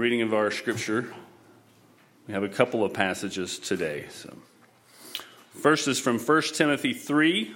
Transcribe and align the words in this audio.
reading 0.00 0.22
of 0.22 0.32
our 0.32 0.50
scripture. 0.50 1.12
We 2.26 2.32
have 2.32 2.42
a 2.42 2.48
couple 2.48 2.82
of 2.82 2.94
passages 2.94 3.58
today. 3.58 4.06
So, 4.08 4.34
first 5.52 5.88
is 5.88 6.00
from 6.00 6.18
1 6.18 6.42
Timothy 6.54 6.94
3, 6.94 7.54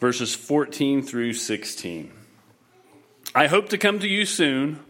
verses 0.00 0.34
14 0.34 1.02
through 1.02 1.34
16. 1.34 2.10
I 3.32 3.46
hope 3.46 3.68
to 3.68 3.78
come 3.78 4.00
to 4.00 4.08
you 4.08 4.26
soon, 4.26 4.80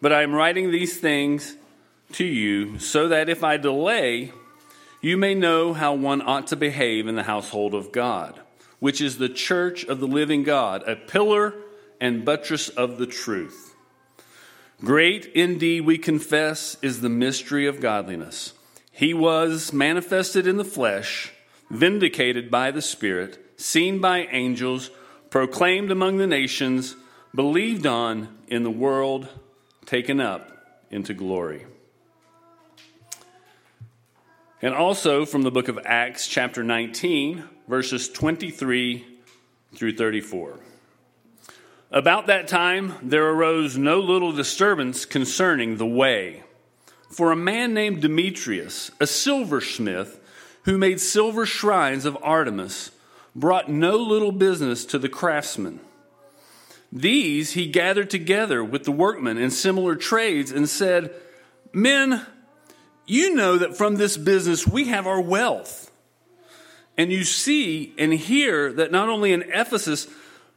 but 0.00 0.10
I 0.10 0.22
am 0.22 0.32
writing 0.32 0.70
these 0.70 0.98
things 0.98 1.54
to 2.12 2.24
you 2.24 2.78
so 2.78 3.08
that 3.08 3.28
if 3.28 3.44
I 3.44 3.58
delay, 3.58 4.32
you 5.02 5.18
may 5.18 5.34
know 5.34 5.74
how 5.74 5.92
one 5.92 6.22
ought 6.22 6.46
to 6.46 6.56
behave 6.56 7.08
in 7.08 7.14
the 7.14 7.24
household 7.24 7.74
of 7.74 7.92
God, 7.92 8.40
which 8.78 9.02
is 9.02 9.18
the 9.18 9.28
church 9.28 9.84
of 9.84 10.00
the 10.00 10.08
living 10.08 10.44
God, 10.44 10.82
a 10.88 10.96
pillar 10.96 11.52
and 12.00 12.24
buttress 12.24 12.70
of 12.70 12.96
the 12.96 13.06
truth. 13.06 13.69
Great 14.84 15.26
indeed, 15.34 15.82
we 15.82 15.98
confess, 15.98 16.76
is 16.80 17.00
the 17.00 17.08
mystery 17.08 17.66
of 17.66 17.80
godliness. 17.80 18.54
He 18.92 19.12
was 19.12 19.72
manifested 19.72 20.46
in 20.46 20.56
the 20.56 20.64
flesh, 20.64 21.32
vindicated 21.70 22.50
by 22.50 22.70
the 22.70 22.80
Spirit, 22.80 23.38
seen 23.56 24.00
by 24.00 24.20
angels, 24.30 24.90
proclaimed 25.28 25.90
among 25.90 26.16
the 26.16 26.26
nations, 26.26 26.96
believed 27.34 27.86
on 27.86 28.38
in 28.48 28.62
the 28.62 28.70
world, 28.70 29.28
taken 29.84 30.18
up 30.18 30.84
into 30.90 31.12
glory. 31.12 31.66
And 34.62 34.74
also 34.74 35.24
from 35.26 35.42
the 35.42 35.50
book 35.50 35.68
of 35.68 35.78
Acts, 35.84 36.26
chapter 36.26 36.62
19, 36.62 37.44
verses 37.68 38.08
23 38.08 39.06
through 39.74 39.96
34. 39.96 40.58
About 41.92 42.28
that 42.28 42.46
time, 42.46 42.94
there 43.02 43.28
arose 43.28 43.76
no 43.76 43.98
little 43.98 44.30
disturbance 44.30 45.04
concerning 45.04 45.76
the 45.76 45.86
way. 45.86 46.44
For 47.10 47.32
a 47.32 47.36
man 47.36 47.74
named 47.74 48.00
Demetrius, 48.00 48.92
a 49.00 49.08
silversmith, 49.08 50.20
who 50.66 50.78
made 50.78 51.00
silver 51.00 51.44
shrines 51.44 52.04
of 52.04 52.16
Artemis, 52.22 52.92
brought 53.34 53.68
no 53.68 53.96
little 53.96 54.30
business 54.30 54.84
to 54.84 55.00
the 55.00 55.08
craftsmen. 55.08 55.80
These 56.92 57.52
he 57.52 57.66
gathered 57.66 58.10
together 58.10 58.62
with 58.62 58.84
the 58.84 58.92
workmen 58.92 59.36
in 59.36 59.50
similar 59.50 59.96
trades 59.96 60.52
and 60.52 60.68
said, 60.68 61.12
Men, 61.72 62.24
you 63.04 63.34
know 63.34 63.58
that 63.58 63.76
from 63.76 63.96
this 63.96 64.16
business 64.16 64.64
we 64.64 64.86
have 64.86 65.08
our 65.08 65.20
wealth. 65.20 65.90
And 66.96 67.10
you 67.10 67.24
see 67.24 67.94
and 67.98 68.12
hear 68.12 68.72
that 68.74 68.92
not 68.92 69.08
only 69.08 69.32
in 69.32 69.42
Ephesus, 69.42 70.06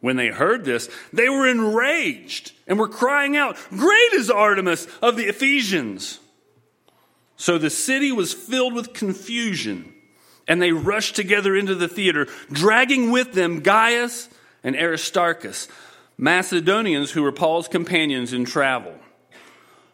When 0.00 0.16
they 0.16 0.28
heard 0.28 0.64
this, 0.64 0.88
they 1.12 1.28
were 1.28 1.48
enraged 1.48 2.52
and 2.66 2.78
were 2.78 2.88
crying 2.88 3.36
out, 3.36 3.56
Great 3.70 4.12
is 4.12 4.30
Artemis 4.30 4.86
of 5.02 5.16
the 5.16 5.24
Ephesians! 5.24 6.20
So 7.36 7.58
the 7.58 7.70
city 7.70 8.12
was 8.12 8.32
filled 8.32 8.74
with 8.74 8.94
confusion, 8.94 9.92
and 10.48 10.60
they 10.60 10.72
rushed 10.72 11.16
together 11.16 11.54
into 11.54 11.74
the 11.74 11.88
theater, 11.88 12.28
dragging 12.50 13.10
with 13.10 13.32
them 13.32 13.60
Gaius 13.60 14.28
and 14.64 14.74
Aristarchus, 14.76 15.68
Macedonians 16.18 17.10
who 17.10 17.22
were 17.22 17.32
Paul's 17.32 17.68
companions 17.68 18.32
in 18.32 18.44
travel. 18.44 18.94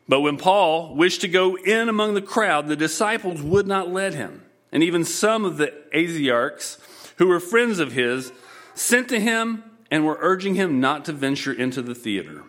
But 0.08 0.20
when 0.20 0.36
Paul 0.36 0.94
wished 0.94 1.22
to 1.22 1.28
go 1.28 1.56
in 1.56 1.88
among 1.88 2.14
the 2.14 2.22
crowd, 2.22 2.68
the 2.68 2.76
disciples 2.76 3.42
would 3.42 3.66
not 3.66 3.90
let 3.90 4.14
him. 4.14 4.42
And 4.70 4.82
even 4.82 5.04
some 5.04 5.44
of 5.44 5.58
the 5.58 5.72
Asiarchs, 5.94 6.78
who 7.18 7.26
were 7.26 7.40
friends 7.40 7.78
of 7.78 7.92
his, 7.92 8.32
sent 8.74 9.08
to 9.08 9.20
him 9.20 9.64
and 9.92 10.04
were 10.04 10.18
urging 10.20 10.56
him 10.56 10.80
not 10.80 11.04
to 11.04 11.12
venture 11.12 11.52
into 11.52 11.82
the 11.82 11.94
theater. 11.94 12.42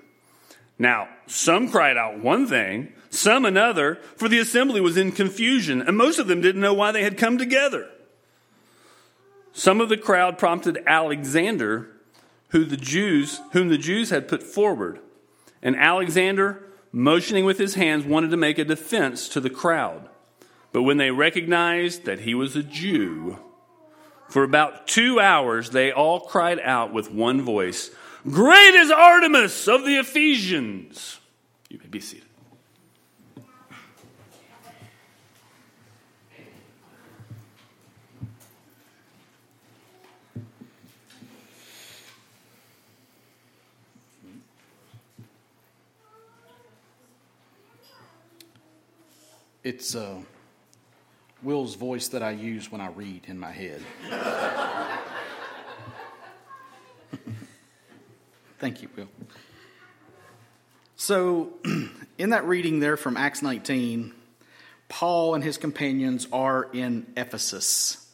Now, 0.79 1.09
some 1.27 1.69
cried 1.69 1.97
out 1.97 2.19
one 2.19 2.47
thing, 2.47 2.91
some 3.11 3.45
another, 3.45 3.99
for 4.15 4.27
the 4.27 4.39
assembly 4.39 4.81
was 4.81 4.97
in 4.97 5.11
confusion, 5.11 5.83
and 5.83 5.95
most 5.95 6.17
of 6.17 6.25
them 6.25 6.41
didn't 6.41 6.61
know 6.61 6.73
why 6.73 6.91
they 6.91 7.03
had 7.03 7.17
come 7.17 7.37
together. 7.37 7.87
Some 9.51 9.79
of 9.79 9.89
the 9.89 9.97
crowd 9.97 10.39
prompted 10.39 10.81
Alexander, 10.87 11.89
who 12.49 12.65
the 12.65 12.77
Jews, 12.77 13.39
whom 13.51 13.69
the 13.69 13.77
Jews 13.77 14.09
had 14.09 14.27
put 14.27 14.41
forward. 14.41 14.99
And 15.61 15.75
Alexander 15.75 16.63
motioning 16.93 17.43
with 17.43 17.57
his 17.57 17.73
hands, 17.73 18.05
wanted 18.05 18.29
to 18.29 18.37
make 18.37 18.59
a 18.59 18.63
defense 18.63 19.27
to 19.27 19.41
the 19.41 19.49
crowd. 19.49 20.07
But 20.71 20.83
when 20.83 20.97
they 20.97 21.11
recognized 21.11 22.05
that 22.05 22.21
he 22.21 22.35
was 22.35 22.55
a 22.55 22.63
Jew, 22.63 23.39
for 24.29 24.43
about 24.43 24.87
two 24.87 25.19
hours 25.19 25.69
they 25.69 25.91
all 25.91 26.19
cried 26.19 26.59
out 26.59 26.93
with 26.93 27.11
one 27.11 27.41
voice, 27.41 27.91
Great 28.29 28.75
is 28.75 28.89
Artemis 28.89 29.67
of 29.67 29.85
the 29.85 29.97
Ephesians! 29.97 31.19
You 31.69 31.79
may 31.79 31.87
be 31.87 31.99
seated. 31.99 32.27
It's 49.63 49.95
uh, 49.95 50.17
Will's 51.43 51.75
voice 51.75 52.07
that 52.09 52.23
I 52.23 52.31
use 52.31 52.71
when 52.71 52.81
I 52.81 52.87
read 52.87 53.23
in 53.27 53.39
my 53.39 53.51
head. 53.51 53.81
Thank 58.59 58.81
you, 58.81 58.89
Will. 58.95 59.09
So, 60.95 61.53
in 62.17 62.29
that 62.29 62.45
reading 62.45 62.79
there 62.79 62.95
from 62.95 63.17
Acts 63.17 63.41
19, 63.41 64.13
Paul 64.87 65.35
and 65.35 65.43
his 65.43 65.57
companions 65.57 66.27
are 66.31 66.69
in 66.71 67.05
Ephesus. 67.17 68.07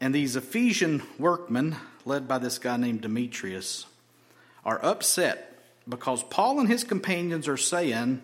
And 0.00 0.14
these 0.14 0.36
Ephesian 0.36 1.02
workmen, 1.18 1.76
led 2.04 2.26
by 2.26 2.38
this 2.38 2.58
guy 2.58 2.76
named 2.76 3.02
Demetrius, 3.02 3.86
are 4.64 4.82
upset 4.84 5.58
because 5.88 6.22
Paul 6.22 6.60
and 6.60 6.68
his 6.68 6.84
companions 6.84 7.46
are 7.46 7.56
saying, 7.56 8.22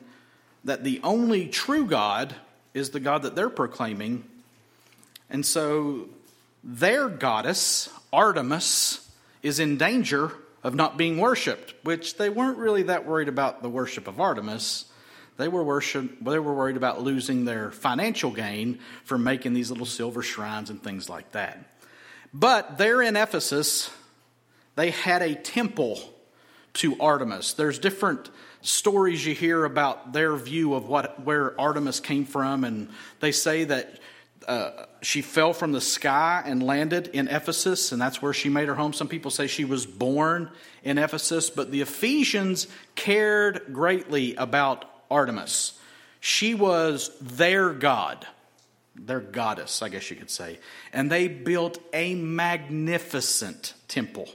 that 0.64 0.84
the 0.84 1.00
only 1.02 1.48
true 1.48 1.86
God 1.86 2.34
is 2.75 2.91
the 2.91 3.00
God 3.00 3.22
that 3.22 3.34
they're 3.34 3.50
proclaiming. 3.50 4.25
And 5.31 5.44
so 5.44 6.09
their 6.65 7.09
goddess, 7.09 7.88
Artemis, 8.12 9.10
is 9.43 9.59
in 9.59 9.77
danger 9.77 10.33
of 10.62 10.75
not 10.75 10.97
being 10.97 11.19
worshiped, 11.19 11.75
which 11.82 12.16
they 12.16 12.28
weren't 12.28 12.59
really 12.59 12.84
that 12.84 13.06
worried 13.06 13.28
about 13.28 13.62
the 13.62 13.69
worship 13.69 14.06
of 14.06 14.21
Artemis. 14.21 14.84
They 15.37 15.49
were 15.49 15.65
worship, 15.65 16.19
they 16.21 16.38
were 16.38 16.55
worried 16.55 16.77
about 16.77 17.03
losing 17.03 17.44
their 17.44 17.71
financial 17.71 18.31
gain 18.31 18.78
from 19.05 19.25
making 19.25 19.55
these 19.55 19.71
little 19.71 19.87
silver 19.87 20.22
shrines 20.22 20.71
and 20.71 20.82
things 20.82 21.09
like 21.09 21.32
that. 21.32 21.59
But 22.32 22.78
there 22.78 23.03
in 23.03 23.16
Ephesus, 23.16 23.91
they 24.77 24.91
had 24.91 25.22
a 25.22 25.34
temple 25.34 26.00
to 26.75 26.99
Artemis. 27.00 27.55
There's 27.55 27.78
different 27.78 28.31
stories 28.62 29.25
you 29.27 29.34
hear 29.34 29.65
about 29.65 30.12
their 30.12 30.35
view 30.37 30.75
of 30.75 30.88
what 30.88 31.23
where 31.25 31.61
Artemis 31.61 32.00
came 32.00 32.25
from, 32.25 32.64
and 32.64 32.88
they 33.20 33.32
say 33.32 33.64
that 33.64 33.99
uh, 34.47 34.87
she 35.03 35.23
fell 35.23 35.53
from 35.53 35.73
the 35.73 35.81
sky 35.81 36.43
and 36.44 36.62
landed 36.62 37.09
in 37.09 37.29
Ephesus, 37.29 37.93
and 37.93 38.00
that's 38.00 38.23
where 38.23 38.32
she 38.32 38.49
made 38.49 38.69
her 38.69 38.75
home. 38.75 38.93
Some 38.93 39.09
people 39.09 39.31
say 39.31 39.47
she 39.47 39.64
was 39.64 39.87
born 39.87 40.50
in 40.82 40.99
Ephesus, 40.99 41.50
but 41.50 41.70
the 41.70 41.81
Ephesians 41.81 42.67
cared 42.94 43.73
greatly 43.73 44.35
about 44.37 44.85
Artemis. 45.11 45.79
She 46.20 46.55
was 46.55 47.11
their 47.20 47.70
god, 47.70 48.26
their 48.94 49.20
goddess, 49.20 49.82
I 49.82 49.88
guess 49.88 50.08
you 50.11 50.17
could 50.17 50.31
say. 50.31 50.58
And 50.93 51.11
they 51.11 51.29
built 51.29 51.79
a 51.93 52.15
magnificent 52.15 53.75
temple 53.88 54.29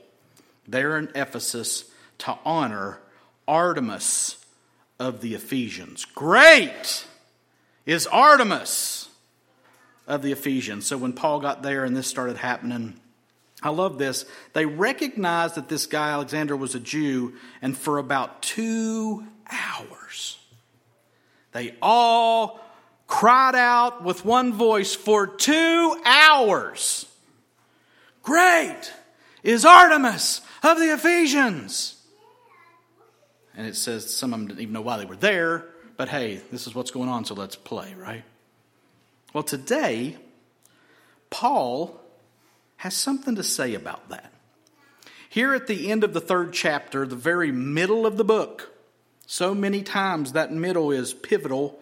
there 0.67 0.97
in 0.97 1.09
Ephesus 1.15 1.85
to 2.19 2.37
honor 2.43 2.99
Artemis 3.47 4.43
of 4.99 5.21
the 5.21 5.33
Ephesians. 5.33 6.05
Great 6.05 7.05
is 7.85 8.07
Artemis 8.07 9.09
of 10.07 10.21
the 10.21 10.31
Ephesians. 10.31 10.85
So 10.85 10.97
when 10.97 11.13
Paul 11.13 11.39
got 11.39 11.63
there 11.63 11.83
and 11.83 11.95
this 11.95 12.07
started 12.07 12.37
happening, 12.37 12.99
I 13.61 13.69
love 13.69 13.97
this. 13.97 14.25
They 14.53 14.65
recognized 14.65 15.55
that 15.55 15.69
this 15.69 15.85
guy, 15.85 16.11
Alexander, 16.11 16.55
was 16.55 16.75
a 16.75 16.79
Jew, 16.79 17.33
and 17.61 17.77
for 17.77 17.97
about 17.97 18.41
two 18.41 19.25
hours. 19.49 20.37
They 21.53 21.75
all 21.81 22.59
cried 23.07 23.55
out 23.55 24.03
with 24.03 24.25
one 24.25 24.53
voice 24.53 24.93
for 24.93 25.25
two 25.25 26.01
hours. 26.05 27.05
Great 28.21 28.93
is 29.43 29.65
Artemis 29.65 30.41
of 30.61 30.77
the 30.77 30.93
Ephesians. 30.93 31.96
And 33.57 33.65
it 33.65 33.75
says 33.75 34.15
some 34.15 34.33
of 34.33 34.39
them 34.39 34.47
didn't 34.49 34.61
even 34.61 34.73
know 34.73 34.81
why 34.81 34.97
they 34.97 35.05
were 35.05 35.15
there, 35.15 35.65
but 35.97 36.09
hey, 36.09 36.39
this 36.51 36.67
is 36.67 36.75
what's 36.75 36.91
going 36.91 37.09
on, 37.09 37.25
so 37.25 37.33
let's 37.33 37.55
play, 37.55 37.95
right? 37.95 38.23
Well, 39.33 39.43
today, 39.43 40.15
Paul 41.31 41.99
has 42.77 42.95
something 42.95 43.35
to 43.35 43.43
say 43.43 43.73
about 43.73 44.09
that. 44.09 44.31
Here 45.29 45.55
at 45.55 45.65
the 45.65 45.91
end 45.91 46.03
of 46.03 46.13
the 46.13 46.21
third 46.21 46.53
chapter, 46.53 47.05
the 47.07 47.15
very 47.15 47.51
middle 47.51 48.05
of 48.05 48.15
the 48.17 48.23
book, 48.23 48.71
so 49.25 49.55
many 49.55 49.81
times 49.81 50.33
that 50.33 50.53
middle 50.53 50.91
is 50.91 51.13
pivotal 51.13 51.79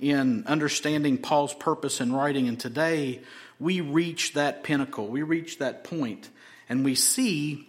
in 0.00 0.44
understanding 0.46 1.18
Paul's 1.18 1.54
purpose 1.54 2.00
in 2.00 2.12
writing, 2.12 2.48
and 2.48 2.58
today 2.58 3.20
we 3.60 3.82
reach 3.82 4.32
that 4.32 4.64
pinnacle, 4.64 5.06
we 5.06 5.22
reach 5.22 5.58
that 5.58 5.84
point, 5.84 6.30
and 6.70 6.86
we 6.86 6.94
see 6.94 7.68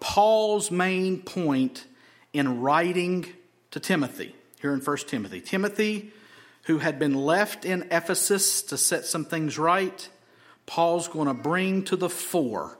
Paul's 0.00 0.70
main 0.70 1.20
point 1.20 1.84
in 2.32 2.60
writing 2.60 3.26
to 3.70 3.80
Timothy 3.80 4.34
here 4.60 4.72
in 4.72 4.80
1 4.80 4.96
Timothy. 5.08 5.40
Timothy, 5.40 6.12
who 6.64 6.78
had 6.78 6.98
been 6.98 7.14
left 7.14 7.64
in 7.64 7.88
Ephesus 7.90 8.62
to 8.62 8.76
set 8.76 9.04
some 9.04 9.24
things 9.24 9.58
right, 9.58 10.08
Paul's 10.66 11.08
going 11.08 11.28
to 11.28 11.34
bring 11.34 11.84
to 11.84 11.96
the 11.96 12.10
fore 12.10 12.78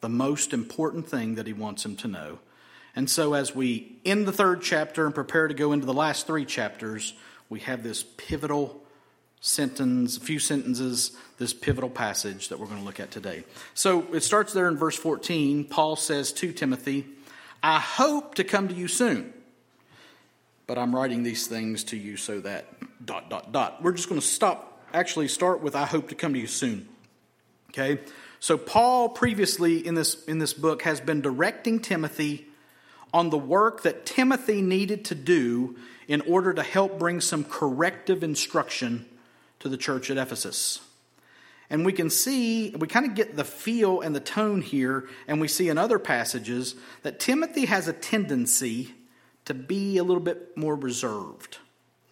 the 0.00 0.08
most 0.08 0.52
important 0.52 1.08
thing 1.08 1.36
that 1.36 1.46
he 1.46 1.52
wants 1.52 1.84
him 1.84 1.96
to 1.96 2.08
know. 2.08 2.38
And 2.96 3.10
so, 3.10 3.34
as 3.34 3.54
we 3.54 3.96
end 4.04 4.26
the 4.26 4.32
third 4.32 4.62
chapter 4.62 5.04
and 5.04 5.14
prepare 5.14 5.48
to 5.48 5.54
go 5.54 5.72
into 5.72 5.86
the 5.86 5.94
last 5.94 6.26
three 6.26 6.44
chapters, 6.44 7.14
we 7.48 7.60
have 7.60 7.82
this 7.82 8.04
pivotal 8.16 8.80
sentence, 9.40 10.16
a 10.16 10.20
few 10.20 10.38
sentences, 10.38 11.12
this 11.38 11.52
pivotal 11.52 11.90
passage 11.90 12.48
that 12.48 12.58
we're 12.58 12.66
going 12.66 12.78
to 12.78 12.84
look 12.84 13.00
at 13.00 13.10
today. 13.10 13.44
So 13.74 14.06
it 14.12 14.22
starts 14.22 14.52
there 14.52 14.68
in 14.68 14.76
verse 14.76 14.96
14. 14.96 15.64
Paul 15.64 15.96
says 15.96 16.32
to 16.34 16.52
Timothy, 16.52 17.04
I 17.64 17.80
hope 17.80 18.34
to 18.34 18.44
come 18.44 18.68
to 18.68 18.74
you 18.74 18.88
soon, 18.88 19.32
but 20.66 20.76
I'm 20.76 20.94
writing 20.94 21.22
these 21.22 21.46
things 21.46 21.82
to 21.84 21.96
you 21.96 22.18
so 22.18 22.40
that 22.40 22.66
dot, 23.06 23.30
dot, 23.30 23.52
dot. 23.52 23.82
We're 23.82 23.92
just 23.92 24.06
going 24.06 24.20
to 24.20 24.26
stop, 24.26 24.82
actually 24.92 25.28
start 25.28 25.62
with 25.62 25.74
I 25.74 25.86
hope 25.86 26.10
to 26.10 26.14
come 26.14 26.34
to 26.34 26.38
you 26.38 26.46
soon. 26.46 26.86
Okay? 27.70 28.02
So 28.38 28.58
Paul 28.58 29.08
previously 29.08 29.78
in 29.78 29.94
this, 29.94 30.22
in 30.24 30.40
this 30.40 30.52
book 30.52 30.82
has 30.82 31.00
been 31.00 31.22
directing 31.22 31.80
Timothy 31.80 32.48
on 33.14 33.30
the 33.30 33.38
work 33.38 33.82
that 33.84 34.04
Timothy 34.04 34.60
needed 34.60 35.06
to 35.06 35.14
do 35.14 35.76
in 36.06 36.20
order 36.20 36.52
to 36.52 36.62
help 36.62 36.98
bring 36.98 37.22
some 37.22 37.44
corrective 37.44 38.22
instruction 38.22 39.06
to 39.60 39.70
the 39.70 39.78
church 39.78 40.10
at 40.10 40.18
Ephesus. 40.18 40.82
And 41.70 41.84
we 41.84 41.92
can 41.92 42.10
see, 42.10 42.70
we 42.70 42.86
kind 42.86 43.06
of 43.06 43.14
get 43.14 43.36
the 43.36 43.44
feel 43.44 44.00
and 44.00 44.14
the 44.14 44.20
tone 44.20 44.60
here, 44.60 45.08
and 45.26 45.40
we 45.40 45.48
see 45.48 45.68
in 45.68 45.78
other 45.78 45.98
passages 45.98 46.74
that 47.02 47.18
Timothy 47.18 47.64
has 47.64 47.88
a 47.88 47.92
tendency 47.92 48.92
to 49.46 49.54
be 49.54 49.98
a 49.98 50.04
little 50.04 50.22
bit 50.22 50.56
more 50.56 50.76
reserved. 50.76 51.58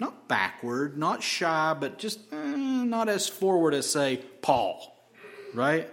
Not 0.00 0.26
backward, 0.26 0.98
not 0.98 1.22
shy, 1.22 1.76
but 1.78 1.98
just 1.98 2.18
eh, 2.32 2.56
not 2.56 3.08
as 3.08 3.28
forward 3.28 3.74
as, 3.74 3.88
say, 3.88 4.20
Paul, 4.40 4.96
right? 5.54 5.88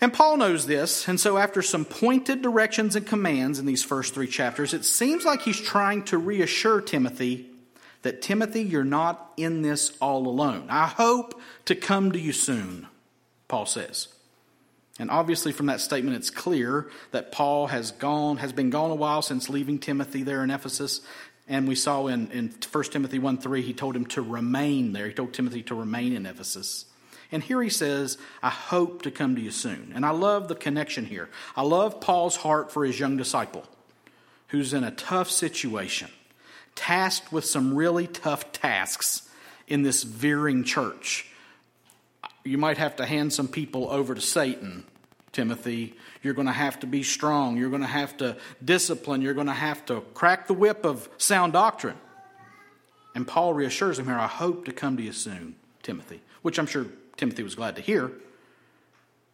And 0.00 0.12
Paul 0.12 0.36
knows 0.36 0.66
this, 0.66 1.08
and 1.08 1.18
so 1.18 1.38
after 1.38 1.62
some 1.62 1.84
pointed 1.84 2.42
directions 2.42 2.96
and 2.96 3.06
commands 3.06 3.58
in 3.58 3.64
these 3.64 3.84
first 3.84 4.12
three 4.12 4.26
chapters, 4.26 4.74
it 4.74 4.84
seems 4.84 5.24
like 5.24 5.42
he's 5.42 5.60
trying 5.60 6.02
to 6.04 6.18
reassure 6.18 6.80
Timothy 6.80 7.53
that 8.04 8.20
Timothy, 8.20 8.62
you're 8.62 8.84
not 8.84 9.32
in 9.36 9.62
this 9.62 9.96
all 9.98 10.28
alone. 10.28 10.66
I 10.68 10.86
hope 10.86 11.40
to 11.64 11.74
come 11.74 12.12
to 12.12 12.20
you 12.20 12.32
soon, 12.32 12.86
Paul 13.48 13.64
says. 13.64 14.08
And 14.98 15.10
obviously 15.10 15.52
from 15.52 15.66
that 15.66 15.80
statement 15.80 16.16
it's 16.16 16.30
clear 16.30 16.88
that 17.12 17.32
Paul 17.32 17.68
has 17.68 17.90
gone 17.90 18.36
has 18.36 18.52
been 18.52 18.70
gone 18.70 18.90
a 18.90 18.94
while 18.94 19.22
since 19.22 19.48
leaving 19.48 19.78
Timothy 19.78 20.22
there 20.22 20.44
in 20.44 20.50
Ephesus. 20.50 21.00
And 21.48 21.66
we 21.66 21.74
saw 21.74 22.06
in, 22.06 22.30
in 22.30 22.54
1 22.70 22.84
Timothy 22.84 23.18
1 23.18 23.38
3, 23.38 23.62
he 23.62 23.72
told 23.72 23.96
him 23.96 24.06
to 24.06 24.22
remain 24.22 24.92
there. 24.92 25.08
He 25.08 25.14
told 25.14 25.32
Timothy 25.32 25.62
to 25.64 25.74
remain 25.74 26.12
in 26.12 26.26
Ephesus. 26.26 26.84
And 27.32 27.42
here 27.42 27.62
he 27.62 27.70
says, 27.70 28.18
I 28.42 28.50
hope 28.50 29.00
to 29.02 29.10
come 29.10 29.34
to 29.34 29.42
you 29.42 29.50
soon. 29.50 29.92
And 29.94 30.04
I 30.04 30.10
love 30.10 30.48
the 30.48 30.54
connection 30.54 31.06
here. 31.06 31.30
I 31.56 31.62
love 31.62 32.00
Paul's 32.02 32.36
heart 32.36 32.70
for 32.70 32.84
his 32.84 33.00
young 33.00 33.16
disciple 33.16 33.64
who's 34.48 34.74
in 34.74 34.84
a 34.84 34.90
tough 34.90 35.30
situation 35.30 36.10
tasked 36.74 37.32
with 37.32 37.44
some 37.44 37.74
really 37.74 38.06
tough 38.06 38.52
tasks 38.52 39.28
in 39.66 39.82
this 39.82 40.02
veering 40.02 40.64
church. 40.64 41.28
You 42.44 42.58
might 42.58 42.78
have 42.78 42.96
to 42.96 43.06
hand 43.06 43.32
some 43.32 43.48
people 43.48 43.90
over 43.90 44.14
to 44.14 44.20
Satan, 44.20 44.84
Timothy. 45.32 45.94
You're 46.22 46.34
going 46.34 46.46
to 46.46 46.52
have 46.52 46.80
to 46.80 46.86
be 46.86 47.02
strong. 47.02 47.56
You're 47.56 47.70
going 47.70 47.82
to 47.82 47.88
have 47.88 48.16
to 48.18 48.36
discipline. 48.62 49.22
You're 49.22 49.34
going 49.34 49.46
to 49.46 49.52
have 49.52 49.84
to 49.86 50.02
crack 50.12 50.46
the 50.46 50.54
whip 50.54 50.84
of 50.84 51.08
sound 51.16 51.54
doctrine. 51.54 51.96
And 53.14 53.26
Paul 53.26 53.54
reassures 53.54 53.98
him 53.98 54.06
here, 54.06 54.18
I 54.18 54.26
hope 54.26 54.64
to 54.64 54.72
come 54.72 54.96
to 54.96 55.02
you 55.02 55.12
soon, 55.12 55.54
Timothy, 55.82 56.20
which 56.42 56.58
I'm 56.58 56.66
sure 56.66 56.86
Timothy 57.16 57.42
was 57.42 57.54
glad 57.54 57.76
to 57.76 57.82
hear. 57.82 58.10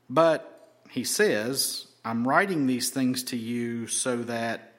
But 0.08 0.74
he 0.90 1.04
says, 1.04 1.86
I'm 2.04 2.28
writing 2.28 2.66
these 2.66 2.90
things 2.90 3.24
to 3.24 3.36
you 3.36 3.86
so 3.86 4.18
that, 4.24 4.74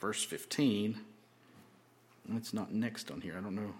verse 0.00 0.24
15, 0.24 0.98
it's 2.36 2.54
not 2.54 2.72
next 2.72 3.10
on 3.10 3.20
here. 3.20 3.34
I 3.36 3.40
don't 3.40 3.54
know. 3.54 3.74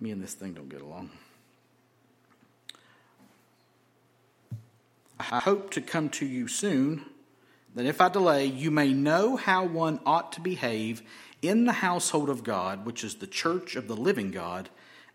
Me 0.00 0.10
and 0.10 0.22
this 0.22 0.34
thing 0.34 0.52
don't 0.52 0.68
get 0.68 0.80
along. 0.80 1.10
I 5.18 5.40
hope 5.40 5.70
to 5.72 5.80
come 5.80 6.10
to 6.10 6.26
you 6.26 6.46
soon, 6.46 7.06
that 7.74 7.86
if 7.86 8.00
I 8.00 8.08
delay, 8.08 8.46
you 8.46 8.70
may 8.70 8.92
know 8.92 9.36
how 9.36 9.64
one 9.64 10.00
ought 10.04 10.32
to 10.32 10.40
behave 10.40 11.02
in 11.40 11.64
the 11.64 11.72
household 11.72 12.28
of 12.28 12.44
God, 12.44 12.84
which 12.84 13.02
is 13.02 13.16
the 13.16 13.26
church 13.26 13.76
of 13.76 13.88
the 13.88 13.96
living 13.96 14.30
God, 14.30 14.68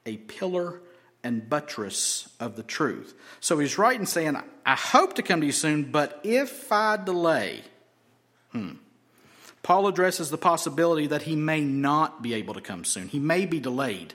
a 0.05 0.17
pillar 0.17 0.81
and 1.23 1.47
buttress 1.47 2.29
of 2.39 2.55
the 2.55 2.63
truth. 2.63 3.13
So 3.39 3.59
he's 3.59 3.77
writing 3.77 4.07
saying, 4.07 4.41
I 4.65 4.75
hope 4.75 5.13
to 5.15 5.21
come 5.21 5.41
to 5.41 5.45
you 5.45 5.51
soon, 5.51 5.91
but 5.91 6.19
if 6.23 6.71
I 6.71 6.97
delay, 6.97 7.61
hmm, 8.51 8.73
Paul 9.63 9.87
addresses 9.87 10.29
the 10.29 10.37
possibility 10.37 11.07
that 11.07 11.23
he 11.23 11.35
may 11.35 11.61
not 11.61 12.21
be 12.21 12.33
able 12.33 12.53
to 12.55 12.61
come 12.61 12.83
soon. 12.83 13.07
He 13.07 13.19
may 13.19 13.45
be 13.45 13.59
delayed. 13.59 14.13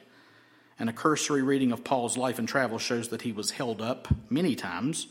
And 0.78 0.90
a 0.90 0.92
cursory 0.92 1.42
reading 1.42 1.72
of 1.72 1.84
Paul's 1.84 2.16
life 2.16 2.38
and 2.38 2.48
travel 2.48 2.78
shows 2.78 3.08
that 3.08 3.22
he 3.22 3.32
was 3.32 3.52
held 3.52 3.80
up 3.80 4.08
many 4.28 4.54
times 4.54 5.06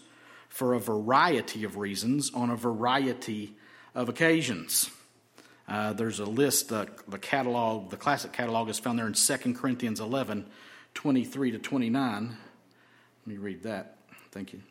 for 0.49 0.73
a 0.73 0.79
variety 0.79 1.63
of 1.63 1.77
reasons 1.77 2.31
on 2.33 2.49
a 2.49 2.55
variety 2.55 3.55
of 3.95 4.09
occasions. 4.09 4.91
Uh, 5.67 5.93
there's 5.93 6.19
a 6.19 6.25
list, 6.25 6.71
uh, 6.71 6.85
the 7.07 7.17
catalog, 7.17 7.89
the 7.89 7.97
classic 7.97 8.31
catalog 8.31 8.69
is 8.69 8.77
found 8.77 8.99
there 8.99 9.07
in 9.07 9.13
2 9.13 9.53
Corinthians 9.55 9.99
11, 9.99 10.45
23 10.93 11.51
to 11.51 11.59
29. 11.59 12.27
Let 12.27 12.37
me 13.25 13.37
read 13.37 13.63
that. 13.63 13.97
Thank 14.31 14.53
you. 14.53 14.61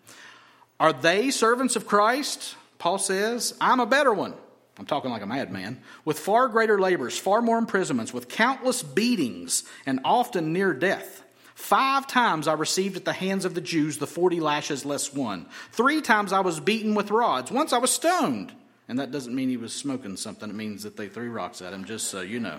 Are 0.78 0.92
they 0.92 1.30
servants 1.30 1.74
of 1.74 1.86
Christ? 1.86 2.54
Paul 2.78 2.98
says, 2.98 3.54
I'm 3.60 3.80
a 3.80 3.86
better 3.86 4.12
one. 4.12 4.34
I'm 4.78 4.86
talking 4.86 5.10
like 5.10 5.22
a 5.22 5.26
madman, 5.26 5.80
with 6.04 6.18
far 6.18 6.48
greater 6.48 6.80
labors, 6.80 7.16
far 7.16 7.40
more 7.40 7.58
imprisonments, 7.58 8.12
with 8.12 8.28
countless 8.28 8.82
beatings, 8.82 9.62
and 9.86 10.00
often 10.04 10.52
near 10.52 10.74
death. 10.74 11.22
Five 11.54 12.08
times 12.08 12.48
I 12.48 12.54
received 12.54 12.96
at 12.96 13.04
the 13.04 13.12
hands 13.12 13.44
of 13.44 13.54
the 13.54 13.60
Jews 13.60 13.98
the 13.98 14.08
40 14.08 14.40
lashes 14.40 14.84
less 14.84 15.14
one. 15.14 15.46
Three 15.70 16.00
times 16.00 16.32
I 16.32 16.40
was 16.40 16.58
beaten 16.58 16.96
with 16.96 17.12
rods. 17.12 17.52
Once 17.52 17.72
I 17.72 17.78
was 17.78 17.92
stoned. 17.92 18.52
And 18.88 18.98
that 18.98 19.12
doesn't 19.12 19.34
mean 19.34 19.48
he 19.48 19.56
was 19.56 19.72
smoking 19.72 20.16
something, 20.16 20.50
it 20.50 20.56
means 20.56 20.82
that 20.82 20.96
they 20.96 21.08
threw 21.08 21.30
rocks 21.30 21.62
at 21.62 21.72
him, 21.72 21.84
just 21.84 22.08
so 22.08 22.20
you 22.20 22.40
know. 22.40 22.58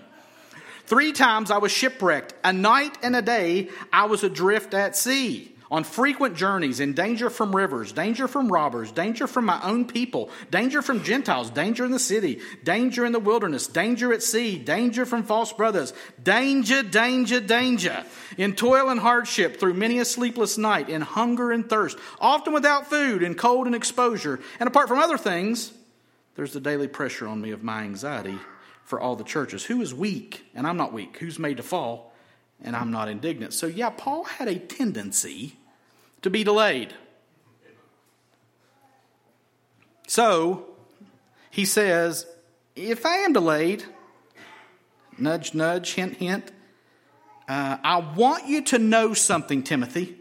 Three 0.86 1.12
times 1.12 1.52
I 1.52 1.58
was 1.58 1.72
shipwrecked. 1.72 2.34
A 2.44 2.54
night 2.54 2.98
and 3.04 3.16
a 3.16 3.22
day 3.22 3.70
I 3.92 4.06
was 4.06 4.24
adrift 4.24 4.74
at 4.74 4.96
sea 4.96 5.55
on 5.72 5.84
frequent 5.84 6.36
journeys, 6.36 6.80
in 6.80 6.94
danger 6.94 7.30
from 7.30 7.56
rivers, 7.56 7.92
danger 7.92 8.28
from 8.28 8.52
robbers, 8.52 8.92
danger 8.92 9.28
from 9.28 9.46
my 9.46 9.62
own 9.64 9.86
people, 9.86 10.30
danger 10.52 10.82
from 10.82 11.04
Gentiles, 11.04 11.50
danger 11.50 11.86
in 11.86 11.92
the 11.92 12.00
city, 12.00 12.40
danger 12.64 13.06
in 13.06 13.12
the 13.12 13.20
wilderness, 13.20 13.68
danger 13.68 14.14
at 14.14 14.22
sea, 14.22 14.58
danger 14.58 15.06
from 15.06 15.24
false 15.24 15.52
brothers, 15.54 15.94
danger, 16.22 16.84
danger, 16.84 17.40
danger, 17.40 18.04
in 18.38 18.56
toil 18.56 18.90
and 18.90 19.00
hardship 19.00 19.60
through 19.60 19.74
many 19.74 20.00
a 20.00 20.06
sleepless 20.06 20.58
night, 20.58 20.90
in 20.90 21.02
hunger 21.02 21.52
and 21.52 21.70
thirst, 21.70 21.98
often 22.20 22.54
without 22.54 22.88
food, 22.88 23.24
in 23.24 23.36
cold 23.36 23.66
and 23.66 23.76
exposure. 23.76 24.40
And 24.60 24.68
apart 24.68 24.88
from 24.88 25.00
other 25.00 25.18
things, 25.18 25.72
there's 26.36 26.54
the 26.54 26.60
daily 26.60 26.88
pressure 26.88 27.28
on 27.28 27.42
me 27.42 27.52
of 27.52 27.64
my 27.64 27.84
anxiety 27.84 28.38
for 28.84 29.00
all 29.00 29.16
the 29.16 29.24
churches. 29.24 29.66
Who 29.66 29.82
is 29.82 29.94
weak? 29.94 30.46
And 30.54 30.68
I'm 30.68 30.78
not 30.78 30.94
weak. 30.94 31.18
Who's 31.18 31.40
made 31.40 31.58
to 31.58 31.64
fall? 31.64 32.14
And 32.66 32.76
I'm 32.76 32.92
not 32.92 33.08
indignant. 33.08 33.54
So, 33.54 33.68
yeah, 33.68 33.92
Paul 33.92 34.24
had 34.24 34.48
a 34.48 34.56
tendency 34.58 35.58
to 36.24 36.30
be 36.30 36.44
delayed. 36.44 36.94
So, 40.08 40.66
he 41.52 41.64
says, 41.64 42.26
if 42.76 43.06
I 43.06 43.18
am 43.18 43.34
delayed, 43.34 43.86
nudge, 45.18 45.54
nudge, 45.54 45.94
hint, 45.94 46.18
hint, 46.18 46.52
uh, 47.48 47.78
I 47.84 47.98
want 48.00 48.48
you 48.48 48.64
to 48.64 48.80
know 48.80 49.14
something, 49.14 49.62
Timothy. 49.62 50.18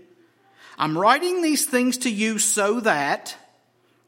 I'm 0.77 0.99
writing 0.99 1.41
these 1.41 1.65
things 1.65 1.99
to 1.99 2.11
you 2.11 2.39
so 2.39 2.81
that, 2.81 3.37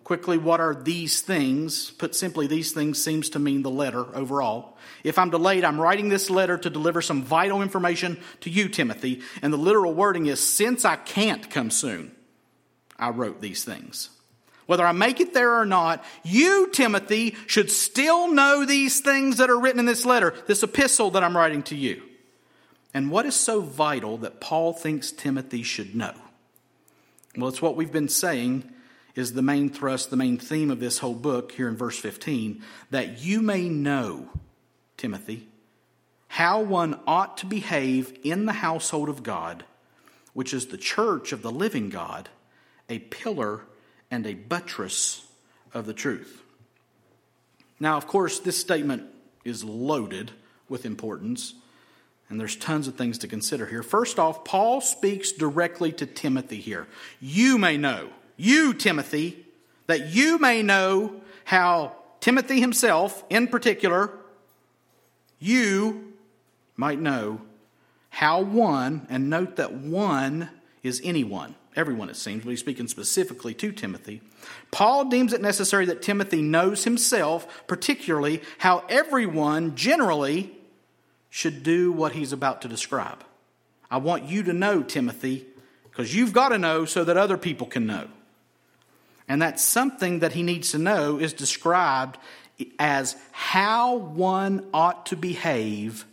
quickly, 0.06 0.38
what 0.38 0.60
are 0.60 0.72
these 0.72 1.20
things? 1.20 1.90
Put 1.90 2.14
simply, 2.14 2.46
these 2.46 2.70
things 2.70 3.02
seems 3.02 3.28
to 3.30 3.40
mean 3.40 3.62
the 3.62 3.70
letter 3.72 4.06
overall. 4.14 4.78
If 5.02 5.18
I'm 5.18 5.30
delayed, 5.30 5.64
I'm 5.64 5.80
writing 5.80 6.10
this 6.10 6.30
letter 6.30 6.56
to 6.58 6.70
deliver 6.70 7.02
some 7.02 7.24
vital 7.24 7.60
information 7.60 8.16
to 8.42 8.48
you, 8.48 8.68
Timothy. 8.68 9.22
And 9.42 9.52
the 9.52 9.56
literal 9.56 9.92
wording 9.92 10.26
is, 10.26 10.38
since 10.38 10.84
I 10.84 10.94
can't 10.94 11.50
come 11.50 11.72
soon, 11.72 12.12
I 12.96 13.08
wrote 13.08 13.40
these 13.40 13.64
things. 13.64 14.10
Whether 14.66 14.86
I 14.86 14.92
make 14.92 15.18
it 15.18 15.34
there 15.34 15.58
or 15.58 15.66
not, 15.66 16.04
you, 16.22 16.70
Timothy, 16.70 17.34
should 17.48 17.68
still 17.68 18.30
know 18.30 18.64
these 18.64 19.00
things 19.00 19.38
that 19.38 19.50
are 19.50 19.58
written 19.58 19.80
in 19.80 19.86
this 19.86 20.06
letter, 20.06 20.34
this 20.46 20.62
epistle 20.62 21.10
that 21.10 21.24
I'm 21.24 21.36
writing 21.36 21.64
to 21.64 21.74
you. 21.74 22.00
And 22.94 23.10
what 23.10 23.26
is 23.26 23.34
so 23.34 23.60
vital 23.60 24.18
that 24.18 24.40
Paul 24.40 24.72
thinks 24.72 25.10
Timothy 25.10 25.64
should 25.64 25.96
know? 25.96 26.14
Well, 27.36 27.48
it's 27.48 27.60
what 27.60 27.74
we've 27.74 27.90
been 27.90 28.08
saying 28.08 28.72
is 29.16 29.32
the 29.32 29.42
main 29.42 29.70
thrust, 29.70 30.10
the 30.10 30.16
main 30.16 30.38
theme 30.38 30.70
of 30.70 30.78
this 30.78 30.98
whole 30.98 31.14
book 31.14 31.52
here 31.52 31.68
in 31.68 31.76
verse 31.76 31.98
15 31.98 32.62
that 32.90 33.20
you 33.20 33.42
may 33.42 33.68
know, 33.68 34.28
Timothy, 34.96 35.48
how 36.28 36.60
one 36.60 37.00
ought 37.06 37.38
to 37.38 37.46
behave 37.46 38.16
in 38.22 38.44
the 38.44 38.52
household 38.52 39.08
of 39.08 39.22
God, 39.22 39.64
which 40.34 40.52
is 40.52 40.66
the 40.66 40.76
church 40.76 41.32
of 41.32 41.42
the 41.42 41.50
living 41.50 41.88
God, 41.88 42.28
a 42.88 42.98
pillar 42.98 43.62
and 44.10 44.26
a 44.26 44.34
buttress 44.34 45.26
of 45.72 45.86
the 45.86 45.94
truth. 45.94 46.42
Now, 47.80 47.96
of 47.96 48.06
course, 48.06 48.38
this 48.38 48.58
statement 48.58 49.04
is 49.44 49.64
loaded 49.64 50.30
with 50.68 50.84
importance, 50.84 51.54
and 52.28 52.40
there's 52.40 52.56
tons 52.56 52.88
of 52.88 52.96
things 52.96 53.18
to 53.18 53.28
consider 53.28 53.66
here. 53.66 53.82
First 53.82 54.18
off, 54.18 54.44
Paul 54.44 54.80
speaks 54.80 55.32
directly 55.32 55.92
to 55.92 56.06
Timothy 56.06 56.56
here. 56.56 56.86
You 57.20 57.56
may 57.56 57.76
know, 57.76 58.10
you, 58.36 58.74
Timothy, 58.74 59.44
that 59.86 60.08
you 60.08 60.38
may 60.38 60.62
know 60.62 61.20
how 61.44 61.92
Timothy 62.20 62.60
himself, 62.60 63.24
in 63.30 63.48
particular, 63.48 64.10
you 65.38 66.14
might 66.76 67.00
know 67.00 67.40
how 68.10 68.40
one, 68.40 69.06
and 69.10 69.28
note 69.28 69.56
that 69.56 69.74
one 69.74 70.48
is 70.82 71.00
anyone 71.04 71.54
everyone 71.76 72.08
it 72.08 72.16
seems, 72.16 72.42
but 72.42 72.50
he's 72.50 72.60
speaking 72.60 72.88
specifically 72.88 73.52
to 73.54 73.70
Timothy. 73.70 74.22
Paul 74.70 75.04
deems 75.04 75.32
it 75.32 75.42
necessary 75.42 75.84
that 75.86 76.02
Timothy 76.02 76.40
knows 76.40 76.84
himself, 76.84 77.66
particularly 77.66 78.42
how 78.58 78.84
everyone 78.88 79.76
generally 79.76 80.56
should 81.28 81.62
do 81.62 81.92
what 81.92 82.12
he's 82.12 82.32
about 82.32 82.62
to 82.62 82.68
describe. 82.68 83.22
I 83.90 83.98
want 83.98 84.24
you 84.24 84.42
to 84.44 84.52
know, 84.54 84.82
Timothy, 84.82 85.46
because 85.84 86.14
you've 86.14 86.32
got 86.32 86.48
to 86.48 86.58
know 86.58 86.86
so 86.86 87.04
that 87.04 87.16
other 87.16 87.36
people 87.36 87.66
can 87.66 87.86
know. 87.86 88.08
And 89.28 89.42
that 89.42 89.58
something 89.58 90.20
that 90.20 90.32
he 90.32 90.42
needs 90.42 90.70
to 90.70 90.78
know 90.78 91.18
is 91.18 91.32
described 91.32 92.18
as 92.78 93.16
how 93.32 93.96
one 93.96 94.66
ought 94.72 95.06
to 95.06 95.16
behave 95.16 96.06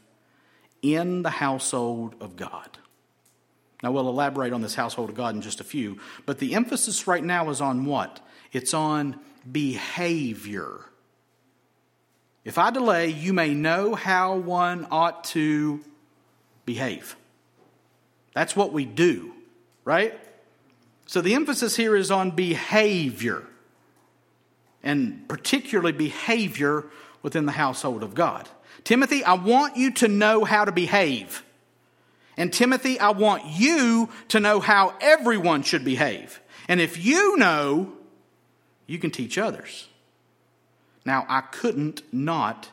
in 0.81 1.21
the 1.21 1.29
household 1.29 2.15
of 2.19 2.35
God. 2.35 2.77
Now, 3.81 3.91
we'll 3.91 4.07
elaborate 4.07 4.53
on 4.53 4.61
this 4.61 4.75
household 4.75 5.09
of 5.09 5.15
God 5.15 5.35
in 5.35 5.41
just 5.41 5.59
a 5.59 5.63
few, 5.63 5.99
but 6.25 6.39
the 6.39 6.55
emphasis 6.55 7.05
right 7.05 7.23
now 7.23 7.49
is 7.49 7.61
on 7.61 7.85
what? 7.85 8.21
It's 8.51 8.73
on 8.73 9.19
behavior. 9.49 10.79
If 12.45 12.57
I 12.57 12.71
delay, 12.71 13.09
you 13.09 13.33
may 13.33 13.53
know 13.53 13.93
how 13.95 14.35
one 14.35 14.87
ought 14.89 15.25
to 15.25 15.81
behave. 16.65 17.15
That's 18.33 18.55
what 18.55 18.73
we 18.73 18.85
do, 18.85 19.33
right? 19.85 20.17
So 21.05 21.21
the 21.21 21.35
emphasis 21.35 21.75
here 21.75 21.95
is 21.95 22.11
on 22.11 22.31
behavior, 22.31 23.43
and 24.81 25.27
particularly 25.27 25.91
behavior 25.91 26.85
within 27.21 27.45
the 27.45 27.51
household 27.51 28.03
of 28.03 28.15
God. 28.15 28.49
Timothy, 28.83 29.23
I 29.23 29.33
want 29.33 29.77
you 29.77 29.91
to 29.91 30.07
know 30.07 30.43
how 30.43 30.65
to 30.65 30.71
behave. 30.71 31.43
And 32.35 32.51
Timothy, 32.51 32.99
I 32.99 33.11
want 33.11 33.45
you 33.45 34.09
to 34.29 34.39
know 34.39 34.59
how 34.59 34.95
everyone 34.99 35.63
should 35.63 35.85
behave. 35.85 36.41
And 36.67 36.81
if 36.81 37.03
you 37.03 37.37
know, 37.37 37.93
you 38.87 38.97
can 38.99 39.11
teach 39.11 39.37
others. 39.37 39.87
Now, 41.05 41.25
I 41.29 41.41
couldn't 41.41 42.01
not 42.13 42.69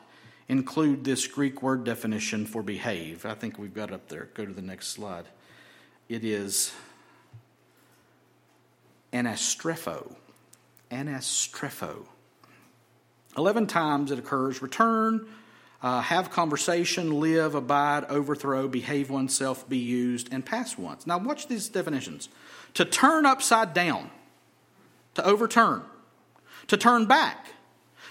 include 0.47 1.03
this 1.03 1.27
Greek 1.27 1.61
word 1.61 1.83
definition 1.83 2.45
for 2.45 2.63
behave. 2.63 3.25
I 3.25 3.35
think 3.35 3.57
we've 3.57 3.73
got 3.73 3.89
it 3.89 3.93
up 3.93 4.07
there. 4.09 4.29
Go 4.33 4.45
to 4.45 4.53
the 4.53 4.61
next 4.61 4.87
slide. 4.87 5.25
It 6.09 6.23
is 6.23 6.73
anastrepho. 9.13 10.15
Anastrepho. 10.91 12.05
Eleven 13.37 13.65
times 13.65 14.11
it 14.11 14.19
occurs 14.19 14.61
return, 14.61 15.25
uh, 15.81 16.01
have 16.01 16.29
conversation, 16.29 17.19
live, 17.19 17.55
abide, 17.55 18.05
overthrow, 18.05 18.67
behave 18.67 19.09
oneself, 19.09 19.67
be 19.67 19.77
used, 19.77 20.31
and 20.33 20.45
pass 20.45 20.77
once. 20.77 21.07
Now, 21.07 21.17
watch 21.17 21.47
these 21.47 21.69
definitions 21.69 22.29
to 22.73 22.85
turn 22.85 23.25
upside 23.25 23.73
down, 23.73 24.11
to 25.15 25.25
overturn, 25.25 25.81
to 26.67 26.77
turn 26.77 27.05
back, 27.05 27.53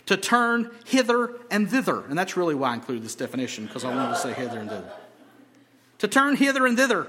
to 0.07 0.17
turn 0.17 0.71
hither 0.87 1.35
and 1.51 1.71
thither. 1.71 2.05
And 2.07 2.19
that's 2.19 2.37
really 2.37 2.55
why 2.55 2.71
I 2.71 2.75
included 2.75 3.05
this 3.05 3.15
definition, 3.15 3.67
because 3.67 3.85
I 3.85 3.95
wanted 3.95 4.15
to 4.15 4.21
say 4.21 4.33
hither 4.33 4.59
and 4.59 4.71
thither. 4.71 4.91
To 5.99 6.09
turn 6.09 6.37
hither 6.37 6.67
and 6.67 6.77
thither, 6.77 7.07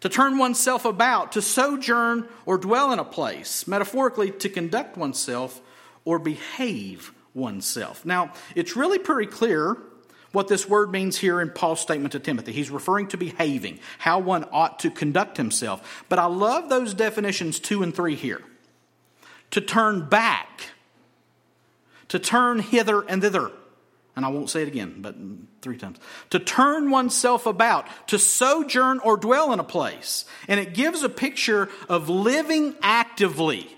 to 0.00 0.08
turn 0.08 0.38
oneself 0.38 0.84
about, 0.84 1.32
to 1.32 1.42
sojourn 1.42 2.28
or 2.46 2.58
dwell 2.58 2.92
in 2.92 2.98
a 2.98 3.04
place, 3.04 3.66
metaphorically, 3.66 4.30
to 4.30 4.48
conduct 4.48 4.96
oneself 4.96 5.60
or 6.04 6.18
behave 6.18 7.12
oneself. 7.34 8.04
Now, 8.04 8.32
it's 8.54 8.76
really 8.76 8.98
pretty 8.98 9.30
clear 9.30 9.76
what 10.32 10.48
this 10.48 10.68
word 10.68 10.90
means 10.92 11.18
here 11.18 11.40
in 11.40 11.50
Paul's 11.50 11.80
statement 11.80 12.12
to 12.12 12.20
Timothy. 12.20 12.52
He's 12.52 12.70
referring 12.70 13.08
to 13.08 13.16
behaving, 13.16 13.80
how 13.98 14.20
one 14.20 14.44
ought 14.52 14.78
to 14.80 14.90
conduct 14.90 15.36
himself. 15.36 16.04
But 16.08 16.18
I 16.18 16.26
love 16.26 16.68
those 16.68 16.94
definitions 16.94 17.58
two 17.58 17.82
and 17.82 17.94
three 17.94 18.14
here. 18.14 18.40
To 19.52 19.60
turn 19.60 20.08
back, 20.08 20.68
to 22.08 22.18
turn 22.18 22.60
hither 22.60 23.02
and 23.02 23.20
thither. 23.20 23.50
And 24.16 24.24
I 24.24 24.28
won't 24.28 24.50
say 24.50 24.62
it 24.62 24.68
again, 24.68 24.96
but 24.98 25.14
three 25.62 25.78
times. 25.78 25.98
To 26.30 26.38
turn 26.38 26.90
oneself 26.90 27.46
about, 27.46 27.86
to 28.08 28.18
sojourn 28.18 28.98
or 29.00 29.16
dwell 29.16 29.52
in 29.52 29.60
a 29.60 29.64
place. 29.64 30.24
And 30.48 30.58
it 30.58 30.74
gives 30.74 31.02
a 31.02 31.08
picture 31.08 31.68
of 31.88 32.08
living 32.08 32.74
actively, 32.82 33.68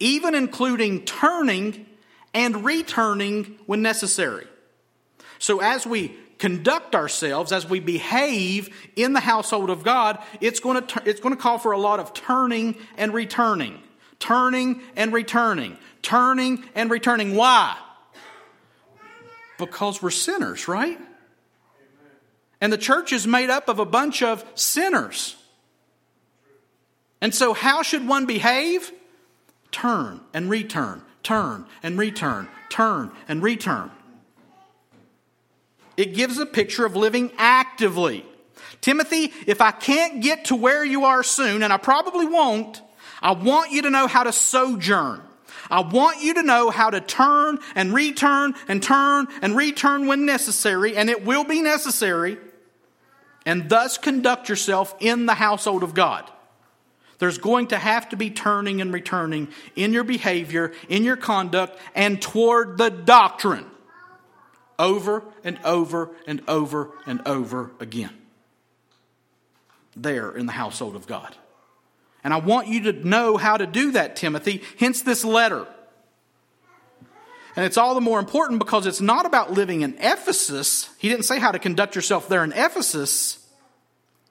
even 0.00 0.34
including 0.34 1.04
turning 1.04 1.86
and 2.32 2.64
returning 2.64 3.58
when 3.66 3.82
necessary. 3.82 4.46
So 5.38 5.60
as 5.60 5.86
we 5.86 6.16
conduct 6.38 6.94
ourselves, 6.94 7.52
as 7.52 7.68
we 7.68 7.80
behave 7.80 8.70
in 8.96 9.12
the 9.12 9.20
household 9.20 9.70
of 9.70 9.84
God, 9.84 10.18
it's 10.40 10.60
going 10.60 10.84
to, 10.86 11.02
it's 11.04 11.20
going 11.20 11.34
to 11.34 11.40
call 11.40 11.58
for 11.58 11.72
a 11.72 11.78
lot 11.78 12.00
of 12.00 12.14
turning 12.14 12.76
and 12.96 13.12
returning. 13.12 13.78
Turning 14.18 14.82
and 14.96 15.12
returning. 15.12 15.76
Turning 16.02 16.64
and 16.74 16.90
returning. 16.90 17.34
Why? 17.34 17.76
Because 19.58 20.00
we're 20.02 20.10
sinners, 20.10 20.68
right? 20.68 20.98
And 22.60 22.72
the 22.72 22.78
church 22.78 23.12
is 23.12 23.26
made 23.26 23.50
up 23.50 23.68
of 23.68 23.78
a 23.78 23.84
bunch 23.84 24.22
of 24.22 24.44
sinners. 24.54 25.36
And 27.20 27.34
so, 27.34 27.52
how 27.52 27.82
should 27.82 28.06
one 28.06 28.26
behave? 28.26 28.92
Turn 29.70 30.20
and 30.32 30.48
return, 30.48 31.02
turn 31.22 31.66
and 31.82 31.98
return, 31.98 32.48
turn 32.70 33.10
and 33.28 33.42
return. 33.42 33.90
It 35.96 36.14
gives 36.14 36.38
a 36.38 36.46
picture 36.46 36.86
of 36.86 36.94
living 36.94 37.32
actively. 37.36 38.24
Timothy, 38.80 39.32
if 39.46 39.60
I 39.60 39.72
can't 39.72 40.22
get 40.22 40.46
to 40.46 40.56
where 40.56 40.84
you 40.84 41.04
are 41.04 41.24
soon, 41.24 41.62
and 41.62 41.72
I 41.72 41.76
probably 41.76 42.26
won't, 42.26 42.80
I 43.20 43.32
want 43.32 43.72
you 43.72 43.82
to 43.82 43.90
know 43.90 44.06
how 44.06 44.22
to 44.22 44.32
sojourn. 44.32 45.20
I 45.70 45.80
want 45.80 46.22
you 46.22 46.34
to 46.34 46.42
know 46.42 46.70
how 46.70 46.90
to 46.90 47.00
turn 47.00 47.58
and 47.74 47.92
return 47.92 48.54
and 48.68 48.82
turn 48.82 49.28
and 49.42 49.56
return 49.56 50.06
when 50.06 50.26
necessary, 50.26 50.96
and 50.96 51.10
it 51.10 51.24
will 51.24 51.44
be 51.44 51.60
necessary, 51.60 52.38
and 53.44 53.68
thus 53.68 53.98
conduct 53.98 54.48
yourself 54.48 54.94
in 55.00 55.26
the 55.26 55.34
household 55.34 55.82
of 55.82 55.94
God. 55.94 56.30
There's 57.18 57.38
going 57.38 57.68
to 57.68 57.78
have 57.78 58.08
to 58.10 58.16
be 58.16 58.30
turning 58.30 58.80
and 58.80 58.92
returning 58.92 59.48
in 59.74 59.92
your 59.92 60.04
behavior, 60.04 60.72
in 60.88 61.04
your 61.04 61.16
conduct, 61.16 61.78
and 61.94 62.22
toward 62.22 62.78
the 62.78 62.90
doctrine 62.90 63.66
over 64.78 65.24
and 65.42 65.58
over 65.64 66.10
and 66.26 66.42
over 66.46 66.92
and 67.06 67.20
over 67.26 67.72
again. 67.80 68.14
There 69.96 70.30
in 70.30 70.46
the 70.46 70.52
household 70.52 70.94
of 70.94 71.08
God. 71.08 71.34
And 72.24 72.34
I 72.34 72.38
want 72.38 72.68
you 72.68 72.92
to 72.92 73.06
know 73.06 73.36
how 73.36 73.56
to 73.56 73.66
do 73.66 73.92
that, 73.92 74.16
Timothy, 74.16 74.62
hence 74.78 75.02
this 75.02 75.24
letter. 75.24 75.66
And 77.56 77.64
it's 77.64 77.76
all 77.76 77.94
the 77.94 78.00
more 78.00 78.20
important 78.20 78.60
because 78.60 78.86
it's 78.86 79.00
not 79.00 79.26
about 79.26 79.52
living 79.52 79.80
in 79.80 79.96
Ephesus. 79.98 80.90
He 80.98 81.08
didn't 81.08 81.24
say 81.24 81.38
how 81.40 81.50
to 81.50 81.58
conduct 81.58 81.96
yourself 81.96 82.28
there 82.28 82.44
in 82.44 82.52
Ephesus. 82.52 83.44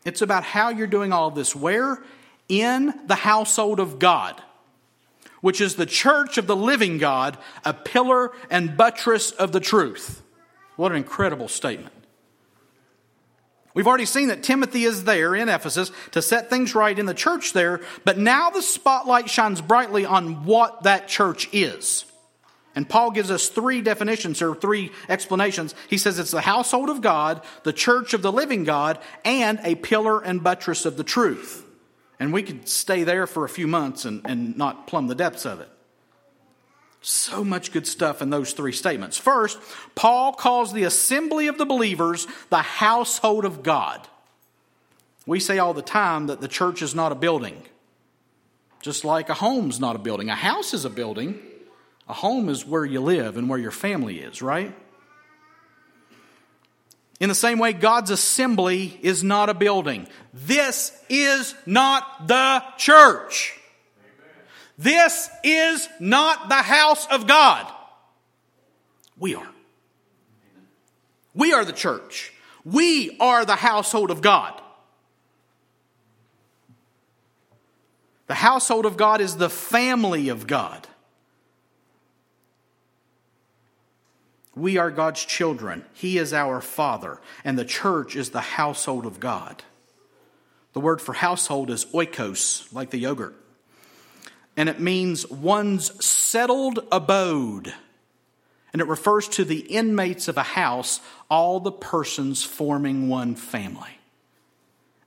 It's 0.05 0.21
about 0.21 0.43
how 0.43 0.69
you're 0.69 0.87
doing 0.87 1.11
all 1.11 1.29
this. 1.31 1.53
Where? 1.55 2.01
In 2.47 2.93
the 3.05 3.15
household 3.15 3.81
of 3.81 3.99
God, 3.99 4.41
which 5.41 5.59
is 5.59 5.75
the 5.75 5.85
church 5.85 6.37
of 6.37 6.47
the 6.47 6.55
living 6.55 6.97
God, 6.97 7.37
a 7.65 7.73
pillar 7.73 8.31
and 8.49 8.77
buttress 8.77 9.31
of 9.31 9.51
the 9.51 9.59
truth. 9.59 10.23
What 10.77 10.93
an 10.93 10.97
incredible 10.97 11.49
statement. 11.49 11.93
We've 13.77 13.85
already 13.85 14.05
seen 14.07 14.29
that 14.29 14.41
Timothy 14.41 14.85
is 14.85 15.03
there 15.03 15.35
in 15.35 15.49
Ephesus 15.49 15.91
to 16.13 16.23
set 16.23 16.49
things 16.49 16.73
right 16.73 16.97
in 16.97 17.05
the 17.05 17.13
church 17.13 17.53
there, 17.53 17.81
but 18.05 18.17
now 18.17 18.49
the 18.49 18.63
spotlight 18.63 19.29
shines 19.29 19.61
brightly 19.61 20.03
on 20.03 20.45
what 20.45 20.81
that 20.81 21.07
church 21.07 21.47
is. 21.53 22.03
And 22.73 22.89
Paul 22.89 23.11
gives 23.11 23.29
us 23.29 23.49
three 23.49 23.83
definitions 23.83 24.41
or 24.41 24.55
three 24.55 24.91
explanations. 25.07 25.75
He 25.91 25.99
says 25.99 26.17
it's 26.17 26.31
the 26.31 26.41
household 26.41 26.89
of 26.89 27.01
God, 27.01 27.43
the 27.61 27.71
church 27.71 28.15
of 28.15 28.23
the 28.23 28.31
living 28.31 28.63
God, 28.63 28.97
and 29.23 29.59
a 29.63 29.75
pillar 29.75 30.21
and 30.21 30.43
buttress 30.43 30.87
of 30.87 30.97
the 30.97 31.03
truth. 31.03 31.63
And 32.19 32.33
we 32.33 32.41
could 32.41 32.67
stay 32.67 33.03
there 33.03 33.27
for 33.27 33.45
a 33.45 33.49
few 33.49 33.67
months 33.67 34.05
and, 34.05 34.23
and 34.25 34.57
not 34.57 34.87
plumb 34.87 35.05
the 35.05 35.13
depths 35.13 35.45
of 35.45 35.59
it. 35.59 35.69
So 37.07 37.41
much 37.41 37.71
good 37.71 37.87
stuff 37.87 38.21
in 38.21 38.31
those 38.31 38.51
three 38.51 38.73
statements. 38.73 39.17
First, 39.17 39.57
Paul 39.95 40.33
calls 40.33 40.73
the 40.73 40.83
assembly 40.83 41.47
of 41.47 41.57
the 41.57 41.65
believers 41.65 42.27
the 42.49 42.57
household 42.57 43.45
of 43.45 43.63
God. 43.63 44.05
We 45.25 45.39
say 45.39 45.57
all 45.57 45.73
the 45.73 45.81
time 45.81 46.27
that 46.27 46.41
the 46.41 46.49
church 46.49 46.81
is 46.81 46.93
not 46.93 47.13
a 47.13 47.15
building, 47.15 47.63
just 48.81 49.05
like 49.05 49.29
a 49.29 49.33
home's 49.33 49.79
not 49.79 49.95
a 49.95 49.99
building. 49.99 50.29
A 50.29 50.35
house 50.35 50.73
is 50.73 50.83
a 50.83 50.89
building, 50.89 51.39
a 52.09 52.13
home 52.13 52.49
is 52.49 52.65
where 52.65 52.83
you 52.83 52.99
live 52.99 53.37
and 53.37 53.47
where 53.47 53.57
your 53.57 53.71
family 53.71 54.19
is, 54.19 54.41
right? 54.41 54.75
In 57.21 57.29
the 57.29 57.35
same 57.35 57.57
way, 57.57 57.71
God's 57.71 58.11
assembly 58.11 58.99
is 59.01 59.23
not 59.23 59.47
a 59.47 59.53
building. 59.53 60.09
This 60.33 60.91
is 61.07 61.55
not 61.65 62.27
the 62.27 62.61
church. 62.77 63.56
This 64.77 65.29
is 65.43 65.89
not 65.99 66.49
the 66.49 66.55
house 66.55 67.07
of 67.07 67.25
God. 67.27 67.71
We 69.17 69.35
are. 69.35 69.47
We 71.33 71.53
are 71.53 71.65
the 71.65 71.71
church. 71.71 72.33
We 72.63 73.17
are 73.19 73.45
the 73.45 73.55
household 73.55 74.11
of 74.11 74.21
God. 74.21 74.61
The 78.27 78.35
household 78.35 78.85
of 78.85 78.97
God 78.97 79.21
is 79.21 79.37
the 79.37 79.49
family 79.49 80.29
of 80.29 80.47
God. 80.47 80.87
We 84.55 84.77
are 84.77 84.91
God's 84.91 85.23
children. 85.23 85.85
He 85.93 86.17
is 86.17 86.33
our 86.33 86.61
Father, 86.61 87.21
and 87.43 87.57
the 87.57 87.65
church 87.65 88.15
is 88.15 88.31
the 88.31 88.41
household 88.41 89.05
of 89.05 89.19
God. 89.19 89.63
The 90.73 90.79
word 90.79 90.99
for 90.99 91.13
household 91.13 91.69
is 91.69 91.85
oikos, 91.85 92.73
like 92.73 92.89
the 92.89 92.97
yogurt. 92.97 93.35
And 94.57 94.67
it 94.67 94.79
means 94.79 95.29
one's 95.29 96.03
settled 96.03 96.79
abode. 96.91 97.73
And 98.73 98.81
it 98.81 98.87
refers 98.87 99.27
to 99.29 99.45
the 99.45 99.59
inmates 99.59 100.27
of 100.27 100.37
a 100.37 100.43
house, 100.43 100.99
all 101.29 101.59
the 101.59 101.71
persons 101.71 102.43
forming 102.43 103.07
one 103.07 103.35
family. 103.35 103.99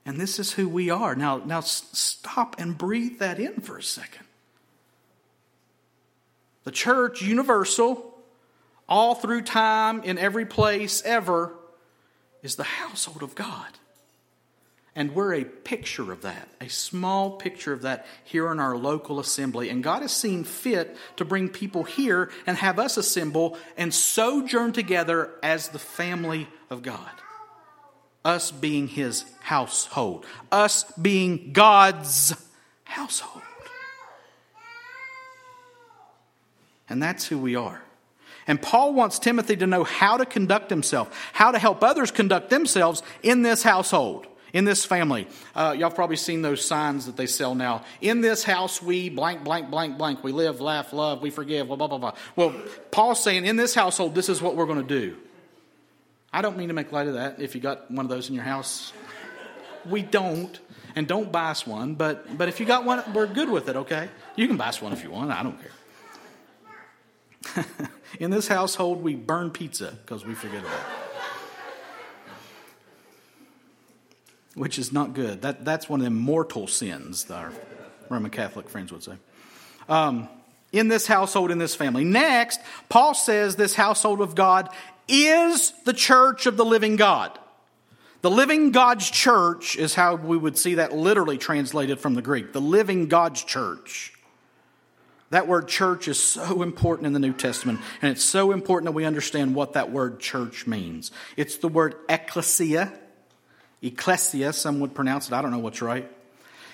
And 0.05 0.19
this 0.19 0.39
is 0.39 0.53
who 0.53 0.67
we 0.67 0.89
are. 0.89 1.15
Now, 1.15 1.37
now 1.37 1.59
stop 1.59 2.55
and 2.59 2.77
breathe 2.77 3.19
that 3.19 3.39
in 3.39 3.61
for 3.61 3.77
a 3.77 3.83
second. 3.83 4.25
The 6.63 6.71
church, 6.71 7.21
universal, 7.21 8.17
all 8.87 9.15
through 9.15 9.41
time, 9.43 10.01
in 10.03 10.17
every 10.17 10.45
place, 10.45 11.01
ever, 11.03 11.53
is 12.41 12.55
the 12.55 12.63
household 12.63 13.21
of 13.21 13.35
God. 13.35 13.77
And 14.93 15.15
we're 15.15 15.35
a 15.35 15.45
picture 15.45 16.11
of 16.11 16.23
that, 16.23 16.49
a 16.59 16.67
small 16.67 17.31
picture 17.31 17.71
of 17.71 17.83
that 17.83 18.05
here 18.25 18.51
in 18.51 18.59
our 18.59 18.75
local 18.75 19.21
assembly. 19.21 19.69
And 19.69 19.81
God 19.81 20.01
has 20.01 20.11
seen 20.11 20.43
fit 20.43 20.97
to 21.15 21.23
bring 21.23 21.47
people 21.47 21.83
here 21.83 22.29
and 22.45 22.57
have 22.57 22.77
us 22.77 22.97
assemble 22.97 23.57
and 23.77 23.93
sojourn 23.93 24.73
together 24.73 25.31
as 25.41 25.69
the 25.69 25.79
family 25.79 26.49
of 26.69 26.81
God. 26.81 27.09
Us 28.25 28.51
being 28.51 28.87
His 28.89 29.23
household, 29.39 30.25
us 30.51 30.83
being 30.93 31.53
God's 31.53 32.35
household. 32.83 33.43
And 36.89 37.01
that's 37.01 37.25
who 37.25 37.37
we 37.37 37.55
are. 37.55 37.81
And 38.47 38.61
Paul 38.61 38.93
wants 38.93 39.17
Timothy 39.17 39.55
to 39.55 39.67
know 39.67 39.85
how 39.85 40.17
to 40.17 40.25
conduct 40.25 40.69
himself, 40.69 41.29
how 41.31 41.51
to 41.51 41.57
help 41.57 41.81
others 41.83 42.11
conduct 42.11 42.49
themselves 42.49 43.01
in 43.23 43.43
this 43.43 43.63
household, 43.63 44.27
in 44.53 44.65
this 44.65 44.85
family. 44.85 45.27
Uh, 45.55 45.75
y'all 45.77 45.91
probably 45.91 46.15
seen 46.15 46.41
those 46.41 46.63
signs 46.63 47.05
that 47.05 47.17
they 47.17 47.25
sell 47.25 47.55
now. 47.55 47.83
In 48.01 48.21
this 48.21 48.43
house, 48.43 48.81
we 48.81 49.09
blank, 49.09 49.43
blank, 49.43 49.69
blank, 49.69 49.97
blank. 49.97 50.23
We 50.23 50.31
live, 50.31 50.61
laugh, 50.61 50.93
love, 50.93 51.21
we 51.21 51.29
forgive, 51.29 51.67
blah, 51.67 51.75
blah, 51.75 51.87
blah, 51.87 51.97
blah. 51.97 52.15
Well, 52.35 52.53
Paul's 52.91 53.23
saying 53.23 53.45
in 53.45 53.55
this 53.55 53.73
household, 53.73 54.15
this 54.15 54.29
is 54.29 54.41
what 54.41 54.55
we're 54.55 54.65
going 54.65 54.85
to 54.85 54.99
do. 54.99 55.17
I 56.33 56.41
don't 56.41 56.57
mean 56.57 56.69
to 56.69 56.73
make 56.73 56.91
light 56.91 57.07
of 57.07 57.15
that 57.15 57.41
if 57.41 57.55
you 57.55 57.61
got 57.61 57.91
one 57.91 58.05
of 58.05 58.09
those 58.09 58.29
in 58.29 58.35
your 58.35 58.43
house. 58.43 58.93
We 59.85 60.01
don't. 60.01 60.59
And 60.95 61.07
don't 61.07 61.31
buy 61.31 61.51
us 61.51 61.65
one, 61.65 61.95
but, 61.95 62.37
but 62.37 62.49
if 62.49 62.59
you 62.59 62.65
got 62.65 62.83
one, 62.83 63.01
we're 63.13 63.27
good 63.27 63.49
with 63.49 63.69
it, 63.69 63.77
okay? 63.77 64.09
You 64.35 64.47
can 64.47 64.57
buy 64.57 64.67
us 64.67 64.81
one 64.81 64.91
if 64.91 65.03
you 65.03 65.11
want. 65.11 65.31
I 65.31 65.41
don't 65.41 65.57
care. 67.55 67.65
In 68.19 68.29
this 68.29 68.47
household, 68.47 69.01
we 69.01 69.15
burn 69.15 69.51
pizza 69.51 69.97
because 70.03 70.25
we 70.25 70.33
forget 70.33 70.59
about 70.59 70.73
it. 70.73 71.10
Which 74.55 74.77
is 74.77 74.91
not 74.91 75.13
good. 75.13 75.41
That, 75.43 75.63
that's 75.63 75.87
one 75.87 76.01
of 76.01 76.03
the 76.03 76.11
mortal 76.11 76.67
sins, 76.67 77.29
our 77.31 77.53
Roman 78.09 78.31
Catholic 78.31 78.69
friends 78.69 78.91
would 78.91 79.03
say. 79.03 79.13
Um, 79.87 80.27
in 80.71 80.87
this 80.87 81.07
household, 81.07 81.51
in 81.51 81.57
this 81.57 81.75
family. 81.75 82.03
Next, 82.03 82.59
Paul 82.89 83.13
says 83.13 83.55
this 83.55 83.75
household 83.75 84.21
of 84.21 84.35
God 84.35 84.69
is 85.07 85.73
the 85.85 85.93
church 85.93 86.45
of 86.45 86.57
the 86.57 86.65
living 86.65 86.95
God. 86.95 87.37
The 88.21 88.31
living 88.31 88.71
God's 88.71 89.09
church 89.09 89.75
is 89.75 89.95
how 89.95 90.15
we 90.15 90.37
would 90.37 90.57
see 90.57 90.75
that 90.75 90.93
literally 90.93 91.37
translated 91.37 91.99
from 91.99 92.13
the 92.13 92.21
Greek. 92.21 92.53
The 92.53 92.61
living 92.61 93.07
God's 93.07 93.43
church. 93.43 94.13
That 95.31 95.47
word 95.47 95.67
church 95.67 96.07
is 96.07 96.21
so 96.21 96.61
important 96.61 97.07
in 97.07 97.13
the 97.13 97.19
New 97.19 97.33
Testament, 97.33 97.79
and 98.01 98.11
it's 98.11 98.23
so 98.23 98.51
important 98.51 98.85
that 98.85 98.91
we 98.91 99.05
understand 99.05 99.55
what 99.55 99.73
that 99.73 99.89
word 99.89 100.19
church 100.19 100.67
means. 100.67 101.11
It's 101.37 101.55
the 101.57 101.69
word 101.69 101.95
ecclesia, 102.09 102.91
ecclesia, 103.81 104.53
some 104.53 104.79
would 104.79 104.93
pronounce 104.93 105.27
it, 105.27 105.33
I 105.33 105.41
don't 105.41 105.51
know 105.51 105.59
what's 105.59 105.81
right 105.81 106.09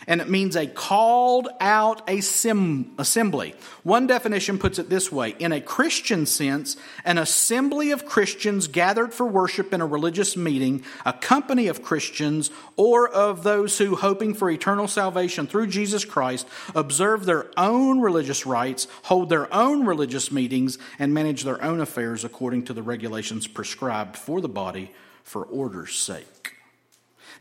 and 0.07 0.21
it 0.21 0.29
means 0.29 0.55
a 0.55 0.65
called 0.65 1.49
out 1.59 2.09
assembly. 2.09 3.53
One 3.83 4.07
definition 4.07 4.57
puts 4.57 4.79
it 4.79 4.89
this 4.89 5.11
way 5.11 5.35
In 5.37 5.51
a 5.51 5.61
Christian 5.61 6.25
sense, 6.25 6.77
an 7.03 7.17
assembly 7.17 7.91
of 7.91 8.05
Christians 8.05 8.67
gathered 8.67 9.13
for 9.13 9.27
worship 9.27 9.73
in 9.73 9.81
a 9.81 9.85
religious 9.85 10.37
meeting, 10.37 10.83
a 11.05 11.13
company 11.13 11.67
of 11.67 11.83
Christians, 11.83 12.49
or 12.77 13.07
of 13.09 13.43
those 13.43 13.77
who, 13.77 13.97
hoping 13.97 14.33
for 14.33 14.49
eternal 14.49 14.87
salvation 14.87 15.45
through 15.45 15.67
Jesus 15.67 16.05
Christ, 16.05 16.47
observe 16.73 17.25
their 17.25 17.47
own 17.57 17.99
religious 17.99 18.45
rites, 18.45 18.87
hold 19.03 19.29
their 19.29 19.53
own 19.53 19.85
religious 19.85 20.31
meetings, 20.31 20.77
and 20.97 21.13
manage 21.13 21.43
their 21.43 21.61
own 21.61 21.81
affairs 21.81 22.23
according 22.23 22.63
to 22.63 22.73
the 22.73 22.83
regulations 22.83 23.45
prescribed 23.45 24.15
for 24.15 24.39
the 24.39 24.47
body 24.47 24.91
for 25.23 25.43
order's 25.43 25.95
sake. 25.95 26.56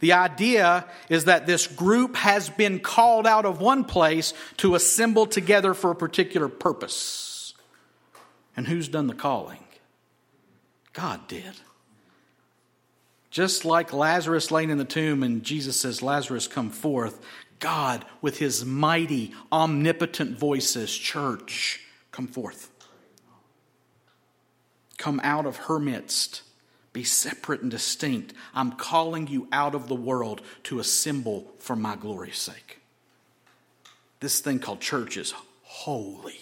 The 0.01 0.13
idea 0.13 0.87
is 1.09 1.25
that 1.25 1.47
this 1.47 1.67
group 1.67 2.17
has 2.17 2.49
been 2.49 2.81
called 2.81 3.27
out 3.27 3.45
of 3.45 3.61
one 3.61 3.85
place 3.85 4.35
to 4.59 4.75
assemble 4.75 5.27
together 5.27 5.75
for 5.75 5.91
a 5.91 5.97
particular 5.97 6.49
purpose. 6.49 7.55
And 8.57 8.67
who's 8.67 8.89
done 8.89 9.07
the 9.07 9.15
calling? 9.15 9.65
God 10.93 11.27
did. 11.29 11.53
Just 13.31 13.65
like 13.65 13.93
Lazarus 13.93 14.51
laying 14.51 14.71
in 14.71 14.79
the 14.79 14.85
tomb 14.85 15.23
and 15.23 15.43
Jesus 15.43 15.79
says, 15.79 16.03
Lazarus, 16.03 16.49
come 16.49 16.71
forth, 16.71 17.21
God, 17.59 18.05
with 18.23 18.39
his 18.39 18.65
mighty, 18.65 19.35
omnipotent 19.53 20.39
voice, 20.39 20.71
says, 20.71 20.95
Church, 20.95 21.81
come 22.13 22.27
forth. 22.27 22.71
Come 24.97 25.21
out 25.23 25.45
of 25.45 25.57
her 25.57 25.79
midst 25.79 26.43
be 26.97 27.05
separate 27.05 27.61
and 27.61 27.71
distinct. 27.71 28.33
I'm 28.55 28.73
calling 28.73 29.27
you 29.27 29.49
out 29.53 29.75
of 29.75 29.87
the 29.87 29.95
world 29.95 30.41
to 30.63 30.79
assemble 30.79 31.53
for 31.59 31.77
my 31.77 31.95
glory's 31.95 32.39
sake. 32.39 32.81
This 34.21 34.41
thing 34.41 34.61
called 34.61 34.81
church 34.81 35.19
is 35.19 35.35
holy. 35.63 36.41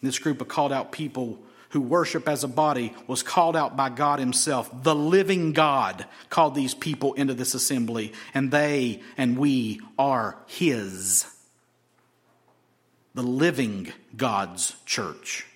This 0.00 0.20
group 0.20 0.40
of 0.40 0.46
called 0.46 0.70
out 0.70 0.92
people 0.92 1.40
who 1.70 1.80
worship 1.80 2.28
as 2.28 2.44
a 2.44 2.48
body 2.48 2.94
was 3.08 3.24
called 3.24 3.56
out 3.56 3.76
by 3.76 3.88
God 3.88 4.20
Himself. 4.20 4.70
The 4.84 4.94
living 4.94 5.52
God 5.52 6.06
called 6.30 6.54
these 6.54 6.72
people 6.72 7.14
into 7.14 7.34
this 7.34 7.54
assembly, 7.54 8.12
and 8.32 8.52
they 8.52 9.02
and 9.16 9.36
we 9.36 9.80
are 9.98 10.36
His. 10.46 11.26
the 13.12 13.24
living 13.24 13.92
God's 14.16 14.76
church. 14.86 15.47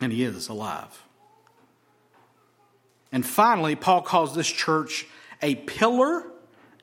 And 0.00 0.12
he 0.12 0.24
is 0.24 0.48
alive. 0.48 1.02
And 3.12 3.26
finally, 3.26 3.76
Paul 3.76 4.02
calls 4.02 4.34
this 4.34 4.48
church 4.48 5.06
a 5.42 5.54
pillar 5.54 6.24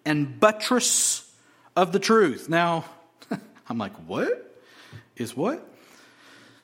and 0.06 0.40
buttress 0.40 1.30
of 1.76 1.92
the 1.92 2.00
truth. 2.00 2.50
Now, 2.50 2.86
I'm 3.70 3.78
like, 3.78 3.94
what? 4.08 4.44
Is 5.16 5.36
what? 5.36 5.68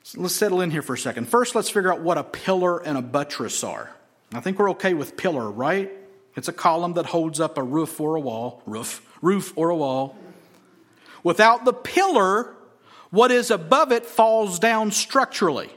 So 0.02 0.20
let's 0.20 0.34
settle 0.34 0.60
in 0.60 0.70
here 0.70 0.82
for 0.82 0.94
a 0.94 0.98
second. 0.98 1.28
First, 1.28 1.54
let's 1.54 1.70
figure 1.70 1.92
out 1.92 2.00
what 2.00 2.18
a 2.18 2.24
pillar 2.24 2.78
and 2.78 2.98
a 2.98 3.02
buttress 3.02 3.64
are. 3.64 3.90
I 4.32 4.40
think 4.40 4.58
we're 4.58 4.72
okay 4.72 4.94
with 4.94 5.16
pillar, 5.16 5.50
right? 5.50 5.90
It's 6.36 6.48
a 6.48 6.52
column 6.52 6.94
that 6.94 7.06
holds 7.06 7.40
up 7.40 7.56
a 7.58 7.62
roof 7.62 8.00
or 8.00 8.16
a 8.16 8.20
wall, 8.20 8.62
roof, 8.66 9.06
roof 9.22 9.52
or 9.56 9.70
a 9.70 9.76
wall. 9.76 10.16
Without 11.22 11.64
the 11.64 11.72
pillar, 11.72 12.54
what 13.10 13.30
is 13.30 13.50
above 13.50 13.92
it 13.92 14.04
falls 14.04 14.58
down 14.58 14.90
structurally. 14.90 15.70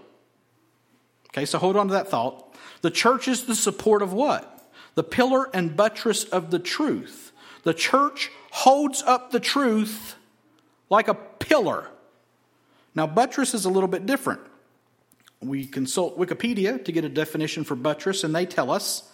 Okay, 1.29 1.45
so 1.45 1.57
hold 1.57 1.75
on 1.75 1.87
to 1.87 1.93
that 1.93 2.09
thought. 2.09 2.55
The 2.81 2.91
church 2.91 3.27
is 3.27 3.45
the 3.45 3.55
support 3.55 4.01
of 4.01 4.13
what? 4.13 4.53
The 4.95 5.03
pillar 5.03 5.49
and 5.53 5.75
buttress 5.75 6.23
of 6.23 6.51
the 6.51 6.59
truth. 6.59 7.31
The 7.63 7.73
church 7.73 8.31
holds 8.51 9.03
up 9.03 9.31
the 9.31 9.39
truth 9.39 10.15
like 10.89 11.07
a 11.07 11.13
pillar. 11.13 11.87
Now, 12.95 13.07
buttress 13.07 13.53
is 13.53 13.65
a 13.65 13.69
little 13.69 13.89
bit 13.89 14.05
different. 14.05 14.41
We 15.39 15.65
consult 15.65 16.17
Wikipedia 16.17 16.83
to 16.85 16.91
get 16.91 17.05
a 17.05 17.09
definition 17.09 17.63
for 17.63 17.75
buttress, 17.75 18.23
and 18.23 18.33
they 18.33 18.45
tell 18.45 18.71
us 18.71 19.07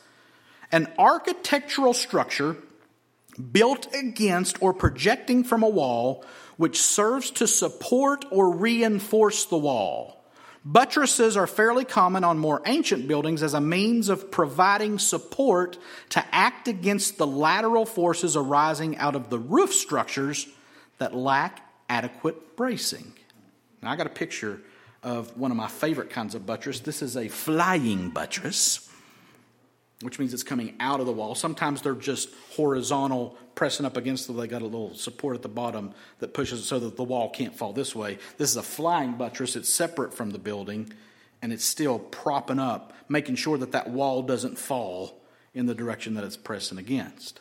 an 0.71 0.87
architectural 0.97 1.93
structure 1.93 2.55
built 3.51 3.93
against 3.93 4.61
or 4.61 4.73
projecting 4.73 5.43
from 5.43 5.63
a 5.63 5.69
wall 5.69 6.23
which 6.55 6.81
serves 6.81 7.31
to 7.31 7.47
support 7.47 8.25
or 8.31 8.55
reinforce 8.55 9.45
the 9.45 9.57
wall. 9.57 10.22
Buttresses 10.65 11.35
are 11.35 11.47
fairly 11.47 11.83
common 11.83 12.23
on 12.23 12.37
more 12.37 12.61
ancient 12.65 13.07
buildings 13.07 13.43
as 13.43 13.53
a 13.53 13.59
means 13.59 14.07
of 14.07 14.31
providing 14.31 14.97
support 14.97 15.77
to 16.09 16.23
act 16.31 16.69
against 16.69 17.17
the 17.17 17.27
lateral 17.27 17.85
forces 17.85 18.37
arising 18.37 18.97
out 18.97 19.15
of 19.15 19.29
the 19.29 19.39
roof 19.39 19.73
structures 19.73 20.47
that 20.99 21.13
lack 21.13 21.67
adequate 21.89 22.55
bracing. 22.55 23.11
Now, 23.81 23.91
I 23.91 23.97
got 23.97 24.07
a 24.07 24.11
picture 24.11 24.61
of 25.03 25.37
one 25.37 25.51
of 25.51 25.57
my 25.57 25.67
favorite 25.67 26.09
kinds 26.09 26.33
of 26.33 26.45
buttress. 26.45 26.79
This 26.79 27.01
is 27.01 27.17
a 27.17 27.27
flying 27.27 28.09
buttress 28.09 28.89
which 30.03 30.19
means 30.19 30.33
it's 30.33 30.43
coming 30.43 30.75
out 30.79 30.99
of 30.99 31.05
the 31.05 31.11
wall. 31.11 31.35
Sometimes 31.35 31.81
they're 31.81 31.95
just 31.95 32.29
horizontal, 32.55 33.37
pressing 33.55 33.85
up 33.85 33.97
against 33.97 34.27
the. 34.27 34.33
They 34.33 34.47
got 34.47 34.61
a 34.61 34.65
little 34.65 34.93
support 34.93 35.35
at 35.35 35.41
the 35.41 35.49
bottom 35.49 35.93
that 36.19 36.33
pushes 36.33 36.59
it 36.59 36.63
so 36.63 36.79
that 36.79 36.97
the 36.97 37.03
wall 37.03 37.29
can't 37.29 37.55
fall 37.55 37.73
this 37.73 37.95
way. 37.95 38.17
This 38.37 38.51
is 38.51 38.57
a 38.57 38.63
flying 38.63 39.13
buttress. 39.13 39.55
It's 39.55 39.73
separate 39.73 40.13
from 40.13 40.31
the 40.31 40.39
building, 40.39 40.93
and 41.41 41.51
it's 41.51 41.65
still 41.65 41.99
propping 41.99 42.59
up, 42.59 42.93
making 43.09 43.35
sure 43.35 43.57
that 43.57 43.71
that 43.71 43.89
wall 43.89 44.21
doesn't 44.21 44.57
fall 44.57 45.21
in 45.53 45.65
the 45.65 45.75
direction 45.75 46.13
that 46.15 46.23
it's 46.23 46.37
pressing 46.37 46.77
against. 46.77 47.39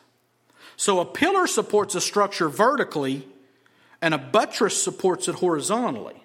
So 0.77 1.01
a 1.01 1.05
pillar 1.05 1.47
supports 1.47 1.95
a 1.95 2.01
structure 2.01 2.49
vertically, 2.49 3.27
and 4.01 4.15
a 4.15 4.19
buttress 4.19 4.83
supports 4.83 5.29
it 5.29 5.37
horizontally. 5.37 6.17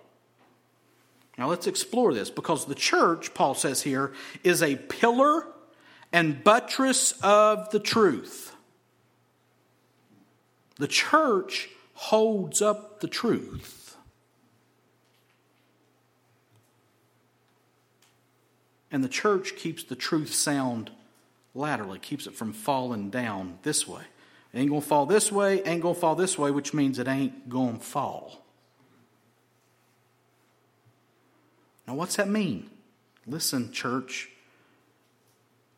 Now 1.38 1.50
let's 1.50 1.68
explore 1.68 2.14
this 2.14 2.30
because 2.30 2.66
the 2.66 2.76
church, 2.76 3.34
Paul 3.34 3.54
says 3.54 3.84
here, 3.84 4.14
is 4.44 4.64
a 4.64 4.76
pillar 4.76 5.46
and 6.18 6.44
buttress 6.44 7.14
of 7.22 7.70
the 7.70 7.80
truth. 7.80 8.56
The 10.78 10.88
church 10.88 11.70
holds 11.94 12.60
up 12.60 13.02
the 13.02 13.08
truth. 13.08 13.96
And 18.92 19.04
the 19.04 19.10
church 19.10 19.58
keeps 19.58 19.84
the 19.84 19.96
truth 19.96 20.34
sound 20.34 20.90
laterally, 21.54 22.00
keeps 22.00 22.26
it 22.26 22.34
from 22.34 22.52
falling 22.52 23.12
down 23.12 23.60
this 23.62 23.88
way. 23.88 24.02
It 24.54 24.60
ain't 24.60 24.70
gonna 24.72 24.82
fall 24.82 25.06
this 25.06 25.32
way, 25.32 25.62
ain't 25.66 25.84
gonna 25.84 25.94
fall 25.94 26.16
this 26.16 26.36
way, 26.36 26.50
which 26.50 26.74
means 26.74 26.98
it 26.98 27.08
ain't 27.08 27.48
gonna 27.48 27.78
fall. 27.78 28.44
Now, 31.88 31.94
what's 31.94 32.16
that 32.16 32.28
mean? 32.28 32.72
Listen, 33.28 33.72
church 33.72 34.32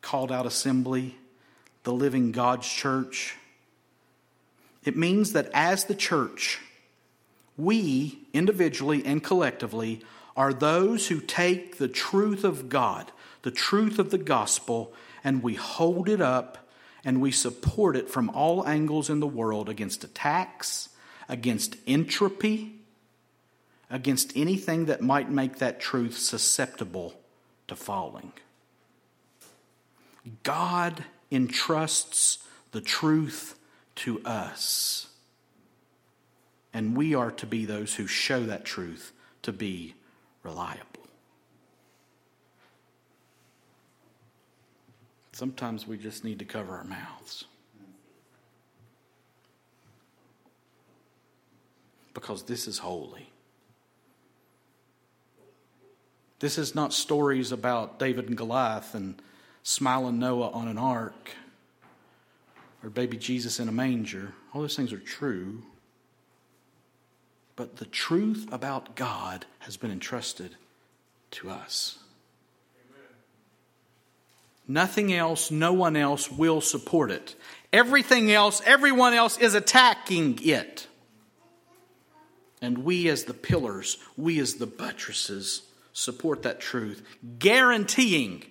called 0.02 0.32
out 0.32 0.46
assembly, 0.46 1.16
the 1.84 1.92
living 1.92 2.32
God's 2.32 2.68
church. 2.68 3.36
It 4.84 4.96
means 4.96 5.32
that 5.32 5.50
as 5.52 5.84
the 5.84 5.94
church, 5.94 6.60
we 7.56 8.20
individually 8.32 9.04
and 9.04 9.22
collectively 9.22 10.02
are 10.36 10.52
those 10.52 11.08
who 11.08 11.20
take 11.20 11.78
the 11.78 11.88
truth 11.88 12.44
of 12.44 12.68
God, 12.68 13.12
the 13.42 13.50
truth 13.50 13.98
of 13.98 14.10
the 14.10 14.18
gospel, 14.18 14.92
and 15.22 15.42
we 15.42 15.54
hold 15.54 16.08
it 16.08 16.20
up 16.20 16.68
and 17.04 17.20
we 17.20 17.30
support 17.30 17.96
it 17.96 18.08
from 18.08 18.30
all 18.30 18.66
angles 18.66 19.10
in 19.10 19.20
the 19.20 19.26
world 19.26 19.68
against 19.68 20.04
attacks, 20.04 20.90
against 21.28 21.76
entropy, 21.86 22.74
against 23.90 24.36
anything 24.36 24.86
that 24.86 25.00
might 25.00 25.30
make 25.30 25.58
that 25.58 25.80
truth 25.80 26.16
susceptible 26.16 27.14
to 27.68 27.76
falling. 27.76 28.32
God 30.42 31.04
entrusts 31.30 32.38
the 32.72 32.80
truth 32.80 33.58
to 33.96 34.20
us. 34.24 35.08
And 36.72 36.96
we 36.96 37.14
are 37.14 37.30
to 37.32 37.46
be 37.46 37.64
those 37.64 37.94
who 37.94 38.06
show 38.06 38.44
that 38.44 38.64
truth 38.64 39.12
to 39.42 39.52
be 39.52 39.94
reliable. 40.42 40.84
Sometimes 45.32 45.86
we 45.86 45.96
just 45.96 46.22
need 46.22 46.38
to 46.38 46.44
cover 46.44 46.76
our 46.76 46.84
mouths. 46.84 47.44
Because 52.12 52.42
this 52.42 52.68
is 52.68 52.78
holy. 52.78 53.30
This 56.40 56.58
is 56.58 56.74
not 56.74 56.92
stories 56.92 57.52
about 57.52 57.98
David 57.98 58.28
and 58.28 58.36
Goliath 58.36 58.94
and 58.94 59.20
smiling 59.62 60.18
Noah 60.18 60.50
on 60.50 60.68
an 60.68 60.78
ark, 60.78 61.30
or 62.82 62.90
baby 62.90 63.16
Jesus 63.16 63.60
in 63.60 63.68
a 63.68 63.72
manger. 63.72 64.32
All 64.52 64.62
those 64.62 64.76
things 64.76 64.92
are 64.92 64.98
true. 64.98 65.62
But 67.56 67.76
the 67.76 67.84
truth 67.84 68.48
about 68.50 68.96
God 68.96 69.44
has 69.60 69.76
been 69.76 69.90
entrusted 69.90 70.56
to 71.32 71.50
us. 71.50 71.98
Nothing 74.66 75.12
else, 75.12 75.50
no 75.50 75.72
one 75.72 75.96
else 75.96 76.30
will 76.30 76.60
support 76.60 77.10
it. 77.10 77.34
Everything 77.72 78.30
else, 78.30 78.62
everyone 78.64 79.14
else 79.14 79.36
is 79.36 79.54
attacking 79.54 80.38
it. 80.42 80.86
And 82.62 82.78
we, 82.78 83.08
as 83.08 83.24
the 83.24 83.34
pillars, 83.34 83.98
we, 84.16 84.38
as 84.38 84.54
the 84.54 84.66
buttresses, 84.66 85.62
support 85.92 86.44
that 86.44 86.60
truth, 86.60 87.02
guaranteeing 87.38 88.44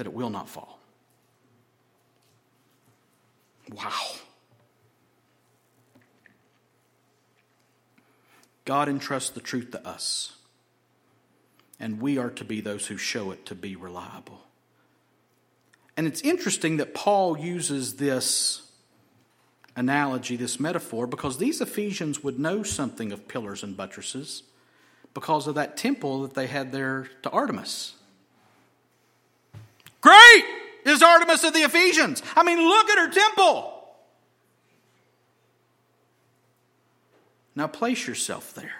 that 0.00 0.06
it 0.06 0.14
will 0.14 0.30
not 0.30 0.48
fall. 0.48 0.78
Wow. 3.70 3.92
God 8.64 8.88
entrusts 8.88 9.28
the 9.28 9.40
truth 9.40 9.72
to 9.72 9.86
us, 9.86 10.38
and 11.78 12.00
we 12.00 12.16
are 12.16 12.30
to 12.30 12.46
be 12.46 12.62
those 12.62 12.86
who 12.86 12.96
show 12.96 13.30
it 13.30 13.44
to 13.44 13.54
be 13.54 13.76
reliable. 13.76 14.40
And 15.98 16.06
it's 16.06 16.22
interesting 16.22 16.78
that 16.78 16.94
Paul 16.94 17.36
uses 17.36 17.96
this 17.96 18.72
analogy, 19.76 20.36
this 20.36 20.58
metaphor, 20.58 21.06
because 21.06 21.36
these 21.36 21.60
Ephesians 21.60 22.24
would 22.24 22.38
know 22.38 22.62
something 22.62 23.12
of 23.12 23.28
pillars 23.28 23.62
and 23.62 23.76
buttresses 23.76 24.44
because 25.12 25.46
of 25.46 25.56
that 25.56 25.76
temple 25.76 26.22
that 26.22 26.32
they 26.32 26.46
had 26.46 26.72
there 26.72 27.10
to 27.22 27.28
Artemis. 27.28 27.96
Great 30.00 30.44
is 30.84 31.02
Artemis 31.02 31.44
of 31.44 31.52
the 31.52 31.60
Ephesians. 31.60 32.22
I 32.34 32.42
mean, 32.42 32.58
look 32.58 32.88
at 32.90 32.98
her 32.98 33.10
temple. 33.10 33.76
Now 37.54 37.66
place 37.66 38.06
yourself 38.06 38.54
there. 38.54 38.72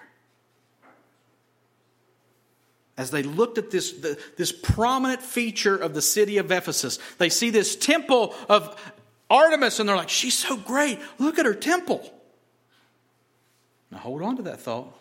As 2.97 3.11
they 3.11 3.23
looked 3.23 3.59
at 3.59 3.71
this, 3.71 3.93
the, 3.93 4.19
this 4.37 4.53
prominent 4.53 5.23
feature 5.23 5.77
of 5.77 5.95
the 5.95 6.03
city 6.03 6.39
of 6.39 6.53
Ephesus, 6.53 6.99
they 7.19 7.31
see 7.31 7.51
this 7.51 7.75
temple 7.75 8.35
of 8.49 8.79
Artemis 9.31 9.81
and 9.81 9.89
they're 9.89 9.97
like, 9.97 10.11
she's 10.11 10.37
so 10.37 10.57
great. 10.57 10.99
Look 11.19 11.39
at 11.39 11.47
her 11.47 11.55
temple. 11.55 12.13
Now 13.91 13.99
hold 13.99 14.23
on 14.23 14.37
to 14.37 14.43
that 14.43 14.61
thought. 14.61 14.95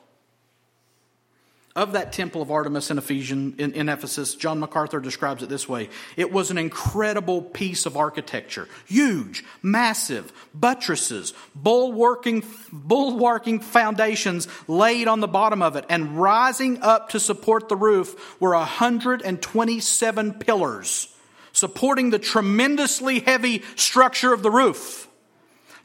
Of 1.76 1.94
that 1.94 2.12
temple 2.12 2.42
of 2.42 2.52
Artemis 2.52 2.90
in, 2.90 2.98
Ephesian, 2.98 3.56
in, 3.58 3.74
in, 3.74 3.90
Ephesus, 3.90 4.36
John 4.36 4.60
MacArthur 4.60 5.00
describes 5.00 5.44
it 5.44 5.50
this 5.50 5.70
way 5.70 5.90
It 6.18 6.32
was 6.32 6.52
an 6.52 6.58
incredible 6.58 7.42
piece 7.42 7.86
of 7.86 7.96
architecture. 7.96 8.68
Huge, 8.88 9.44
massive, 9.62 10.34
buttresses, 10.54 11.34
bulwarking, 11.56 12.44
bulwarking 12.72 13.62
foundations 13.62 14.48
laid 14.68 15.08
on 15.08 15.20
the 15.20 15.28
bottom 15.28 15.62
of 15.62 15.76
it, 15.76 15.86
and 15.90 16.20
rising 16.20 16.82
up 16.82 17.10
to 17.10 17.20
support 17.20 17.70
the 17.70 17.76
roof 17.76 18.40
were 18.42 18.54
127 18.54 20.34
pillars 20.34 21.14
supporting 21.52 22.10
the 22.10 22.20
tremendously 22.20 23.20
heavy 23.20 23.64
structure 23.76 24.32
of 24.32 24.44
the 24.44 24.52
roof. 24.52 25.09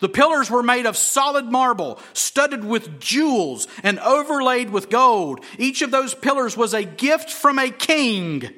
The 0.05 0.11
pillars 0.11 0.51
were 0.51 0.63
made 0.63 0.85
of 0.85 0.99
solid 0.99 1.47
marble, 1.47 1.99
studded 2.13 2.63
with 2.63 3.01
jewels 3.01 3.67
and 3.83 3.99
overlaid 4.01 4.69
with 4.69 4.91
gold. 4.91 5.43
Each 5.57 5.81
of 5.81 5.91
those 5.91 6.13
pillars 6.13 6.59
was 6.59 6.75
a 6.75 6.85
gift 6.85 7.31
from 7.31 7.59
a 7.59 7.71
king 7.71 8.51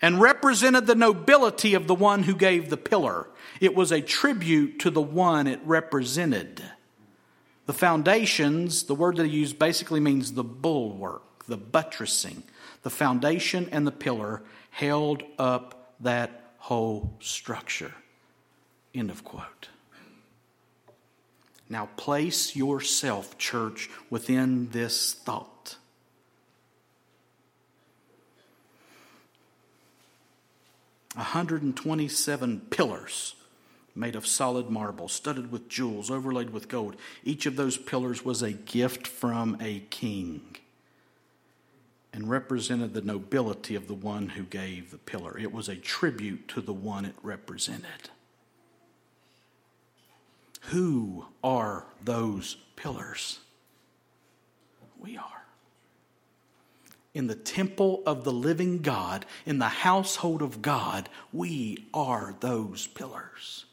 and 0.00 0.20
represented 0.20 0.86
the 0.86 0.94
nobility 0.94 1.74
of 1.74 1.88
the 1.88 1.96
one 1.96 2.22
who 2.22 2.36
gave 2.36 2.70
the 2.70 2.76
pillar. 2.76 3.26
It 3.60 3.74
was 3.74 3.90
a 3.90 4.00
tribute 4.00 4.78
to 4.78 4.90
the 4.90 5.02
one 5.02 5.48
it 5.48 5.58
represented. 5.64 6.62
The 7.66 7.72
foundations, 7.72 8.84
the 8.84 8.94
word 8.94 9.16
that 9.16 9.26
he 9.26 9.36
used 9.36 9.58
basically 9.58 9.98
means 9.98 10.34
the 10.34 10.44
bulwark, 10.44 11.44
the 11.46 11.56
buttressing. 11.56 12.44
The 12.84 12.90
foundation 12.90 13.68
and 13.72 13.84
the 13.84 13.90
pillar 13.90 14.44
held 14.70 15.24
up 15.40 15.96
that 15.98 16.52
whole 16.58 17.16
structure. 17.18 17.94
End 18.94 19.10
of 19.10 19.24
quote. 19.24 19.70
Now 21.68 21.88
place 21.96 22.56
yourself, 22.56 23.36
church, 23.36 23.90
within 24.10 24.70
this 24.70 25.14
thought. 25.14 25.76
A 31.14 31.18
127 31.18 32.60
pillars 32.70 33.34
made 33.94 34.14
of 34.14 34.26
solid 34.26 34.70
marble, 34.70 35.08
studded 35.08 35.50
with 35.50 35.68
jewels, 35.68 36.10
overlaid 36.10 36.50
with 36.50 36.68
gold. 36.68 36.96
Each 37.24 37.44
of 37.46 37.56
those 37.56 37.76
pillars 37.76 38.24
was 38.24 38.42
a 38.42 38.52
gift 38.52 39.06
from 39.06 39.56
a 39.60 39.80
king 39.90 40.56
and 42.12 42.30
represented 42.30 42.94
the 42.94 43.02
nobility 43.02 43.74
of 43.74 43.88
the 43.88 43.94
one 43.94 44.30
who 44.30 44.44
gave 44.44 44.90
the 44.90 44.98
pillar. 44.98 45.36
It 45.36 45.52
was 45.52 45.68
a 45.68 45.76
tribute 45.76 46.48
to 46.48 46.60
the 46.60 46.72
one 46.72 47.04
it 47.04 47.16
represented. 47.22 48.10
Who 50.70 51.24
are 51.42 51.86
those 52.04 52.56
pillars? 52.76 53.38
We 54.98 55.16
are. 55.16 55.44
In 57.14 57.26
the 57.26 57.34
temple 57.34 58.02
of 58.04 58.24
the 58.24 58.32
living 58.32 58.82
God, 58.82 59.24
in 59.46 59.58
the 59.58 59.68
household 59.68 60.42
of 60.42 60.60
God, 60.60 61.08
we 61.32 61.88
are 61.94 62.34
those 62.40 62.86
pillars. 62.86 63.64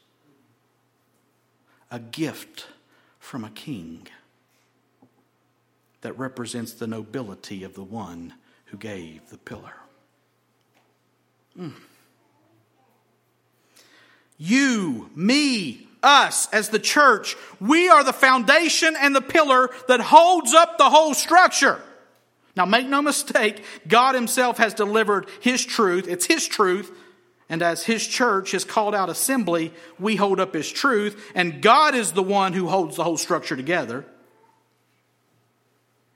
A 1.90 1.98
gift 1.98 2.66
from 3.18 3.44
a 3.44 3.50
king 3.50 4.08
that 6.00 6.18
represents 6.18 6.72
the 6.72 6.86
nobility 6.86 7.62
of 7.62 7.74
the 7.74 7.84
one 7.84 8.32
who 8.66 8.78
gave 8.78 9.28
the 9.28 9.38
pillar. 9.38 9.74
Mm. 11.58 11.72
You, 14.38 15.10
me, 15.14 15.88
us 16.06 16.48
as 16.52 16.68
the 16.68 16.78
church, 16.78 17.36
we 17.60 17.88
are 17.88 18.04
the 18.04 18.12
foundation 18.12 18.94
and 18.96 19.14
the 19.14 19.20
pillar 19.20 19.70
that 19.88 20.00
holds 20.00 20.54
up 20.54 20.78
the 20.78 20.88
whole 20.88 21.12
structure. 21.12 21.80
Now, 22.56 22.64
make 22.64 22.86
no 22.86 23.02
mistake, 23.02 23.62
God 23.86 24.14
Himself 24.14 24.56
has 24.56 24.72
delivered 24.72 25.28
His 25.40 25.64
truth. 25.64 26.08
It's 26.08 26.24
His 26.24 26.48
truth. 26.48 26.90
And 27.50 27.60
as 27.60 27.84
His 27.84 28.06
church, 28.06 28.52
His 28.52 28.64
called 28.64 28.94
out 28.94 29.10
assembly, 29.10 29.74
we 29.98 30.16
hold 30.16 30.40
up 30.40 30.54
His 30.54 30.70
truth. 30.70 31.32
And 31.34 31.60
God 31.60 31.94
is 31.94 32.12
the 32.12 32.22
one 32.22 32.54
who 32.54 32.68
holds 32.68 32.96
the 32.96 33.04
whole 33.04 33.18
structure 33.18 33.56
together. 33.56 34.06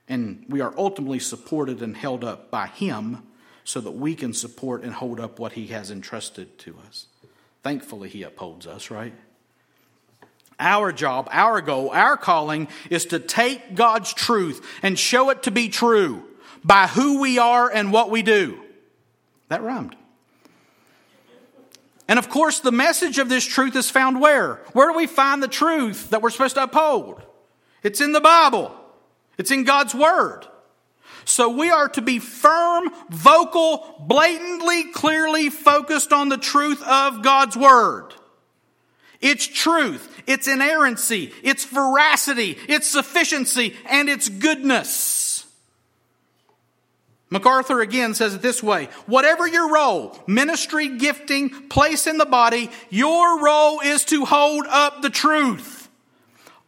And 0.07 0.45
we 0.49 0.61
are 0.61 0.73
ultimately 0.77 1.19
supported 1.19 1.81
and 1.81 1.95
held 1.95 2.23
up 2.23 2.49
by 2.49 2.67
Him 2.67 3.23
so 3.63 3.79
that 3.79 3.91
we 3.91 4.15
can 4.15 4.33
support 4.33 4.81
and 4.83 4.93
hold 4.93 5.19
up 5.19 5.37
what 5.37 5.53
He 5.53 5.67
has 5.67 5.91
entrusted 5.91 6.57
to 6.59 6.75
us. 6.87 7.05
Thankfully, 7.61 8.09
He 8.09 8.23
upholds 8.23 8.65
us, 8.65 8.89
right? 8.89 9.13
Our 10.61 10.91
job, 10.91 11.27
our 11.31 11.59
goal, 11.59 11.89
our 11.89 12.15
calling 12.15 12.67
is 12.91 13.05
to 13.07 13.19
take 13.19 13.73
God's 13.73 14.13
truth 14.13 14.65
and 14.83 14.97
show 14.97 15.31
it 15.31 15.43
to 15.43 15.51
be 15.51 15.69
true 15.69 16.23
by 16.63 16.85
who 16.85 17.19
we 17.19 17.39
are 17.39 17.69
and 17.69 17.91
what 17.91 18.11
we 18.11 18.21
do. 18.21 18.59
That 19.49 19.63
rhymed. 19.63 19.95
And 22.07 22.19
of 22.19 22.29
course, 22.29 22.59
the 22.59 22.71
message 22.71 23.17
of 23.17 23.27
this 23.27 23.45
truth 23.45 23.75
is 23.75 23.89
found 23.89 24.21
where? 24.21 24.55
Where 24.73 24.91
do 24.91 24.97
we 24.97 25.07
find 25.07 25.41
the 25.41 25.47
truth 25.47 26.11
that 26.11 26.21
we're 26.21 26.29
supposed 26.29 26.55
to 26.55 26.63
uphold? 26.63 27.23
It's 27.83 28.01
in 28.01 28.11
the 28.11 28.21
Bible. 28.21 28.75
It's 29.37 29.49
in 29.49 29.63
God's 29.63 29.95
Word. 29.95 30.45
So 31.25 31.49
we 31.49 31.69
are 31.69 31.89
to 31.89 32.01
be 32.01 32.19
firm, 32.19 32.89
vocal, 33.09 33.95
blatantly, 34.07 34.91
clearly 34.91 35.49
focused 35.49 36.13
on 36.13 36.29
the 36.29 36.37
truth 36.37 36.83
of 36.83 37.23
God's 37.23 37.57
Word. 37.57 38.13
Its 39.21 39.45
truth, 39.45 40.21
its 40.27 40.47
inerrancy, 40.47 41.31
its 41.43 41.65
veracity, 41.65 42.57
its 42.67 42.87
sufficiency, 42.87 43.75
and 43.87 44.09
its 44.09 44.29
goodness. 44.29 45.45
MacArthur 47.31 47.79
again 47.79 48.13
says 48.13 48.35
it 48.35 48.41
this 48.41 48.61
way 48.61 48.85
Whatever 49.07 49.47
your 49.47 49.73
role, 49.73 50.17
ministry, 50.27 50.97
gifting, 50.97 51.69
place 51.69 52.05
in 52.05 52.17
the 52.17 52.25
body, 52.25 52.69
your 52.89 53.41
role 53.41 53.79
is 53.79 54.05
to 54.05 54.25
hold 54.25 54.65
up 54.67 55.01
the 55.01 55.09
truth. 55.09 55.89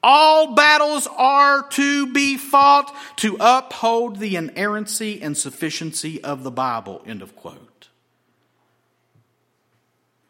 All 0.02 0.54
battles 0.54 1.08
are 1.08 1.68
to 1.70 2.12
be 2.12 2.38
fought 2.38 2.94
to 3.18 3.38
uphold 3.40 4.20
the 4.20 4.36
inerrancy 4.36 5.22
and 5.22 5.38
sufficiency 5.38 6.22
of 6.24 6.44
the 6.44 6.52
Bible. 6.52 7.02
End 7.06 7.22
of 7.22 7.36
quote. 7.38 7.73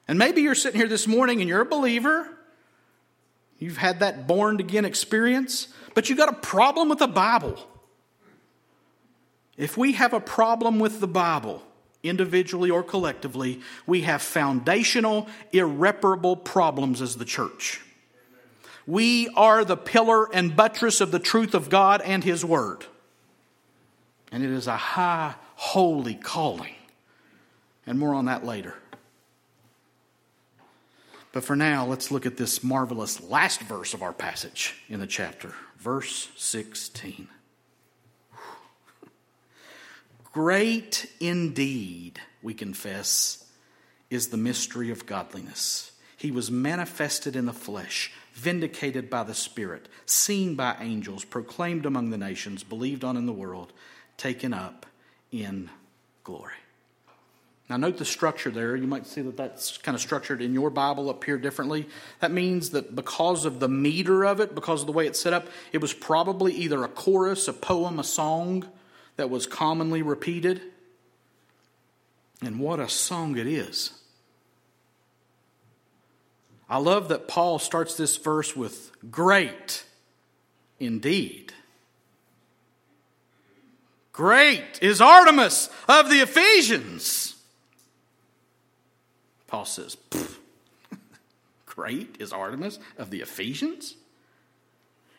And 0.08 0.20
maybe 0.20 0.42
you're 0.42 0.56
sitting 0.56 0.80
here 0.80 0.90
this 0.90 1.08
morning 1.08 1.40
and 1.40 1.50
you're 1.50 1.62
a 1.62 1.66
believer. 1.66 2.30
You've 3.60 3.78
had 3.78 4.02
that 4.02 4.28
born 4.28 4.60
again 4.60 4.86
experience, 4.86 5.70
but 5.94 6.10
you 6.10 6.16
got 6.16 6.30
a 6.30 6.34
problem 6.34 6.90
with 6.90 7.00
the 7.00 7.08
Bible. 7.08 7.58
If 9.56 9.78
we 9.78 9.94
have 9.94 10.14
a 10.14 10.20
problem 10.20 10.80
with 10.80 11.00
the 11.00 11.08
Bible, 11.08 11.64
individually 12.02 12.70
or 12.70 12.84
collectively, 12.84 13.62
we 13.88 14.02
have 14.02 14.22
foundational, 14.22 15.28
irreparable 15.52 16.36
problems 16.36 17.02
as 17.02 17.16
the 17.16 17.26
church. 17.26 17.80
We 18.86 19.30
are 19.30 19.64
the 19.64 19.78
pillar 19.78 20.34
and 20.34 20.56
buttress 20.56 21.00
of 21.00 21.12
the 21.12 21.20
truth 21.20 21.54
of 21.54 21.70
God 21.70 22.02
and 22.02 22.24
His 22.24 22.44
Word. 22.44 22.86
And 24.32 24.44
it 24.44 24.50
is 24.50 24.68
a 24.68 24.76
high, 24.76 25.36
holy 25.56 26.16
calling. 26.16 26.76
And 27.86 28.00
more 28.00 28.14
on 28.14 28.26
that 28.26 28.44
later. 28.44 28.76
But 31.34 31.44
for 31.44 31.56
now, 31.56 31.86
let's 31.86 32.12
look 32.12 32.28
at 32.28 32.38
this 32.38 32.64
marvelous 32.64 33.22
last 33.22 33.62
verse 33.62 33.96
of 33.96 34.04
our 34.04 34.14
passage 34.14 34.76
in 34.88 35.00
the 35.00 35.08
chapter, 35.08 35.54
verse 35.80 36.30
16. 36.38 37.28
Great 40.32 41.12
indeed, 41.20 42.22
we 42.44 42.54
confess, 42.54 43.46
is 44.12 44.28
the 44.28 44.38
mystery 44.38 44.92
of 44.92 45.08
godliness. 45.08 45.92
He 46.18 46.30
was 46.30 46.52
manifested 46.52 47.36
in 47.36 47.48
the 47.48 47.52
flesh, 47.52 48.12
vindicated 48.34 49.10
by 49.10 49.24
the 49.24 49.34
Spirit, 49.34 49.90
seen 50.06 50.54
by 50.54 50.78
angels, 50.80 51.26
proclaimed 51.26 51.88
among 51.88 52.12
the 52.12 52.18
nations, 52.18 52.64
believed 52.64 53.04
on 53.04 53.18
in 53.18 53.26
the 53.26 53.34
world, 53.34 53.74
taken 54.18 54.54
up 54.54 54.86
in 55.32 55.72
glory. 56.24 56.63
Now, 57.74 57.78
note 57.78 57.98
the 57.98 58.06
structure 58.06 58.52
there. 58.52 58.76
You 58.76 58.86
might 58.86 59.08
see 59.08 59.22
that 59.22 59.36
that's 59.36 59.80
kind 59.80 59.96
of 59.96 60.02
structured 60.02 60.44
in 60.44 60.54
your 60.54 60.70
Bible 60.70 61.10
up 61.10 61.24
here 61.24 61.40
differently. 61.40 61.88
That 62.20 62.30
means 62.30 62.70
that 62.70 62.96
because 62.96 63.46
of 63.46 63.60
the 63.60 63.68
meter 63.68 64.26
of 64.26 64.40
it, 64.40 64.54
because 64.54 64.82
of 64.82 64.86
the 64.86 64.94
way 64.94 65.08
it's 65.08 65.20
set 65.20 65.34
up, 65.34 65.48
it 65.72 65.80
was 65.80 65.92
probably 65.92 66.54
either 66.54 66.84
a 66.84 66.88
chorus, 66.88 67.48
a 67.48 67.54
poem, 67.54 67.98
a 67.98 68.04
song 68.04 68.70
that 69.16 69.32
was 69.32 69.48
commonly 69.48 70.04
repeated. 70.04 70.62
And 72.44 72.60
what 72.60 72.80
a 72.80 72.88
song 72.88 73.40
it 73.40 73.48
is! 73.48 74.00
I 76.70 76.78
love 76.78 77.08
that 77.08 77.28
Paul 77.28 77.58
starts 77.58 77.98
this 77.98 78.18
verse 78.18 78.56
with 78.56 78.92
great 79.10 79.84
indeed. 80.80 81.54
Great 84.12 84.78
is 84.80 85.02
Artemis 85.02 85.72
of 85.90 86.12
the 86.12 86.20
Ephesians. 86.20 87.34
Paul 89.54 89.66
says, 89.66 89.98
Great 91.68 92.18
is 92.18 92.34
Artemis 92.34 92.80
of 92.98 93.12
the 93.12 93.22
Ephesians? 93.22 93.94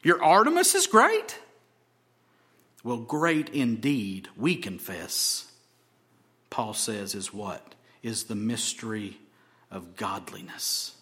Your 0.03 0.20
Artemis 0.20 0.75
is 0.75 0.88
great? 0.88 1.38
Well, 2.83 2.97
great 2.97 3.49
indeed, 3.51 4.27
we 4.37 4.57
confess, 4.57 5.53
Paul 6.51 6.75
says, 6.75 7.14
is 7.14 7.33
what? 7.33 7.77
Is 8.03 8.25
the 8.25 8.35
mystery 8.35 9.18
of 9.70 9.94
godliness. 9.94 10.97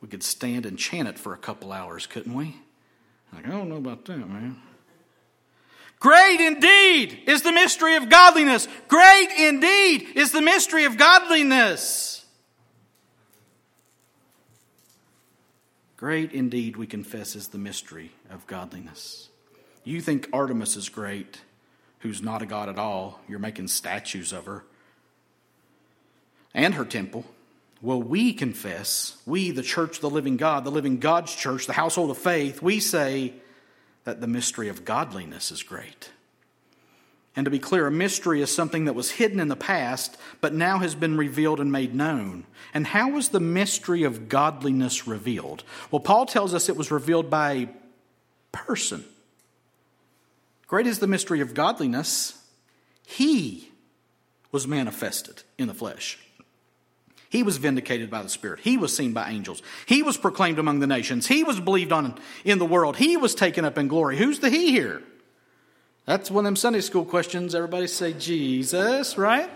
We 0.00 0.06
could 0.06 0.22
stand 0.22 0.66
and 0.66 0.78
chant 0.78 1.08
it 1.08 1.18
for 1.18 1.34
a 1.34 1.36
couple 1.36 1.72
hours, 1.72 2.06
couldn't 2.06 2.32
we? 2.32 2.54
Like, 3.32 3.48
I 3.48 3.50
don't 3.50 3.68
know 3.68 3.76
about 3.78 4.04
that, 4.04 4.18
man. 4.18 4.56
Great 5.98 6.38
indeed 6.40 7.24
is 7.26 7.42
the 7.42 7.50
mystery 7.50 7.96
of 7.96 8.08
godliness. 8.08 8.68
Great 8.86 9.30
indeed 9.36 10.10
is 10.14 10.30
the 10.30 10.40
mystery 10.40 10.84
of 10.84 10.96
godliness. 10.96 12.18
Great 16.00 16.32
indeed, 16.32 16.78
we 16.78 16.86
confess, 16.86 17.36
is 17.36 17.48
the 17.48 17.58
mystery 17.58 18.10
of 18.30 18.46
godliness. 18.46 19.28
You 19.84 20.00
think 20.00 20.30
Artemis 20.32 20.74
is 20.74 20.88
great, 20.88 21.42
who's 21.98 22.22
not 22.22 22.40
a 22.40 22.46
god 22.46 22.70
at 22.70 22.78
all. 22.78 23.20
You're 23.28 23.38
making 23.38 23.68
statues 23.68 24.32
of 24.32 24.46
her 24.46 24.64
and 26.54 26.72
her 26.72 26.86
temple. 26.86 27.26
Well, 27.82 28.02
we 28.02 28.32
confess, 28.32 29.18
we, 29.26 29.50
the 29.50 29.62
church 29.62 29.96
of 29.96 30.00
the 30.00 30.08
living 30.08 30.38
God, 30.38 30.64
the 30.64 30.70
living 30.70 31.00
God's 31.00 31.36
church, 31.36 31.66
the 31.66 31.74
household 31.74 32.10
of 32.10 32.16
faith, 32.16 32.62
we 32.62 32.80
say 32.80 33.34
that 34.04 34.22
the 34.22 34.26
mystery 34.26 34.70
of 34.70 34.86
godliness 34.86 35.52
is 35.52 35.62
great. 35.62 36.12
And 37.36 37.44
to 37.44 37.50
be 37.50 37.60
clear, 37.60 37.86
a 37.86 37.92
mystery 37.92 38.42
is 38.42 38.54
something 38.54 38.86
that 38.86 38.94
was 38.94 39.12
hidden 39.12 39.38
in 39.38 39.48
the 39.48 39.56
past, 39.56 40.16
but 40.40 40.52
now 40.52 40.78
has 40.78 40.94
been 40.94 41.16
revealed 41.16 41.60
and 41.60 41.70
made 41.70 41.94
known. 41.94 42.44
And 42.74 42.86
how 42.86 43.10
was 43.10 43.28
the 43.28 43.40
mystery 43.40 44.02
of 44.02 44.28
godliness 44.28 45.06
revealed? 45.06 45.62
Well, 45.90 46.00
Paul 46.00 46.26
tells 46.26 46.54
us 46.54 46.68
it 46.68 46.76
was 46.76 46.90
revealed 46.90 47.30
by 47.30 47.52
a 47.52 47.68
person. 48.50 49.04
Great 50.66 50.86
is 50.86 50.98
the 50.98 51.06
mystery 51.06 51.40
of 51.40 51.54
godliness. 51.54 52.36
He 53.06 53.70
was 54.50 54.66
manifested 54.66 55.42
in 55.56 55.68
the 55.68 55.74
flesh. 55.74 56.18
He 57.28 57.44
was 57.44 57.58
vindicated 57.58 58.10
by 58.10 58.22
the 58.22 58.28
Spirit. 58.28 58.58
He 58.60 58.76
was 58.76 58.96
seen 58.96 59.12
by 59.12 59.30
angels. 59.30 59.62
He 59.86 60.02
was 60.02 60.16
proclaimed 60.16 60.58
among 60.58 60.80
the 60.80 60.88
nations. 60.88 61.28
He 61.28 61.44
was 61.44 61.60
believed 61.60 61.92
on 61.92 62.18
in 62.44 62.58
the 62.58 62.66
world. 62.66 62.96
He 62.96 63.16
was 63.16 63.36
taken 63.36 63.64
up 63.64 63.78
in 63.78 63.86
glory. 63.86 64.16
Who's 64.16 64.40
the 64.40 64.50
He 64.50 64.72
here? 64.72 65.00
That's 66.06 66.30
one 66.30 66.44
of 66.44 66.48
them 66.48 66.56
Sunday 66.56 66.80
school 66.80 67.04
questions. 67.04 67.54
Everybody 67.54 67.86
say 67.86 68.12
Jesus, 68.12 69.16
right? 69.16 69.50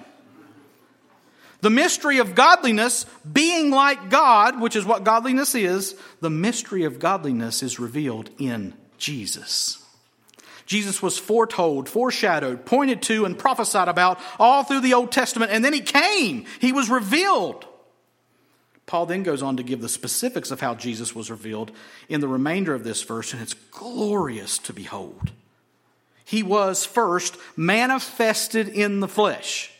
The 1.60 1.70
mystery 1.70 2.18
of 2.18 2.34
godliness, 2.34 3.06
being 3.30 3.70
like 3.70 4.10
God, 4.10 4.60
which 4.60 4.76
is 4.76 4.84
what 4.84 5.02
godliness 5.02 5.54
is, 5.54 5.96
the 6.20 6.28
mystery 6.28 6.84
of 6.84 6.98
godliness 6.98 7.62
is 7.62 7.80
revealed 7.80 8.28
in 8.38 8.74
Jesus. 8.98 9.82
Jesus 10.66 11.02
was 11.02 11.18
foretold, 11.18 11.88
foreshadowed, 11.88 12.66
pointed 12.66 13.02
to, 13.02 13.24
and 13.24 13.38
prophesied 13.38 13.88
about 13.88 14.18
all 14.38 14.62
through 14.62 14.80
the 14.80 14.94
Old 14.94 15.10
Testament, 15.10 15.52
and 15.52 15.64
then 15.64 15.72
he 15.72 15.80
came. 15.80 16.44
He 16.60 16.72
was 16.72 16.90
revealed. 16.90 17.66
Paul 18.86 19.06
then 19.06 19.22
goes 19.22 19.42
on 19.42 19.56
to 19.56 19.62
give 19.62 19.80
the 19.80 19.88
specifics 19.88 20.50
of 20.50 20.60
how 20.60 20.74
Jesus 20.74 21.14
was 21.14 21.30
revealed 21.30 21.70
in 22.08 22.20
the 22.20 22.28
remainder 22.28 22.74
of 22.74 22.84
this 22.84 23.02
verse, 23.02 23.32
and 23.32 23.40
it's 23.40 23.54
glorious 23.54 24.58
to 24.58 24.74
behold. 24.74 25.32
He 26.24 26.42
was 26.42 26.86
first 26.86 27.36
manifested 27.56 28.68
in 28.68 29.00
the 29.00 29.08
flesh. 29.08 29.70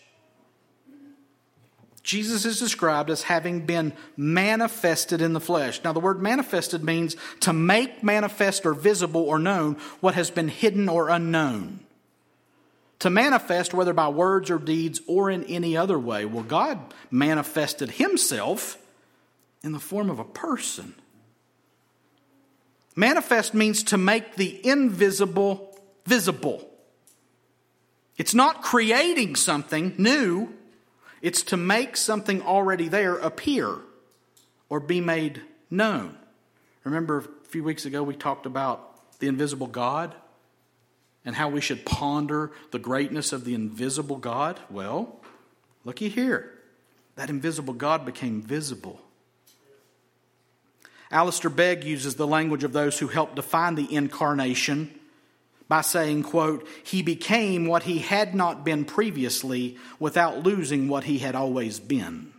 Jesus 2.03 2.45
is 2.45 2.59
described 2.59 3.09
as 3.09 3.23
having 3.23 3.65
been 3.65 3.95
manifested 4.15 5.23
in 5.23 5.33
the 5.33 5.41
flesh. 5.41 5.83
Now, 5.83 5.95
the 5.95 6.01
word 6.01 6.21
manifested 6.21 6.85
means 6.85 7.17
to 7.41 7.55
make 7.55 8.03
manifest 8.03 8.67
or 8.67 8.75
visible 8.75 9.23
or 9.23 9.39
known 9.39 9.79
what 10.01 10.15
has 10.15 10.31
been 10.31 10.49
hidden 10.49 10.87
or 10.91 11.09
unknown. 11.09 11.81
To 12.99 13.09
manifest, 13.09 13.73
whether 13.73 13.95
by 13.95 14.09
words 14.09 14.51
or 14.51 14.59
deeds 14.59 15.01
or 15.07 15.31
in 15.31 15.45
any 15.45 15.79
other 15.79 15.99
way. 15.99 16.27
Well, 16.27 16.45
God 16.45 16.79
manifested 17.11 17.93
Himself 17.93 18.77
in 19.63 19.73
the 19.73 19.81
form 19.81 20.11
of 20.11 20.19
a 20.19 20.25
person. 20.25 20.95
Manifest 22.95 23.55
means 23.55 23.83
to 23.85 23.97
make 23.97 24.37
the 24.37 24.61
invisible 24.67 25.74
visible. 26.07 26.69
It's 28.17 28.35
not 28.35 28.63
creating 28.63 29.37
something 29.37 29.95
new 29.99 30.55
it's 31.25 31.43
to 31.45 31.57
make 31.57 31.97
something 31.97 32.43
already 32.43 32.89
there 32.89 33.15
appear 33.15 33.79
or 34.69 34.79
be 34.79 35.01
made 35.01 35.41
known. 35.71 36.19
Remember 36.85 37.17
a 37.17 37.49
few 37.49 37.65
weeks 37.65 37.87
ago 37.87 38.03
we 38.03 38.15
talked 38.15 38.45
about 38.45 39.19
the 39.21 39.29
invisible 39.29 39.67
God 39.67 40.15
and 41.25 41.35
how 41.35 41.49
we 41.49 41.63
should 41.63 41.87
ponder 41.87 42.53
the 42.73 42.79
greatness 42.79 43.33
of 43.33 43.47
the 43.47 43.55
invisible 43.55 44.19
God? 44.19 44.61
Well, 44.69 45.19
looky 45.87 46.11
here. 46.11 46.53
That 47.17 47.31
invisible 47.31 47.73
God 47.73 48.05
became 48.05 48.43
visible. 48.43 49.01
Alistair 51.11 51.51
Begg 51.51 51.85
uses 51.85 52.17
the 52.17 52.27
language 52.27 52.65
of 52.65 52.75
those 52.75 52.99
who 52.99 53.07
help 53.07 53.35
define 53.35 53.77
the 53.77 53.91
incarnation 53.95 54.93
by 55.69 55.81
saying, 55.81 56.23
quote, 56.23 56.67
he 56.85 57.03
became 57.03 57.67
what 57.67 57.85
he 57.85 57.99
had 57.99 58.35
not 58.35 58.65
been 58.65 58.85
previously 58.85 59.79
without 59.99 60.43
losing 60.43 60.89
what 60.89 61.05
he 61.05 61.19
had 61.19 61.35
always 61.35 61.81
been. 61.81 62.33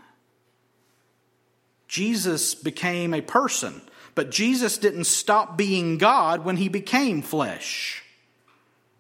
Jesus 1.88 2.56
became 2.56 3.14
a 3.14 3.22
person, 3.22 3.82
but 4.14 4.32
Jesus 4.32 4.78
didn't 4.78 5.06
stop 5.06 5.58
being 5.58 5.98
God 5.98 6.44
when 6.44 6.58
he 6.58 6.70
became 6.70 7.22
flesh. 7.22 8.04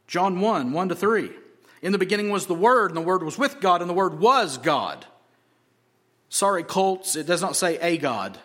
John 0.07 0.39
1 0.39 0.71
1 0.71 0.89
to 0.89 0.95
3. 0.95 1.31
In 1.81 1.91
the 1.91 1.97
beginning 1.97 2.29
was 2.29 2.47
the 2.47 2.53
Word, 2.53 2.89
and 2.89 2.97
the 2.97 3.01
Word 3.01 3.21
was 3.21 3.37
with 3.37 3.59
God, 3.59 3.81
and 3.81 3.89
the 3.89 3.93
Word 3.93 4.19
was 4.19 4.57
God. 4.57 5.05
Sorry, 6.29 6.63
cults, 6.63 7.15
it 7.15 7.27
does 7.27 7.41
not 7.41 7.55
say 7.55 7.77
a 7.79 7.97
God. 7.97 8.39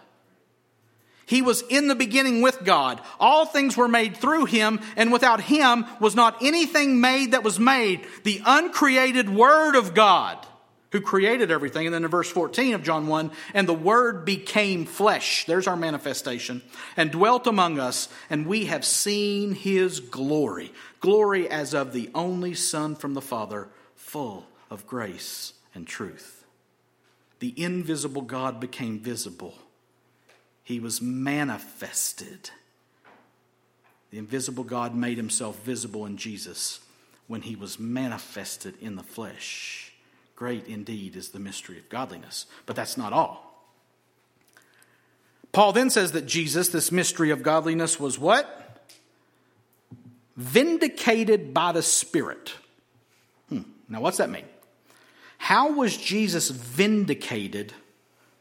He 1.30 1.42
was 1.42 1.62
in 1.68 1.86
the 1.86 1.94
beginning 1.94 2.42
with 2.42 2.64
God. 2.64 3.00
All 3.20 3.46
things 3.46 3.76
were 3.76 3.86
made 3.86 4.16
through 4.16 4.46
him, 4.46 4.80
and 4.96 5.12
without 5.12 5.40
him 5.40 5.86
was 6.00 6.16
not 6.16 6.42
anything 6.42 7.00
made 7.00 7.30
that 7.30 7.44
was 7.44 7.60
made. 7.60 8.04
The 8.24 8.42
uncreated 8.44 9.30
Word 9.30 9.76
of 9.76 9.94
God, 9.94 10.44
who 10.90 11.00
created 11.00 11.52
everything. 11.52 11.86
And 11.86 11.94
then 11.94 12.02
in 12.02 12.10
verse 12.10 12.28
14 12.28 12.74
of 12.74 12.82
John 12.82 13.06
1, 13.06 13.30
and 13.54 13.68
the 13.68 13.72
Word 13.72 14.24
became 14.24 14.86
flesh. 14.86 15.44
There's 15.44 15.68
our 15.68 15.76
manifestation. 15.76 16.62
And 16.96 17.12
dwelt 17.12 17.46
among 17.46 17.78
us, 17.78 18.08
and 18.28 18.44
we 18.44 18.64
have 18.64 18.84
seen 18.84 19.52
his 19.52 20.00
glory. 20.00 20.72
Glory 20.98 21.48
as 21.48 21.74
of 21.74 21.92
the 21.92 22.10
only 22.12 22.54
Son 22.54 22.96
from 22.96 23.14
the 23.14 23.20
Father, 23.20 23.68
full 23.94 24.48
of 24.68 24.84
grace 24.84 25.52
and 25.76 25.86
truth. 25.86 26.44
The 27.38 27.54
invisible 27.56 28.22
God 28.22 28.58
became 28.58 28.98
visible 28.98 29.54
he 30.70 30.78
was 30.78 31.02
manifested. 31.02 32.50
The 34.12 34.18
invisible 34.18 34.62
God 34.62 34.94
made 34.94 35.16
himself 35.16 35.60
visible 35.64 36.06
in 36.06 36.16
Jesus 36.16 36.78
when 37.26 37.42
he 37.42 37.56
was 37.56 37.80
manifested 37.80 38.74
in 38.80 38.94
the 38.94 39.02
flesh. 39.02 39.92
Great 40.36 40.68
indeed 40.68 41.16
is 41.16 41.30
the 41.30 41.40
mystery 41.40 41.76
of 41.76 41.88
godliness. 41.88 42.46
But 42.66 42.76
that's 42.76 42.96
not 42.96 43.12
all. 43.12 43.68
Paul 45.50 45.72
then 45.72 45.90
says 45.90 46.12
that 46.12 46.26
Jesus, 46.26 46.68
this 46.68 46.92
mystery 46.92 47.30
of 47.30 47.42
godliness, 47.42 47.98
was 47.98 48.16
what? 48.16 48.86
Vindicated 50.36 51.52
by 51.52 51.72
the 51.72 51.82
Spirit. 51.82 52.54
Hmm. 53.48 53.62
Now, 53.88 54.00
what's 54.00 54.18
that 54.18 54.30
mean? 54.30 54.46
How 55.36 55.72
was 55.72 55.96
Jesus 55.96 56.50
vindicated 56.50 57.72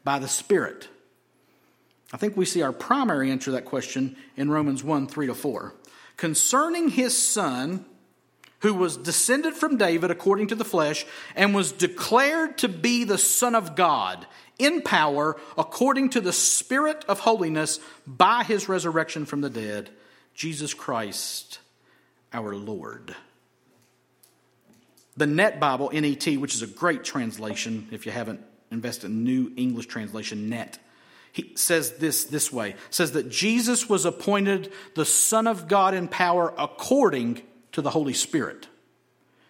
by 0.04 0.20
the 0.20 0.28
Spirit? 0.28 0.88
I 2.12 2.16
think 2.16 2.36
we 2.36 2.44
see 2.44 2.62
our 2.62 2.72
primary 2.72 3.30
answer 3.30 3.46
to 3.46 3.50
that 3.52 3.64
question 3.64 4.16
in 4.36 4.50
Romans 4.50 4.82
1 4.82 5.06
3 5.06 5.26
to 5.28 5.34
4. 5.34 5.74
Concerning 6.16 6.88
his 6.88 7.16
son, 7.16 7.84
who 8.60 8.74
was 8.74 8.96
descended 8.96 9.54
from 9.54 9.76
David 9.76 10.10
according 10.10 10.48
to 10.48 10.54
the 10.54 10.64
flesh, 10.64 11.06
and 11.34 11.54
was 11.54 11.72
declared 11.72 12.58
to 12.58 12.68
be 12.68 13.04
the 13.04 13.18
Son 13.18 13.54
of 13.54 13.74
God 13.74 14.26
in 14.58 14.82
power 14.82 15.36
according 15.56 16.10
to 16.10 16.20
the 16.20 16.32
Spirit 16.32 17.04
of 17.08 17.20
holiness 17.20 17.80
by 18.06 18.44
his 18.44 18.68
resurrection 18.68 19.24
from 19.24 19.40
the 19.40 19.50
dead, 19.50 19.90
Jesus 20.34 20.74
Christ 20.74 21.60
our 22.32 22.54
Lord. 22.54 23.14
The 25.16 25.26
Net 25.26 25.58
Bible, 25.58 25.90
NET, 25.92 26.26
which 26.38 26.54
is 26.54 26.62
a 26.62 26.66
great 26.66 27.04
translation 27.04 27.88
if 27.90 28.06
you 28.06 28.12
haven't 28.12 28.40
invested 28.70 29.10
in 29.10 29.24
New 29.24 29.52
English 29.56 29.86
Translation, 29.86 30.48
Net 30.48 30.78
he 31.32 31.52
says 31.56 31.92
this 31.98 32.24
this 32.24 32.52
way 32.52 32.74
says 32.90 33.12
that 33.12 33.28
Jesus 33.28 33.88
was 33.88 34.04
appointed 34.04 34.72
the 34.94 35.04
Son 35.04 35.46
of 35.46 35.68
God 35.68 35.94
in 35.94 36.08
power 36.08 36.52
according 36.58 37.42
to 37.72 37.82
the 37.82 37.90
Holy 37.90 38.14
Spirit. 38.14 38.66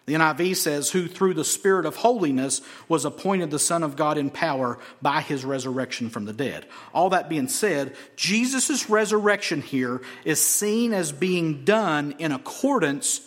The 0.05 0.15
NIV 0.15 0.55
says, 0.55 0.89
who 0.89 1.07
through 1.07 1.35
the 1.35 1.45
Spirit 1.45 1.85
of 1.85 1.95
holiness 1.95 2.61
was 2.89 3.05
appointed 3.05 3.51
the 3.51 3.59
Son 3.59 3.83
of 3.83 3.95
God 3.95 4.17
in 4.17 4.29
power 4.29 4.79
by 5.01 5.21
his 5.21 5.45
resurrection 5.45 6.09
from 6.09 6.25
the 6.25 6.33
dead. 6.33 6.65
All 6.93 7.11
that 7.11 7.29
being 7.29 7.47
said, 7.47 7.95
Jesus' 8.15 8.89
resurrection 8.89 9.61
here 9.61 10.01
is 10.25 10.43
seen 10.43 10.93
as 10.93 11.11
being 11.11 11.63
done 11.63 12.15
in 12.17 12.31
accordance 12.31 13.21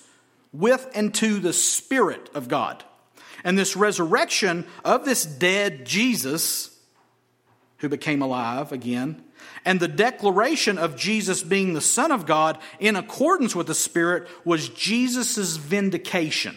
with 0.53 0.89
and 0.95 1.15
to 1.15 1.39
the 1.39 1.53
Spirit 1.53 2.29
of 2.35 2.49
God. 2.49 2.85
And 3.45 3.57
this 3.57 3.77
resurrection 3.77 4.67
of 4.85 5.05
this 5.05 5.25
dead 5.25 5.87
Jesus, 5.87 6.74
who 7.85 7.89
became 7.91 8.23
alive 8.23 8.73
again, 8.73 9.23
and 9.63 9.79
the 9.79 9.89
declaration 9.89 10.79
of 10.79 10.97
Jesus 10.97 11.43
being 11.43 11.75
the 11.75 11.83
Son 11.83 12.11
of 12.11 12.25
God 12.25 12.59
in 12.81 12.97
accordance 12.97 13.55
with 13.55 13.67
the 13.67 13.75
Spirit 13.75 14.27
was 14.43 14.71
Jesus' 14.71 15.57
vindication. 15.57 16.57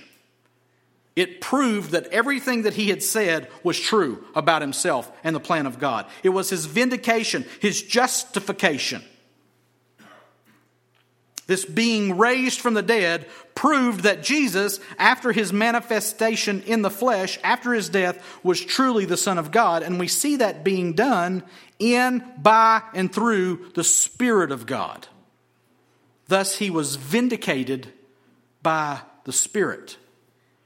It 1.18 1.42
proved 1.42 1.92
that 1.92 2.08
everything 2.08 2.62
that 2.62 2.76
he 2.76 2.90
had 2.90 3.04
said 3.04 3.50
was 3.62 3.78
true 3.78 4.24
about 4.36 4.62
himself 4.62 5.12
and 5.22 5.36
the 5.36 5.42
plan 5.42 5.66
of 5.66 5.80
God. 5.80 6.06
It 6.24 6.30
was 6.30 6.50
his 6.50 6.66
vindication, 6.66 7.44
his 7.60 7.82
justification. 7.82 9.04
This 11.48 11.64
being 11.64 12.18
raised 12.18 12.60
from 12.60 12.74
the 12.74 12.82
dead 12.82 13.26
proved 13.56 14.02
that 14.02 14.22
Jesus, 14.22 14.80
after 15.00 15.32
his 15.32 15.54
manifestation 15.54 16.62
in 16.64 16.82
the 16.82 16.90
flesh, 16.90 17.40
after 17.42 17.74
his 17.74 17.88
death, 17.88 18.24
was 18.44 18.64
truly 18.64 19.06
the 19.06 19.18
Son 19.18 19.38
of 19.38 19.52
God. 19.52 19.82
And 19.82 19.98
we 19.98 20.10
see 20.10 20.36
that 20.36 20.66
being 20.66 20.94
done 20.94 21.44
in, 21.80 22.24
by, 22.38 22.82
and 22.94 23.12
through 23.12 23.72
the 23.74 23.84
Spirit 23.84 24.52
of 24.52 24.66
God. 24.66 25.08
Thus, 26.28 26.58
he 26.58 26.70
was 26.70 26.98
vindicated 26.98 27.94
by 28.62 29.00
the 29.24 29.32
Spirit, 29.32 29.98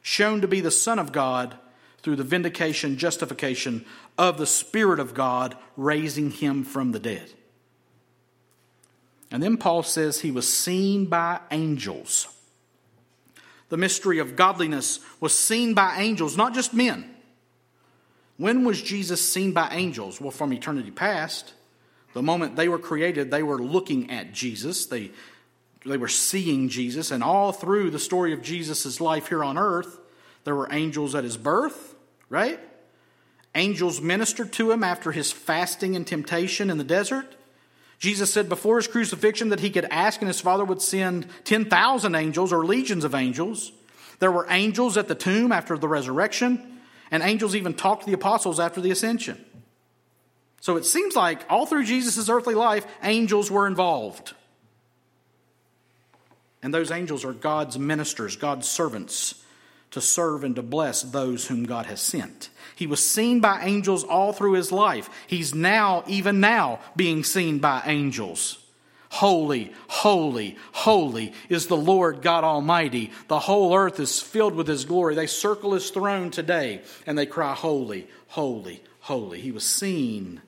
shown 0.02 0.42
to 0.42 0.48
be 0.48 0.62
the 0.62 0.72
Son 0.72 0.98
of 0.98 1.12
God 1.12 1.56
through 2.02 2.16
the 2.16 2.24
vindication, 2.24 2.98
justification 2.98 3.86
of 4.18 4.40
the 4.40 4.48
Spirit 4.48 5.00
of 5.00 5.14
God, 5.14 5.56
raising 5.78 6.32
him 6.32 6.64
from 6.64 6.92
the 6.92 7.00
dead. 7.00 7.32
And 9.32 9.42
then 9.42 9.58
Paul 9.58 9.84
says 9.84 10.20
he 10.20 10.32
was 10.32 10.52
seen 10.52 11.06
by 11.06 11.40
angels. 11.50 12.28
The 13.70 13.78
mystery 13.78 14.20
of 14.20 14.36
godliness 14.36 15.00
was 15.22 15.38
seen 15.38 15.74
by 15.74 15.96
angels, 16.00 16.36
not 16.36 16.54
just 16.54 16.74
men. 16.74 17.10
When 18.36 18.66
was 18.66 18.82
Jesus 18.82 19.22
seen 19.32 19.54
by 19.54 19.70
angels? 19.72 20.20
Well, 20.20 20.32
from 20.32 20.52
eternity 20.52 20.92
past. 20.92 21.54
The 22.14 22.22
moment 22.22 22.58
they 22.58 22.68
were 22.68 22.80
created, 22.80 23.32
they 23.32 23.44
were 23.44 23.62
looking 23.62 24.12
at 24.12 24.34
Jesus. 24.34 24.88
They, 24.88 25.12
they 25.86 25.96
were 25.96 26.10
seeing 26.10 26.68
Jesus. 26.68 27.12
And 27.12 27.24
all 27.24 27.54
through 27.54 27.92
the 27.92 28.00
story 28.00 28.34
of 28.34 28.42
Jesus' 28.42 29.00
life 29.00 29.28
here 29.28 29.44
on 29.44 29.58
earth, 29.58 30.00
there 30.44 30.56
were 30.56 30.68
angels 30.72 31.16
at 31.16 31.24
his 31.24 31.38
birth, 31.38 31.96
right? 32.28 32.60
Angels 33.56 34.02
ministered 34.02 34.52
to 34.54 34.72
him 34.72 34.84
after 34.84 35.12
his 35.12 35.32
fasting 35.32 35.96
and 35.96 36.06
temptation 36.06 36.70
in 36.70 36.78
the 36.78 36.84
desert. 36.84 37.36
Jesus 38.02 38.34
said 38.34 38.50
before 38.50 38.78
his 38.78 38.88
crucifixion 38.88 39.50
that 39.50 39.60
he 39.60 39.70
could 39.70 39.86
ask 39.86 40.22
and 40.22 40.28
his 40.28 40.42
Father 40.42 40.66
would 40.66 40.82
send 40.82 41.28
10,000 41.44 42.16
angels 42.16 42.52
or 42.52 42.66
legions 42.66 43.04
of 43.04 43.14
angels. 43.14 43.72
There 44.18 44.32
were 44.32 44.48
angels 44.50 44.98
at 44.98 45.08
the 45.08 45.14
tomb 45.14 45.52
after 45.52 45.78
the 45.78 45.88
resurrection, 45.88 46.80
and 47.12 47.22
angels 47.22 47.56
even 47.56 47.76
talked 47.76 48.02
to 48.02 48.08
the 48.08 48.16
apostles 48.16 48.60
after 48.60 48.82
the 48.82 48.90
ascension. 48.90 49.46
So 50.62 50.78
it 50.78 50.86
seems 50.86 51.16
like 51.16 51.46
all 51.48 51.68
through 51.68 51.86
Jesus' 51.86 52.28
earthly 52.28 52.56
life, 52.56 52.88
angels 53.04 53.52
were 53.52 53.68
involved. 53.68 54.34
And 56.64 56.74
those 56.74 56.90
angels 56.90 57.24
are 57.24 57.34
God's 57.34 57.78
ministers, 57.78 58.36
God's 58.36 58.68
servants 58.68 59.44
to 59.92 60.02
serve 60.02 60.44
and 60.44 60.56
to 60.56 60.64
bless 60.64 61.04
those 61.04 61.48
whom 61.48 61.66
God 61.66 61.86
has 61.86 62.02
sent. 62.02 62.50
He 62.82 62.88
was 62.88 63.06
seen 63.06 63.42
by 63.42 63.62
angels 63.62 64.04
all 64.04 64.34
through 64.34 64.54
his 64.54 64.72
life. 64.72 65.08
He's 65.28 65.54
now, 65.54 66.04
even 66.08 66.40
now, 66.40 66.80
being 66.96 67.24
seen 67.24 67.60
by 67.60 67.84
angels. 67.86 68.58
Holy, 69.10 69.72
holy, 69.88 70.58
holy 70.72 71.32
is 71.48 71.68
the 71.68 71.78
Lord 71.78 72.24
God 72.24 72.44
Almighty. 72.44 73.12
The 73.28 73.38
whole 73.38 73.76
earth 73.76 74.00
is 74.00 74.20
filled 74.20 74.56
with 74.56 74.68
his 74.68 74.86
glory. 74.86 75.14
They 75.14 75.28
circle 75.28 75.74
his 75.74 75.92
throne 75.92 76.32
today 76.32 76.82
and 77.06 77.16
they 77.16 77.28
cry, 77.28 77.54
Holy, 77.54 78.08
holy, 78.30 78.82
holy. 79.02 79.40
He 79.40 79.52
was 79.52 79.64
seen 79.64 80.42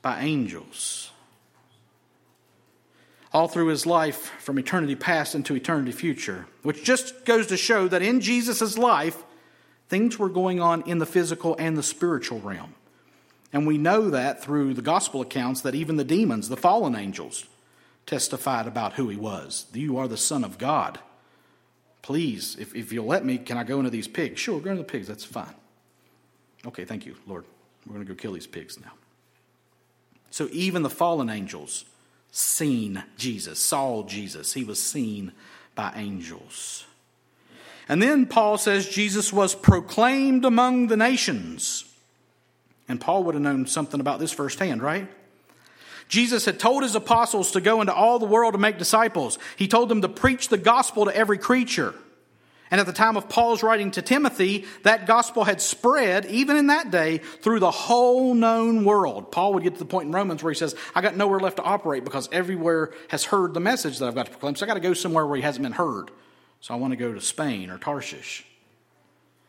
by 0.00 0.20
angels 0.20 1.10
all 3.32 3.48
through 3.48 3.66
his 3.66 3.84
life 3.84 4.30
from 4.38 4.60
eternity 4.60 4.94
past 4.94 5.34
into 5.34 5.56
eternity 5.56 5.90
future, 5.90 6.46
which 6.62 6.84
just 6.84 7.24
goes 7.24 7.48
to 7.48 7.56
show 7.56 7.88
that 7.88 8.00
in 8.00 8.20
Jesus' 8.20 8.78
life, 8.78 9.24
things 9.88 10.18
were 10.18 10.28
going 10.28 10.60
on 10.60 10.82
in 10.82 10.98
the 10.98 11.06
physical 11.06 11.56
and 11.58 11.76
the 11.76 11.82
spiritual 11.82 12.40
realm. 12.40 12.74
And 13.52 13.66
we 13.66 13.78
know 13.78 14.10
that 14.10 14.42
through 14.42 14.74
the 14.74 14.82
gospel 14.82 15.20
accounts 15.20 15.60
that 15.60 15.74
even 15.74 15.96
the 15.96 16.04
demons, 16.04 16.48
the 16.48 16.56
fallen 16.56 16.96
angels, 16.96 17.46
testified 18.06 18.66
about 18.66 18.94
who 18.94 19.08
he 19.08 19.16
was. 19.16 19.66
You 19.72 19.96
are 19.98 20.08
the 20.08 20.16
Son 20.16 20.44
of 20.44 20.58
God. 20.58 20.98
Please, 22.02 22.56
if, 22.58 22.74
if 22.74 22.92
you'll 22.92 23.06
let 23.06 23.24
me, 23.24 23.38
can 23.38 23.56
I 23.56 23.64
go 23.64 23.78
into 23.78 23.90
these 23.90 24.08
pigs? 24.08 24.40
Sure, 24.40 24.60
go 24.60 24.70
into 24.70 24.82
the 24.82 24.88
pigs. 24.88 25.08
That's 25.08 25.24
fine. 25.24 25.54
Okay, 26.66 26.84
thank 26.84 27.06
you, 27.06 27.16
Lord. 27.26 27.44
We're 27.86 27.94
going 27.94 28.06
to 28.06 28.12
go 28.12 28.16
kill 28.16 28.32
these 28.32 28.46
pigs 28.46 28.78
now. 28.80 28.92
So 30.30 30.48
even 30.50 30.82
the 30.82 30.90
fallen 30.90 31.30
angels 31.30 31.84
seen 32.30 33.04
Jesus, 33.16 33.60
saw 33.60 34.02
Jesus. 34.02 34.52
He 34.52 34.64
was 34.64 34.80
seen 34.82 35.32
by 35.74 35.92
angels. 35.94 36.84
And 37.88 38.02
then 38.02 38.26
Paul 38.26 38.58
says 38.58 38.88
Jesus 38.88 39.32
was 39.32 39.54
proclaimed 39.54 40.44
among 40.44 40.86
the 40.86 40.96
nations. 40.96 41.84
And 42.88 43.00
Paul 43.00 43.24
would 43.24 43.34
have 43.34 43.42
known 43.42 43.66
something 43.66 44.00
about 44.00 44.20
this 44.20 44.32
firsthand, 44.32 44.82
right? 44.82 45.08
Jesus 46.08 46.44
had 46.44 46.58
told 46.58 46.82
his 46.82 46.94
apostles 46.94 47.52
to 47.52 47.60
go 47.60 47.80
into 47.80 47.94
all 47.94 48.18
the 48.18 48.26
world 48.26 48.54
to 48.54 48.58
make 48.58 48.78
disciples. 48.78 49.38
He 49.56 49.68
told 49.68 49.88
them 49.88 50.02
to 50.02 50.08
preach 50.08 50.48
the 50.48 50.58
gospel 50.58 51.06
to 51.06 51.16
every 51.16 51.38
creature. 51.38 51.94
And 52.70 52.80
at 52.80 52.86
the 52.86 52.92
time 52.92 53.16
of 53.16 53.28
Paul's 53.28 53.62
writing 53.62 53.90
to 53.92 54.02
Timothy, 54.02 54.64
that 54.82 55.06
gospel 55.06 55.44
had 55.44 55.60
spread, 55.60 56.26
even 56.26 56.56
in 56.56 56.68
that 56.68 56.90
day, 56.90 57.18
through 57.18 57.60
the 57.60 57.70
whole 57.70 58.34
known 58.34 58.84
world. 58.84 59.30
Paul 59.30 59.54
would 59.54 59.62
get 59.62 59.74
to 59.74 59.78
the 59.78 59.84
point 59.84 60.06
in 60.06 60.12
Romans 60.12 60.42
where 60.42 60.52
he 60.52 60.58
says, 60.58 60.74
I 60.94 61.00
got 61.00 61.16
nowhere 61.16 61.40
left 61.40 61.56
to 61.56 61.62
operate 61.62 62.04
because 62.04 62.28
everywhere 62.32 62.92
has 63.08 63.24
heard 63.24 63.54
the 63.54 63.60
message 63.60 63.98
that 63.98 64.06
I've 64.06 64.14
got 64.14 64.26
to 64.26 64.32
proclaim. 64.32 64.56
So 64.56 64.64
I 64.64 64.68
got 64.68 64.74
to 64.74 64.80
go 64.80 64.94
somewhere 64.94 65.26
where 65.26 65.36
he 65.36 65.42
hasn't 65.42 65.62
been 65.62 65.72
heard. 65.72 66.10
So 66.64 66.72
I 66.72 66.78
want 66.78 66.92
to 66.92 66.96
go 66.96 67.12
to 67.12 67.20
Spain 67.20 67.68
or 67.68 67.76
Tarshish. 67.76 68.42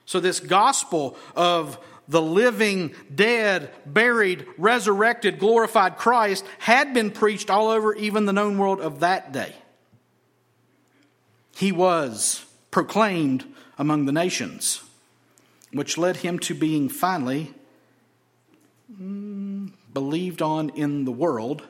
So 0.05 0.19
this 0.19 0.41
gospel 0.41 1.15
of 1.33 1.79
the 2.09 2.21
living, 2.21 2.93
dead, 3.13 3.71
buried, 3.85 4.45
resurrected, 4.57 5.39
glorified 5.39 5.95
Christ 5.95 6.43
had 6.59 6.93
been 6.93 7.11
preached 7.11 7.49
all 7.49 7.69
over 7.69 7.95
even 7.95 8.25
the 8.25 8.33
known 8.33 8.57
world 8.57 8.81
of 8.81 8.99
that 8.99 9.31
day. 9.31 9.55
He 11.55 11.71
was 11.71 12.45
proclaimed 12.69 13.45
among 13.77 14.07
the 14.07 14.11
nations, 14.11 14.81
which 15.71 15.97
led 15.97 16.17
him 16.17 16.37
to 16.39 16.53
being 16.53 16.89
finally 16.89 17.53
mm, 18.93 19.71
believed 19.93 20.41
on 20.41 20.67
in 20.71 21.05
the 21.05 21.13
world. 21.13 21.63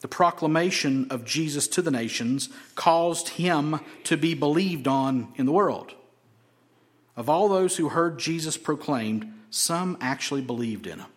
The 0.00 0.08
proclamation 0.08 1.08
of 1.10 1.24
Jesus 1.24 1.68
to 1.68 1.82
the 1.82 1.90
nations 1.90 2.48
caused 2.74 3.30
him 3.30 3.80
to 4.04 4.16
be 4.16 4.34
believed 4.34 4.88
on 4.88 5.32
in 5.36 5.46
the 5.46 5.52
world. 5.52 5.94
Of 7.16 7.28
all 7.28 7.48
those 7.48 7.76
who 7.76 7.90
heard 7.90 8.18
Jesus 8.18 8.56
proclaimed, 8.56 9.32
some 9.50 9.98
actually 10.00 10.40
believed 10.40 10.86
in 10.86 11.00
him. 11.00 11.08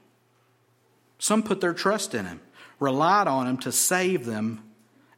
Some 1.18 1.44
put 1.44 1.62
their 1.62 1.74
trust 1.74 2.14
in 2.14 2.26
him, 2.26 2.42
relied 2.80 3.28
on 3.28 3.48
him 3.48 3.58
to 3.60 3.72
save 3.72 4.26
them 4.26 4.62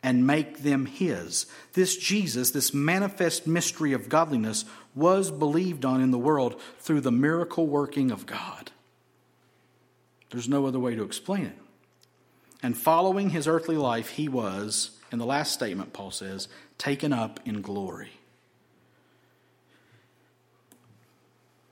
and 0.03 0.27
make 0.27 0.59
them 0.59 0.85
his. 0.85 1.47
This 1.73 1.97
Jesus, 1.97 2.51
this 2.51 2.71
manifest 2.71 3.47
mystery 3.47 3.93
of 3.93 4.09
godliness, 4.09 4.65
was 4.93 5.31
believed 5.31 5.83
on 5.83 6.01
in 6.01 6.11
the 6.11 6.19
world 6.19 6.61
through 6.77 7.01
the 7.01 7.11
miracle 7.11 7.65
working 7.65 8.11
of 8.11 8.27
God. 8.27 8.69
There's 10.29 10.47
no 10.47 10.67
other 10.67 10.79
way 10.79 10.93
to 10.93 11.03
explain 11.03 11.45
it. 11.45 11.57
And 12.65 12.75
following 12.75 13.29
his 13.29 13.47
earthly 13.47 13.77
life, 13.77 14.09
he 14.09 14.27
was, 14.27 14.97
in 15.11 15.19
the 15.19 15.25
last 15.25 15.53
statement, 15.53 15.93
Paul 15.93 16.09
says, 16.09 16.47
taken 16.79 17.13
up 17.13 17.39
in 17.45 17.61
glory. 17.61 18.09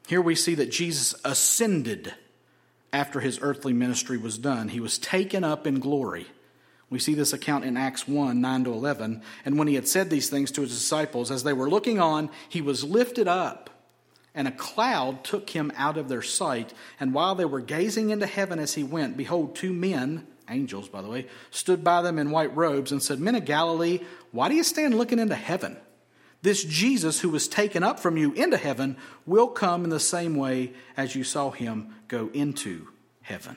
Here 0.06 0.22
we 0.22 0.36
see 0.36 0.54
that 0.54 0.70
Jesus 0.70 1.16
ascended 1.26 2.14
after 2.94 3.22
his 3.22 3.40
earthly 3.42 3.74
ministry 3.74 4.20
was 4.20 4.38
done. 4.38 4.68
He 4.70 4.80
was 4.80 5.00
taken 5.00 5.44
up 5.44 5.66
in 5.66 5.80
glory. 5.80 6.28
We 6.92 7.00
see 7.00 7.16
this 7.16 7.34
account 7.34 7.66
in 7.66 7.76
Acts 7.76 8.08
1 8.08 8.40
9 8.40 8.64
to 8.66 8.72
11. 8.72 9.24
And 9.46 9.58
when 9.58 9.68
he 9.68 9.74
had 9.74 9.88
said 9.88 10.12
these 10.12 10.30
things 10.30 10.52
to 10.52 10.62
his 10.62 10.70
disciples, 10.70 11.32
as 11.32 11.42
they 11.42 11.54
were 11.54 11.72
looking 11.72 12.00
on, 12.00 12.30
he 12.50 12.62
was 12.62 12.84
lifted 12.84 13.28
up, 13.28 13.72
and 14.36 14.48
a 14.48 14.52
cloud 14.52 15.24
took 15.24 15.50
him 15.50 15.74
out 15.76 15.98
of 15.98 16.08
their 16.08 16.22
sight. 16.22 16.72
And 17.00 17.16
while 17.16 17.34
they 17.34 17.46
were 17.46 17.62
gazing 17.62 18.12
into 18.12 18.28
heaven 18.28 18.60
as 18.60 18.76
he 18.76 18.84
went, 18.84 19.18
behold, 19.18 19.56
two 19.56 19.74
men, 19.74 20.28
angels 20.50 20.90
by 20.90 21.02
the 21.02 21.10
way, 21.10 21.28
stood 21.52 21.84
by 21.84 22.02
them 22.02 22.20
in 22.20 22.32
white 22.32 22.56
robes 22.56 22.92
and 22.92 23.02
said, 23.02 23.20
Men 23.20 23.36
of 23.36 23.46
Galilee, 23.46 24.00
why 24.32 24.50
do 24.50 24.56
you 24.56 24.64
stand 24.64 24.98
looking 24.98 25.20
into 25.20 25.36
heaven? 25.36 25.78
This 26.42 26.64
Jesus 26.64 27.22
who 27.22 27.30
was 27.30 27.48
taken 27.48 27.84
up 27.84 28.00
from 28.00 28.18
you 28.18 28.34
into 28.34 28.58
heaven 28.58 28.98
will 29.26 29.48
come 29.48 29.86
in 29.86 29.90
the 29.90 30.00
same 30.00 30.36
way 30.36 30.74
as 30.98 31.16
you 31.16 31.24
saw 31.24 31.52
him 31.52 31.96
go 32.10 32.30
into 32.34 32.90
heaven. 33.22 33.56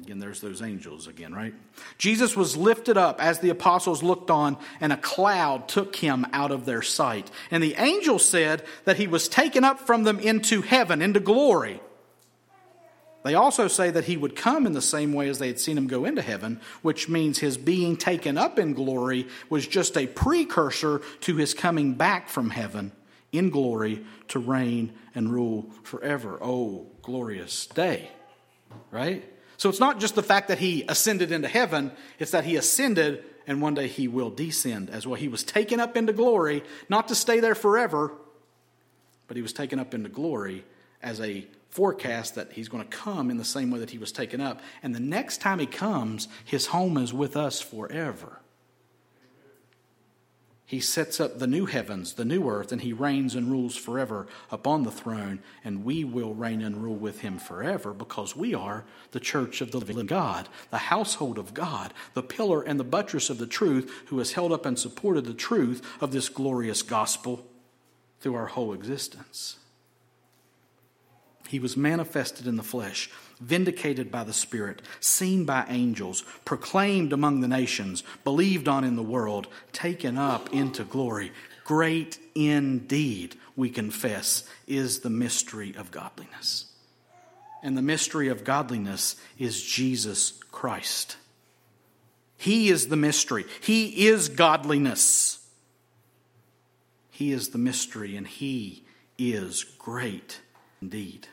Again, 0.00 0.18
there's 0.18 0.40
those 0.40 0.62
angels 0.62 1.08
again, 1.08 1.34
right? 1.34 1.54
Jesus 1.96 2.36
was 2.36 2.56
lifted 2.56 2.96
up 2.96 3.20
as 3.20 3.40
the 3.40 3.48
apostles 3.48 4.02
looked 4.02 4.30
on, 4.30 4.56
and 4.80 4.92
a 4.92 4.96
cloud 4.96 5.66
took 5.66 5.96
him 5.96 6.24
out 6.32 6.52
of 6.52 6.66
their 6.66 6.82
sight. 6.82 7.30
And 7.50 7.62
the 7.62 7.74
angel 7.74 8.18
said 8.18 8.62
that 8.84 8.98
he 8.98 9.06
was 9.06 9.28
taken 9.28 9.64
up 9.64 9.80
from 9.80 10.04
them 10.04 10.20
into 10.20 10.62
heaven, 10.62 11.02
into 11.02 11.20
glory. 11.20 11.80
They 13.28 13.34
also 13.34 13.68
say 13.68 13.90
that 13.90 14.06
he 14.06 14.16
would 14.16 14.34
come 14.34 14.64
in 14.64 14.72
the 14.72 14.80
same 14.80 15.12
way 15.12 15.28
as 15.28 15.38
they 15.38 15.48
had 15.48 15.60
seen 15.60 15.76
him 15.76 15.86
go 15.86 16.06
into 16.06 16.22
heaven, 16.22 16.62
which 16.80 17.10
means 17.10 17.38
his 17.38 17.58
being 17.58 17.98
taken 17.98 18.38
up 18.38 18.58
in 18.58 18.72
glory 18.72 19.28
was 19.50 19.66
just 19.66 19.98
a 19.98 20.06
precursor 20.06 21.02
to 21.20 21.36
his 21.36 21.52
coming 21.52 21.92
back 21.92 22.30
from 22.30 22.48
heaven 22.48 22.90
in 23.30 23.50
glory 23.50 24.02
to 24.28 24.38
reign 24.38 24.94
and 25.14 25.30
rule 25.30 25.68
forever. 25.82 26.38
Oh, 26.40 26.86
glorious 27.02 27.66
day, 27.66 28.10
right? 28.90 29.22
So 29.58 29.68
it's 29.68 29.78
not 29.78 30.00
just 30.00 30.14
the 30.14 30.22
fact 30.22 30.48
that 30.48 30.58
he 30.58 30.86
ascended 30.88 31.30
into 31.30 31.48
heaven, 31.48 31.92
it's 32.18 32.30
that 32.30 32.46
he 32.46 32.56
ascended 32.56 33.22
and 33.46 33.60
one 33.60 33.74
day 33.74 33.88
he 33.88 34.08
will 34.08 34.30
descend 34.30 34.88
as 34.88 35.06
well. 35.06 35.20
He 35.20 35.28
was 35.28 35.44
taken 35.44 35.80
up 35.80 35.98
into 35.98 36.14
glory, 36.14 36.64
not 36.88 37.08
to 37.08 37.14
stay 37.14 37.40
there 37.40 37.54
forever, 37.54 38.10
but 39.26 39.36
he 39.36 39.42
was 39.42 39.52
taken 39.52 39.78
up 39.78 39.92
into 39.92 40.08
glory 40.08 40.64
as 41.02 41.20
a 41.20 41.46
forecast 41.68 42.34
that 42.34 42.52
he's 42.52 42.68
going 42.68 42.82
to 42.82 42.96
come 42.96 43.30
in 43.30 43.36
the 43.36 43.44
same 43.44 43.70
way 43.70 43.78
that 43.78 43.90
he 43.90 43.98
was 43.98 44.12
taken 44.12 44.40
up. 44.40 44.60
And 44.82 44.94
the 44.94 45.00
next 45.00 45.40
time 45.40 45.58
he 45.58 45.66
comes, 45.66 46.28
his 46.44 46.66
home 46.66 46.96
is 46.96 47.12
with 47.12 47.36
us 47.36 47.60
forever. 47.60 48.40
He 50.68 50.80
sets 50.80 51.18
up 51.18 51.38
the 51.38 51.46
new 51.46 51.64
heavens, 51.64 52.12
the 52.12 52.26
new 52.26 52.46
earth, 52.46 52.72
and 52.72 52.82
he 52.82 52.92
reigns 52.92 53.34
and 53.34 53.50
rules 53.50 53.74
forever 53.74 54.26
upon 54.50 54.82
the 54.82 54.90
throne, 54.90 55.40
and 55.64 55.82
we 55.82 56.04
will 56.04 56.34
reign 56.34 56.60
and 56.60 56.82
rule 56.82 56.94
with 56.94 57.20
him 57.20 57.38
forever 57.38 57.94
because 57.94 58.36
we 58.36 58.52
are 58.52 58.84
the 59.12 59.18
church 59.18 59.62
of 59.62 59.70
the 59.70 59.78
living 59.78 60.04
God, 60.04 60.46
the 60.70 60.76
household 60.76 61.38
of 61.38 61.54
God, 61.54 61.94
the 62.12 62.22
pillar 62.22 62.60
and 62.60 62.78
the 62.78 62.84
buttress 62.84 63.30
of 63.30 63.38
the 63.38 63.46
truth, 63.46 63.90
who 64.08 64.18
has 64.18 64.32
held 64.32 64.52
up 64.52 64.66
and 64.66 64.78
supported 64.78 65.24
the 65.24 65.32
truth 65.32 65.82
of 66.02 66.12
this 66.12 66.28
glorious 66.28 66.82
gospel 66.82 67.46
through 68.20 68.34
our 68.34 68.48
whole 68.48 68.74
existence. 68.74 69.56
He 71.48 71.58
was 71.58 71.78
manifested 71.78 72.46
in 72.46 72.56
the 72.56 72.62
flesh, 72.62 73.10
vindicated 73.40 74.10
by 74.10 74.22
the 74.22 74.34
Spirit, 74.34 74.82
seen 75.00 75.46
by 75.46 75.64
angels, 75.68 76.22
proclaimed 76.44 77.10
among 77.10 77.40
the 77.40 77.48
nations, 77.48 78.02
believed 78.22 78.68
on 78.68 78.84
in 78.84 78.96
the 78.96 79.02
world, 79.02 79.48
taken 79.72 80.18
up 80.18 80.52
into 80.52 80.84
glory. 80.84 81.32
Great 81.64 82.18
indeed, 82.34 83.34
we 83.56 83.70
confess, 83.70 84.44
is 84.66 85.00
the 85.00 85.08
mystery 85.08 85.74
of 85.74 85.90
godliness. 85.90 86.66
And 87.62 87.78
the 87.78 87.82
mystery 87.82 88.28
of 88.28 88.44
godliness 88.44 89.16
is 89.38 89.62
Jesus 89.62 90.32
Christ. 90.52 91.16
He 92.36 92.68
is 92.68 92.88
the 92.88 92.96
mystery. 92.96 93.46
He 93.62 94.06
is 94.06 94.28
godliness. 94.28 95.46
He 97.10 97.32
is 97.32 97.48
the 97.48 97.58
mystery, 97.58 98.16
and 98.16 98.26
He 98.26 98.84
is 99.16 99.64
great 99.64 100.40
indeed. 100.80 101.26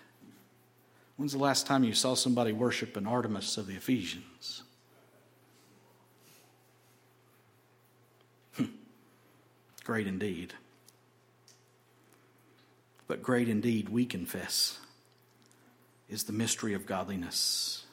When's 1.17 1.31
the 1.31 1.37
last 1.37 1.65
time 1.65 1.83
you 1.83 1.93
saw 1.93 2.13
somebody 2.13 2.51
worship 2.51 2.97
an 2.97 3.07
Artemis 3.07 3.57
of 3.57 3.67
the 3.67 3.75
Ephesians? 3.75 4.63
Hmm. 8.53 8.65
great 9.83 10.07
indeed. 10.07 10.53
But 13.07 13.21
great 13.21 13.47
indeed, 13.47 13.89
we 13.89 14.05
confess, 14.05 14.79
is 16.09 16.23
the 16.23 16.33
mystery 16.33 16.73
of 16.73 16.85
godliness. 16.85 17.85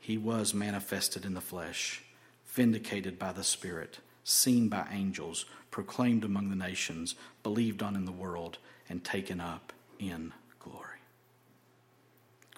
He 0.00 0.16
was 0.16 0.54
manifested 0.54 1.24
in 1.24 1.34
the 1.34 1.40
flesh, 1.40 2.02
vindicated 2.46 3.18
by 3.18 3.32
the 3.32 3.44
Spirit, 3.44 3.98
seen 4.24 4.68
by 4.68 4.86
angels, 4.90 5.44
proclaimed 5.70 6.24
among 6.24 6.48
the 6.48 6.56
nations, 6.56 7.14
believed 7.42 7.82
on 7.82 7.94
in 7.94 8.06
the 8.06 8.10
world, 8.10 8.58
and 8.88 9.04
taken 9.04 9.38
up 9.40 9.72
in 9.98 10.32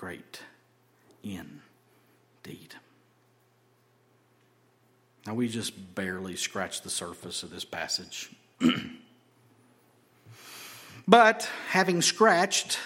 great 0.01 0.41
indeed. 1.23 2.75
Now, 5.27 5.35
we 5.35 5.47
just 5.47 5.95
barely 5.95 6.37
scratched 6.37 6.85
the 6.85 6.91
surface 6.91 7.43
of 7.43 7.51
this 7.51 7.67
passage. 7.67 8.31
but 11.07 11.47
having 11.69 12.01
scratched, 12.01 12.79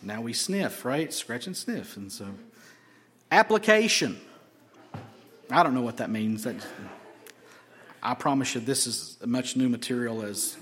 now 0.00 0.20
we 0.20 0.32
sniff, 0.32 0.84
right? 0.84 1.12
Scratch 1.12 1.48
and 1.48 1.56
sniff. 1.56 1.96
And 1.96 2.12
so, 2.12 2.28
application. 3.32 4.20
I 5.50 5.64
don't 5.64 5.74
know 5.74 5.82
what 5.82 5.96
that 5.96 6.10
means. 6.10 6.44
That, 6.44 6.64
I 8.00 8.14
promise 8.14 8.54
you, 8.54 8.60
this 8.60 8.86
is 8.86 9.18
much 9.26 9.56
new 9.56 9.68
material 9.68 10.22
as 10.22 10.56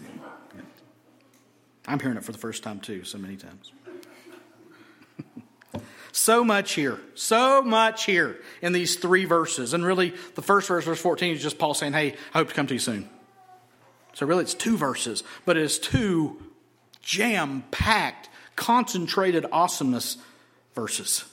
I'm 1.86 2.00
hearing 2.00 2.16
it 2.16 2.24
for 2.24 2.32
the 2.32 2.38
first 2.38 2.62
time, 2.62 2.80
too, 2.80 3.04
so 3.04 3.18
many 3.18 3.36
times. 3.36 3.72
So 6.12 6.42
much 6.42 6.72
here, 6.72 6.98
so 7.14 7.62
much 7.62 8.04
here 8.04 8.38
in 8.62 8.72
these 8.72 8.96
three 8.96 9.24
verses. 9.24 9.74
And 9.74 9.84
really, 9.84 10.14
the 10.34 10.42
first 10.42 10.68
verse, 10.68 10.84
verse 10.84 11.00
14, 11.00 11.34
is 11.34 11.42
just 11.42 11.58
Paul 11.58 11.74
saying, 11.74 11.92
Hey, 11.92 12.16
I 12.34 12.38
hope 12.38 12.48
to 12.48 12.54
come 12.54 12.66
to 12.66 12.74
you 12.74 12.80
soon. 12.80 13.08
So 14.14 14.26
really, 14.26 14.42
it's 14.42 14.54
two 14.54 14.76
verses, 14.76 15.22
but 15.44 15.56
it 15.56 15.62
is 15.62 15.78
two 15.78 16.42
jam 17.00 17.64
packed, 17.70 18.28
concentrated 18.56 19.46
awesomeness 19.52 20.16
verses. 20.74 21.24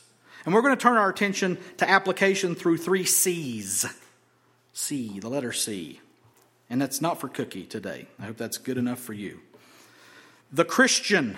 And 0.45 0.53
we're 0.53 0.61
going 0.61 0.75
to 0.75 0.81
turn 0.81 0.97
our 0.97 1.09
attention 1.09 1.57
to 1.77 1.89
application 1.89 2.55
through 2.55 2.77
three 2.77 3.03
C's. 3.03 3.85
C, 4.73 5.19
the 5.19 5.27
letter 5.27 5.51
C. 5.51 5.99
And 6.69 6.81
that's 6.81 7.01
not 7.01 7.19
for 7.19 7.27
cookie 7.27 7.65
today. 7.65 8.07
I 8.19 8.25
hope 8.25 8.37
that's 8.37 8.57
good 8.57 8.77
enough 8.77 8.99
for 8.99 9.13
you. 9.13 9.39
The 10.51 10.65
Christian, 10.65 11.35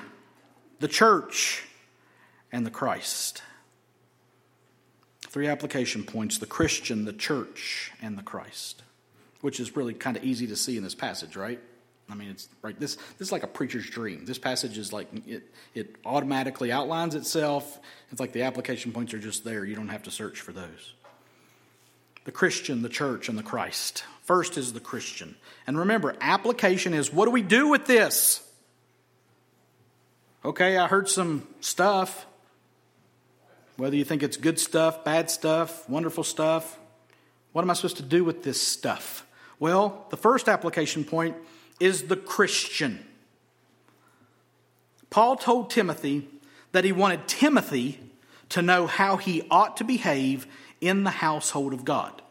the 0.79 0.87
church, 0.87 1.63
and 2.51 2.65
the 2.65 2.71
Christ. 2.71 3.41
Three 5.27 5.47
application 5.47 6.03
points 6.03 6.39
the 6.39 6.45
Christian, 6.45 7.05
the 7.05 7.13
church, 7.13 7.91
and 8.01 8.17
the 8.17 8.23
Christ, 8.23 8.81
which 9.41 9.59
is 9.59 9.75
really 9.75 9.93
kind 9.93 10.17
of 10.17 10.23
easy 10.23 10.47
to 10.47 10.55
see 10.55 10.77
in 10.77 10.83
this 10.83 10.95
passage, 10.95 11.35
right? 11.35 11.59
I 12.09 12.15
mean, 12.15 12.29
it's 12.29 12.49
right. 12.61 12.77
This 12.79 12.95
this 12.95 13.27
is 13.27 13.31
like 13.31 13.43
a 13.43 13.47
preacher's 13.47 13.87
dream. 13.87 14.25
This 14.25 14.39
passage 14.39 14.77
is 14.77 14.91
like 14.91 15.07
it. 15.27 15.43
It 15.75 15.95
automatically 16.05 16.71
outlines 16.71 17.13
itself. 17.13 17.79
It's 18.11 18.19
like 18.19 18.33
the 18.33 18.43
application 18.43 18.91
points 18.91 19.13
are 19.13 19.19
just 19.19 19.43
there. 19.43 19.63
You 19.63 19.75
don't 19.75 19.89
have 19.89 20.03
to 20.03 20.11
search 20.11 20.41
for 20.41 20.51
those. 20.51 20.93
The 22.25 22.31
Christian, 22.31 22.81
the 22.81 22.89
church, 22.89 23.29
and 23.29 23.37
the 23.37 23.43
Christ. 23.43 24.03
First 24.23 24.57
is 24.57 24.73
the 24.73 24.79
Christian, 24.79 25.35
and 25.67 25.77
remember, 25.77 26.15
application 26.21 26.95
is 26.95 27.13
what 27.13 27.25
do 27.25 27.31
we 27.31 27.43
do 27.43 27.67
with 27.67 27.85
this? 27.85 28.43
Okay, 30.43 30.77
I 30.77 30.87
heard 30.87 31.09
some 31.09 31.47
stuff. 31.61 32.25
Whether 33.79 33.95
you 33.95 34.03
think 34.03 34.23
it's 34.23 34.35
good 34.35 34.59
stuff, 34.59 35.05
bad 35.05 35.31
stuff, 35.31 35.87
wonderful 35.87 36.25
stuff, 36.25 36.77
what 37.53 37.61
am 37.61 37.69
I 37.69 37.73
supposed 37.75 37.95
to 37.95 38.03
do 38.03 38.25
with 38.25 38.43
this 38.43 38.61
stuff? 38.61 39.25
Well, 39.57 40.05
the 40.09 40.17
first 40.17 40.49
application 40.49 41.05
point 41.05 41.37
is 41.79 42.03
the 42.03 42.17
Christian. 42.17 43.05
Paul 45.09 45.37
told 45.37 45.69
Timothy 45.69 46.27
that 46.73 46.83
he 46.83 46.91
wanted 46.91 47.25
Timothy 47.29 48.01
to 48.49 48.61
know 48.61 48.85
how 48.85 49.15
he 49.15 49.47
ought 49.49 49.77
to 49.77 49.85
behave 49.85 50.45
in 50.81 51.05
the 51.05 51.09
household 51.09 51.73
of 51.73 51.85
God. 51.85 52.21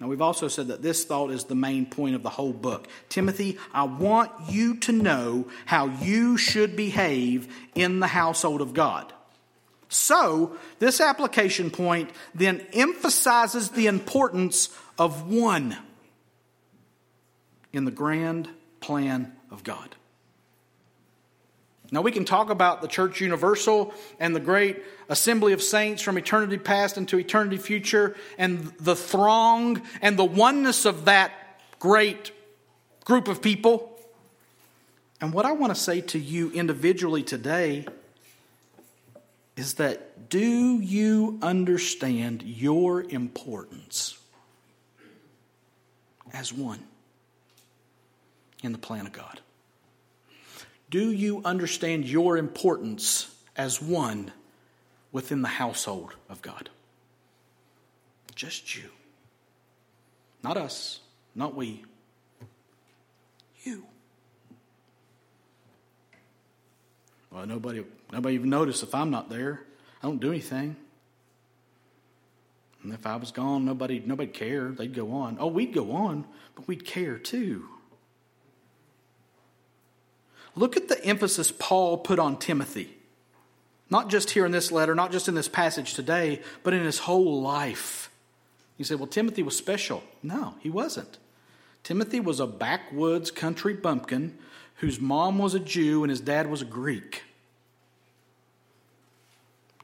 Now, 0.00 0.06
we've 0.06 0.22
also 0.22 0.46
said 0.46 0.68
that 0.68 0.80
this 0.80 1.04
thought 1.04 1.32
is 1.32 1.42
the 1.42 1.56
main 1.56 1.86
point 1.86 2.14
of 2.14 2.22
the 2.22 2.30
whole 2.30 2.52
book. 2.52 2.86
Timothy, 3.08 3.58
I 3.74 3.82
want 3.82 4.30
you 4.48 4.76
to 4.76 4.92
know 4.92 5.48
how 5.66 5.86
you 5.86 6.36
should 6.36 6.76
behave 6.76 7.52
in 7.74 7.98
the 7.98 8.06
household 8.06 8.60
of 8.60 8.74
God. 8.74 9.12
So, 9.92 10.56
this 10.78 11.02
application 11.02 11.70
point 11.70 12.10
then 12.34 12.66
emphasizes 12.72 13.68
the 13.68 13.88
importance 13.88 14.70
of 14.98 15.30
one 15.30 15.76
in 17.74 17.84
the 17.84 17.90
grand 17.90 18.48
plan 18.80 19.34
of 19.50 19.64
God. 19.64 19.94
Now, 21.90 22.00
we 22.00 22.10
can 22.10 22.24
talk 22.24 22.48
about 22.48 22.80
the 22.80 22.88
church 22.88 23.20
universal 23.20 23.92
and 24.18 24.34
the 24.34 24.40
great 24.40 24.82
assembly 25.10 25.52
of 25.52 25.60
saints 25.60 26.00
from 26.00 26.16
eternity 26.16 26.56
past 26.56 26.96
into 26.96 27.18
eternity 27.18 27.58
future 27.58 28.16
and 28.38 28.72
the 28.80 28.96
throng 28.96 29.82
and 30.00 30.18
the 30.18 30.24
oneness 30.24 30.86
of 30.86 31.04
that 31.04 31.32
great 31.78 32.32
group 33.04 33.28
of 33.28 33.42
people. 33.42 34.00
And 35.20 35.34
what 35.34 35.44
I 35.44 35.52
want 35.52 35.74
to 35.74 35.78
say 35.78 36.00
to 36.00 36.18
you 36.18 36.50
individually 36.52 37.22
today 37.22 37.84
is 39.56 39.74
that 39.74 40.28
do 40.28 40.80
you 40.80 41.38
understand 41.42 42.42
your 42.42 43.02
importance 43.02 44.18
as 46.32 46.52
one 46.52 46.80
in 48.62 48.72
the 48.72 48.78
plan 48.78 49.06
of 49.06 49.12
God? 49.12 49.40
Do 50.90 51.10
you 51.10 51.42
understand 51.44 52.06
your 52.06 52.36
importance 52.36 53.34
as 53.56 53.80
one 53.80 54.32
within 55.12 55.42
the 55.42 55.48
household 55.48 56.14
of 56.28 56.42
God. 56.42 56.70
Just 58.34 58.74
you. 58.74 58.88
Not 60.42 60.56
us, 60.56 61.00
not 61.34 61.54
we. 61.54 61.84
You. 63.62 63.84
Well, 67.30 67.46
nobody, 67.46 67.84
nobody 68.12 68.34
even 68.34 68.50
notice 68.50 68.82
if 68.82 68.94
I'm 68.94 69.10
not 69.10 69.28
there. 69.28 69.62
I 70.02 70.06
don't 70.06 70.20
do 70.20 70.30
anything. 70.30 70.76
And 72.82 72.92
if 72.92 73.06
I 73.06 73.16
was 73.16 73.30
gone, 73.30 73.64
nobody, 73.64 74.02
nobody 74.04 74.30
cared. 74.30 74.76
They'd 74.76 74.94
go 74.94 75.12
on. 75.12 75.36
Oh, 75.38 75.46
we'd 75.46 75.72
go 75.72 75.92
on, 75.92 76.24
but 76.54 76.66
we'd 76.66 76.84
care 76.84 77.16
too. 77.16 77.68
Look 80.54 80.76
at 80.76 80.88
the 80.88 81.02
emphasis 81.04 81.50
Paul 81.50 81.98
put 81.98 82.18
on 82.18 82.38
Timothy. 82.38 82.96
Not 83.88 84.08
just 84.08 84.30
here 84.30 84.44
in 84.44 84.52
this 84.52 84.72
letter, 84.72 84.94
not 84.94 85.12
just 85.12 85.28
in 85.28 85.34
this 85.34 85.48
passage 85.48 85.94
today, 85.94 86.40
but 86.62 86.74
in 86.74 86.82
his 86.84 87.00
whole 87.00 87.40
life. 87.40 88.10
You 88.78 88.84
say, 88.84 88.94
well, 88.94 89.06
Timothy 89.06 89.42
was 89.42 89.56
special. 89.56 90.02
No, 90.22 90.54
he 90.60 90.70
wasn't. 90.70 91.18
Timothy 91.84 92.20
was 92.20 92.40
a 92.40 92.46
backwoods 92.46 93.30
country 93.30 93.74
bumpkin 93.74 94.38
whose 94.76 95.00
mom 95.00 95.38
was 95.38 95.54
a 95.54 95.60
Jew 95.60 96.02
and 96.02 96.10
his 96.10 96.20
dad 96.20 96.50
was 96.50 96.62
a 96.62 96.66
Greek. 96.66 97.22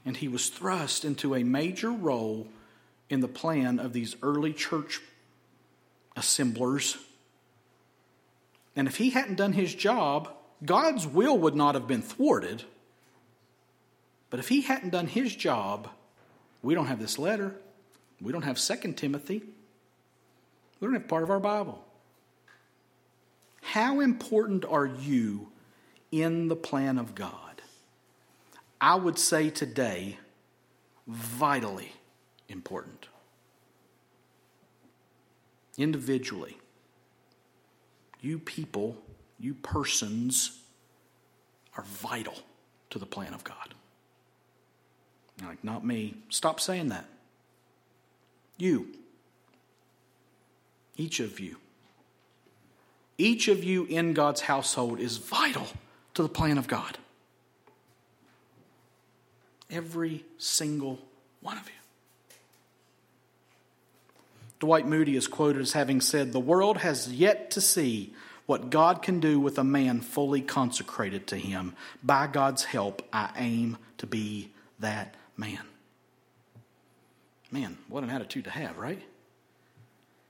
And 0.05 0.17
he 0.17 0.29
was 0.29 0.49
thrust 0.49 1.05
into 1.05 1.35
a 1.35 1.43
major 1.43 1.91
role 1.91 2.49
in 3.11 3.21
the 3.21 3.29
plan 3.29 3.79
of 3.79 3.93
these 3.93 4.17
early 4.23 4.53
church 4.53 5.01
assemblers. 6.17 6.97
And 8.77 8.87
if 8.87 8.97
he 8.97 9.11
hadn't 9.11 9.37
done 9.37 9.53
his 9.53 9.75
job, 9.75 10.31
God's 10.65 11.07
will 11.07 11.39
would 11.39 11.55
not 11.55 11.75
have 11.75 11.87
been 11.87 12.03
thwarted. 12.03 12.63
But 14.31 14.41
if 14.41 14.49
he 14.49 14.61
hadn't 14.61 14.91
done 14.91 15.07
his 15.07 15.35
job, 15.35 15.89
we 16.63 16.75
don't 16.75 16.87
have 16.87 17.01
this 17.01 17.19
letter. 17.19 17.55
We 18.21 18.33
don't 18.33 18.43
have 18.43 18.59
Second 18.59 18.97
Timothy. 18.97 19.43
We 20.81 20.87
don't 20.87 20.95
have 20.95 21.09
part 21.09 21.23
of 21.23 21.31
our 21.31 21.41
Bible. 21.41 21.85
How 23.63 24.01
important 24.01 24.65
are 24.65 24.87
you 24.87 25.49
in 26.11 26.49
the 26.49 26.57
plan 26.57 26.99
of 26.99 27.15
God? 27.15 27.48
I 28.81 28.95
would 28.95 29.19
say 29.19 29.51
today, 29.51 30.19
vitally 31.07 31.93
important. 32.49 33.09
Individually, 35.77 36.57
you 38.21 38.39
people, 38.39 38.97
you 39.39 39.55
persons, 39.55 40.61
are 41.77 41.85
vital 41.85 42.35
to 42.91 42.99
the 42.99 43.07
plan 43.07 43.35
of 43.35 43.45
God. 43.45 43.75
Like, 45.45 45.63
not 45.63 45.87
me. 45.87 46.17
Stop 46.31 46.59
saying 46.61 46.89
that. 46.89 47.05
You. 48.57 48.89
Each 50.97 51.21
of 51.21 51.39
you. 51.39 51.57
Each 53.19 53.49
of 53.49 53.63
you 53.63 53.85
in 53.85 54.15
God's 54.15 54.43
household 54.43 54.99
is 54.99 55.17
vital 55.17 55.67
to 56.15 56.23
the 56.23 56.29
plan 56.29 56.59
of 56.59 56.67
God. 56.67 56.99
Every 59.71 60.25
single 60.39 60.99
one 61.41 61.59
of 61.59 61.67
you. 61.67 61.73
Dwight 64.61 64.87
Moody 64.87 65.17
is 65.17 65.29
quoted 65.29 65.63
as 65.63 65.73
having 65.73 66.01
said, 66.01 66.33
The 66.33 66.41
world 66.41 66.79
has 66.79 67.13
yet 67.13 67.51
to 67.53 67.61
see 67.61 68.13
what 68.47 68.71
God 68.71 69.03
can 69.03 69.21
do 69.21 69.39
with 69.39 69.59
a 69.59 69.65
man 69.65 70.01
fully 70.01 70.41
consecrated 70.41 71.27
to 71.29 71.37
Him. 71.37 71.75
By 72.03 72.27
God's 72.27 72.65
help, 72.65 73.07
I 73.13 73.31
aim 73.37 73.77
to 73.99 74.07
be 74.07 74.51
that 74.81 75.15
man. 75.37 75.61
Man, 77.51 77.79
what 77.89 78.05
an 78.05 78.11
attitude 78.11 78.45
to 78.45 78.51
have, 78.51 78.77
right? 78.79 79.03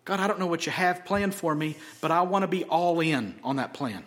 God, 0.05 0.21
I 0.21 0.27
don't 0.27 0.39
know 0.39 0.47
what 0.47 0.67
you 0.67 0.73
have 0.73 1.05
planned 1.05 1.35
for 1.35 1.55
me, 1.55 1.77
but 2.01 2.11
I 2.11 2.23
want 2.23 2.43
to 2.43 2.49
be 2.49 2.65
all 2.65 3.01
in 3.01 3.39
on 3.45 3.57
that 3.57 3.75
plan. 3.75 4.05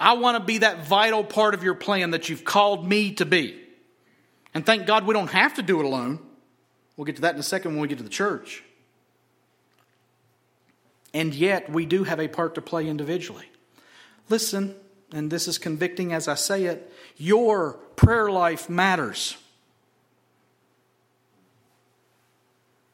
I 0.00 0.14
want 0.14 0.38
to 0.38 0.42
be 0.42 0.58
that 0.58 0.86
vital 0.86 1.22
part 1.22 1.52
of 1.52 1.62
your 1.62 1.74
plan 1.74 2.12
that 2.12 2.30
you've 2.30 2.42
called 2.42 2.88
me 2.88 3.12
to 3.12 3.26
be. 3.26 3.60
And 4.54 4.64
thank 4.64 4.86
God 4.86 5.06
we 5.06 5.12
don't 5.12 5.30
have 5.30 5.54
to 5.54 5.62
do 5.62 5.78
it 5.78 5.84
alone. 5.84 6.18
We'll 6.96 7.04
get 7.04 7.16
to 7.16 7.22
that 7.22 7.34
in 7.34 7.40
a 7.40 7.44
second 7.44 7.72
when 7.72 7.82
we 7.82 7.88
get 7.88 7.98
to 7.98 8.04
the 8.04 8.10
church. 8.10 8.64
And 11.12 11.34
yet, 11.34 11.70
we 11.70 11.86
do 11.86 12.04
have 12.04 12.18
a 12.18 12.28
part 12.28 12.54
to 12.54 12.62
play 12.62 12.88
individually. 12.88 13.46
Listen, 14.28 14.74
and 15.12 15.30
this 15.30 15.46
is 15.46 15.58
convicting 15.58 16.12
as 16.12 16.28
I 16.28 16.34
say 16.34 16.64
it 16.64 16.92
your 17.16 17.74
prayer 17.96 18.30
life 18.30 18.70
matters. 18.70 19.36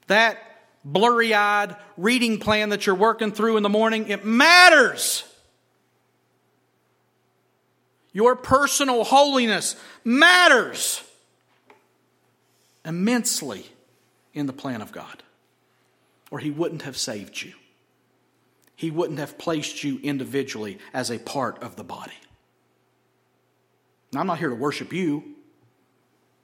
That 0.08 0.38
blurry 0.84 1.34
eyed 1.34 1.76
reading 1.96 2.38
plan 2.38 2.70
that 2.70 2.86
you're 2.86 2.94
working 2.94 3.32
through 3.32 3.56
in 3.56 3.62
the 3.62 3.68
morning, 3.68 4.08
it 4.08 4.24
matters. 4.24 5.24
Your 8.16 8.34
personal 8.34 9.04
holiness 9.04 9.76
matters 10.02 11.02
immensely 12.82 13.66
in 14.32 14.46
the 14.46 14.54
plan 14.54 14.80
of 14.80 14.90
God, 14.90 15.22
or 16.30 16.38
He 16.38 16.50
wouldn't 16.50 16.80
have 16.80 16.96
saved 16.96 17.42
you. 17.42 17.52
He 18.74 18.90
wouldn't 18.90 19.18
have 19.18 19.36
placed 19.36 19.84
you 19.84 20.00
individually 20.02 20.78
as 20.94 21.10
a 21.10 21.18
part 21.18 21.62
of 21.62 21.76
the 21.76 21.84
body. 21.84 22.16
Now, 24.14 24.20
I'm 24.20 24.26
not 24.28 24.38
here 24.38 24.48
to 24.48 24.54
worship 24.54 24.94
you 24.94 25.22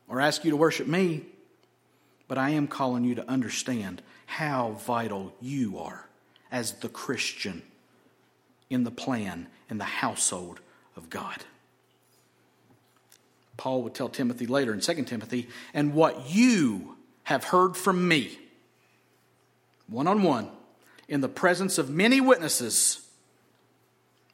or 0.09 0.21
ask 0.21 0.45
you 0.45 0.51
to 0.51 0.59
worship 0.59 0.87
me, 0.87 1.25
but 2.29 2.37
I 2.37 2.51
am 2.51 2.67
calling 2.67 3.03
you 3.03 3.15
to 3.15 3.27
understand 3.31 4.03
how 4.27 4.73
vital 4.73 5.35
you 5.41 5.79
are 5.79 6.07
as 6.51 6.73
the 6.73 6.91
Christian 6.91 7.63
in 8.69 8.85
the 8.85 8.91
plan, 8.91 9.47
in 9.71 9.79
the 9.79 9.85
household 9.85 10.61
of 10.97 11.09
God. 11.09 11.47
Paul 13.57 13.83
would 13.83 13.95
tell 13.95 14.09
Timothy 14.09 14.47
later 14.47 14.73
in 14.73 14.81
2 14.81 15.05
Timothy, 15.05 15.49
and 15.75 15.95
what 15.95 16.31
you 16.31 16.97
have 17.25 17.45
heard 17.45 17.77
from 17.77 18.09
me, 18.09 18.39
one 19.87 20.07
on 20.07 20.23
one, 20.23 20.49
in 21.09 21.21
the 21.21 21.29
presence 21.29 21.79
of 21.79 21.91
many 21.91 22.21
witnesses, 22.21 23.07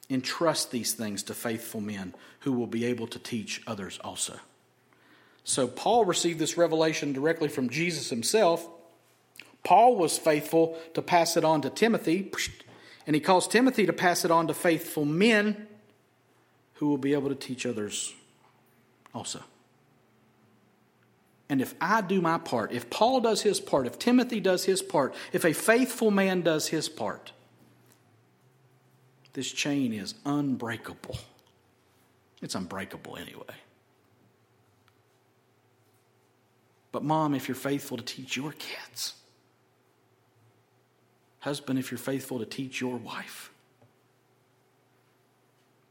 entrust 0.09 0.71
these 0.71 0.93
things 0.93 1.23
to 1.23 1.33
faithful 1.33 1.81
men 1.81 2.15
who 2.39 2.53
will 2.53 2.67
be 2.67 2.85
able 2.85 3.07
to 3.07 3.19
teach 3.19 3.61
others 3.67 3.99
also. 4.03 4.39
So, 5.43 5.67
Paul 5.67 6.05
received 6.05 6.39
this 6.39 6.57
revelation 6.57 7.13
directly 7.13 7.47
from 7.47 7.69
Jesus 7.69 8.09
himself. 8.09 8.67
Paul 9.63 9.95
was 9.95 10.17
faithful 10.17 10.79
to 10.93 11.01
pass 11.01 11.37
it 11.37 11.43
on 11.43 11.61
to 11.61 11.69
Timothy, 11.69 12.31
and 13.05 13.15
he 13.15 13.19
calls 13.19 13.47
Timothy 13.47 13.85
to 13.85 13.93
pass 13.93 14.23
it 14.23 14.31
on 14.31 14.47
to 14.47 14.53
faithful 14.53 15.05
men 15.05 15.67
who 16.75 16.87
will 16.87 16.97
be 16.97 17.13
able 17.13 17.29
to 17.29 17.35
teach 17.35 17.65
others 17.65 18.13
also. 19.13 19.41
And 21.49 21.61
if 21.61 21.73
I 21.81 22.01
do 22.01 22.21
my 22.21 22.37
part, 22.37 22.71
if 22.71 22.89
Paul 22.89 23.21
does 23.21 23.41
his 23.41 23.59
part, 23.59 23.87
if 23.87 23.97
Timothy 23.97 24.39
does 24.39 24.65
his 24.65 24.81
part, 24.81 25.15
if 25.33 25.43
a 25.43 25.53
faithful 25.53 26.11
man 26.11 26.41
does 26.41 26.67
his 26.67 26.87
part, 26.87 27.31
this 29.33 29.51
chain 29.51 29.93
is 29.93 30.13
unbreakable. 30.25 31.17
It's 32.41 32.55
unbreakable 32.55 33.17
anyway. 33.17 33.43
But, 36.91 37.03
mom, 37.03 37.35
if 37.35 37.47
you're 37.47 37.55
faithful 37.55 37.97
to 37.97 38.03
teach 38.03 38.35
your 38.35 38.53
kids, 38.53 39.13
husband, 41.39 41.77
if 41.79 41.91
you're 41.91 41.97
faithful 41.97 42.39
to 42.39 42.45
teach 42.45 42.81
your 42.81 42.97
wife, 42.97 43.48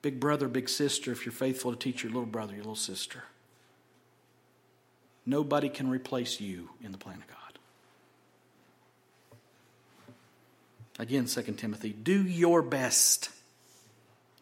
big 0.03 0.21
brother, 0.21 0.49
big 0.49 0.69
sister, 0.69 1.13
if 1.13 1.25
you're 1.25 1.33
faithful 1.33 1.73
to 1.73 1.79
teach 1.79 2.03
your 2.03 2.13
little 2.13 2.27
brother, 2.27 2.53
your 2.53 2.63
little 2.63 2.75
sister. 2.75 3.25
Nobody 5.27 5.69
can 5.69 5.91
replace 5.91 6.41
you 6.41 6.71
in 6.83 6.93
the 6.93 6.99
plan 6.99 7.17
of 7.17 7.27
God. 7.27 7.37
Again, 10.99 11.27
2 11.27 11.43
Timothy, 11.53 11.91
do 11.91 12.23
your 12.23 12.63
best 12.63 13.31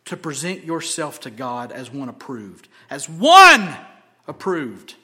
to 0.07 0.17
present 0.17 0.65
yourself 0.65 1.21
to 1.21 1.31
God 1.31 1.73
as 1.73 1.93
one 1.93 2.09
approved, 2.09 2.69
as 2.89 3.09
one 3.09 3.77
approved, 4.27 4.95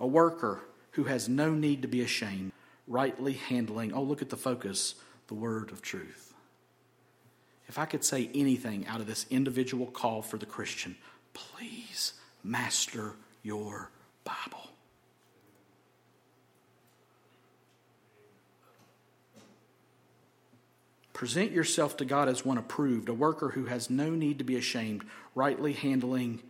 a 0.00 0.06
worker 0.06 0.60
who 0.92 1.04
has 1.04 1.28
no 1.28 1.52
need 1.52 1.82
to 1.82 1.88
be 1.88 2.00
ashamed, 2.00 2.52
rightly 2.88 3.34
handling, 3.34 3.92
oh, 3.92 4.02
look 4.02 4.22
at 4.22 4.30
the 4.30 4.36
focus, 4.36 4.94
the 5.28 5.34
word 5.34 5.70
of 5.70 5.82
truth. 5.82 6.25
If 7.68 7.78
I 7.78 7.84
could 7.84 8.04
say 8.04 8.30
anything 8.34 8.86
out 8.86 9.00
of 9.00 9.06
this 9.06 9.26
individual 9.30 9.86
call 9.86 10.22
for 10.22 10.38
the 10.38 10.46
Christian, 10.46 10.96
please 11.34 12.12
master 12.44 13.12
your 13.42 13.90
Bible. 14.24 14.70
Present 21.12 21.50
yourself 21.50 21.96
to 21.96 22.04
God 22.04 22.28
as 22.28 22.44
one 22.44 22.58
approved, 22.58 23.08
a 23.08 23.14
worker 23.14 23.48
who 23.48 23.64
has 23.64 23.88
no 23.88 24.10
need 24.10 24.36
to 24.36 24.44
be 24.44 24.56
ashamed, 24.56 25.02
rightly 25.34 25.72
handling 25.72 26.42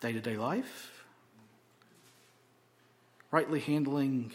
day 0.00 0.12
to 0.12 0.20
day 0.20 0.36
life, 0.36 1.04
rightly 3.30 3.60
handling 3.60 4.32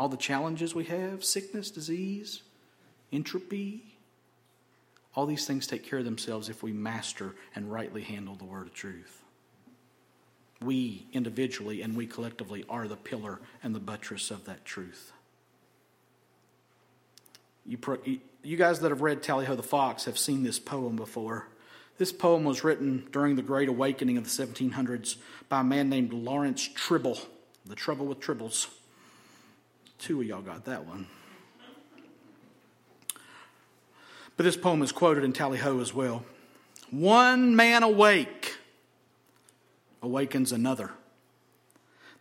all 0.00 0.08
the 0.08 0.16
challenges 0.16 0.74
we 0.74 0.84
have 0.84 1.22
sickness, 1.22 1.70
disease, 1.70 2.42
entropy. 3.12 3.93
All 5.14 5.26
these 5.26 5.46
things 5.46 5.66
take 5.66 5.84
care 5.84 6.00
of 6.00 6.04
themselves 6.04 6.48
if 6.48 6.62
we 6.62 6.72
master 6.72 7.34
and 7.54 7.70
rightly 7.70 8.02
handle 8.02 8.34
the 8.34 8.44
word 8.44 8.66
of 8.66 8.74
truth. 8.74 9.22
We 10.60 11.06
individually 11.12 11.82
and 11.82 11.96
we 11.96 12.06
collectively 12.06 12.64
are 12.68 12.88
the 12.88 12.96
pillar 12.96 13.40
and 13.62 13.74
the 13.74 13.80
buttress 13.80 14.30
of 14.30 14.44
that 14.46 14.64
truth. 14.64 15.12
You, 17.66 17.78
pro, 17.78 17.98
you 18.42 18.56
guys 18.56 18.80
that 18.80 18.90
have 18.90 19.00
read 19.00 19.22
Tally 19.22 19.46
Ho 19.46 19.54
the 19.54 19.62
Fox 19.62 20.04
have 20.04 20.18
seen 20.18 20.42
this 20.42 20.58
poem 20.58 20.96
before. 20.96 21.48
This 21.96 22.12
poem 22.12 22.44
was 22.44 22.64
written 22.64 23.06
during 23.12 23.36
the 23.36 23.42
Great 23.42 23.68
Awakening 23.68 24.18
of 24.18 24.24
the 24.24 24.30
1700s 24.30 25.16
by 25.48 25.60
a 25.60 25.64
man 25.64 25.88
named 25.88 26.12
Lawrence 26.12 26.68
Tribble. 26.74 27.18
The 27.64 27.76
Trouble 27.76 28.06
with 28.06 28.20
Tribbles. 28.20 28.66
Two 29.98 30.20
of 30.20 30.26
y'all 30.26 30.42
got 30.42 30.64
that 30.64 30.86
one. 30.86 31.06
But 34.36 34.44
this 34.44 34.56
poem 34.56 34.82
is 34.82 34.92
quoted 34.92 35.24
in 35.24 35.32
Tally 35.32 35.58
Ho 35.58 35.80
as 35.80 35.94
well. 35.94 36.24
One 36.90 37.56
man 37.56 37.82
awake 37.82 38.56
awakens 40.02 40.52
another. 40.52 40.90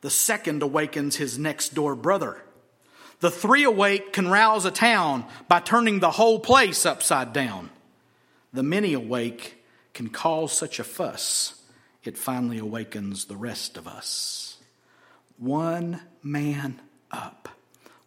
The 0.02 0.10
second 0.10 0.62
awakens 0.62 1.16
his 1.16 1.38
next 1.38 1.74
door 1.74 1.96
brother. 1.96 2.44
The 3.20 3.32
three 3.32 3.64
awake 3.64 4.14
can 4.14 4.30
rouse 4.30 4.66
a 4.66 4.72
town 4.72 5.26
by 5.48 5.60
turning 5.60 6.00
the 6.00 6.12
whole 6.12 6.40
place 6.40 6.86
upside 6.86 7.34
down. 7.34 7.70
The 8.52 8.64
many 8.64 8.94
awake 8.94 9.64
can 9.94 10.10
cause 10.10 10.52
such 10.52 10.80
a 10.80 10.84
fuss, 10.84 11.62
it 12.04 12.18
finally 12.18 12.58
awakens 12.58 13.26
the 13.26 13.38
rest 13.38 13.78
of 13.78 13.88
us. 13.88 14.58
One 15.38 16.02
man 16.22 16.82
up 17.12 17.50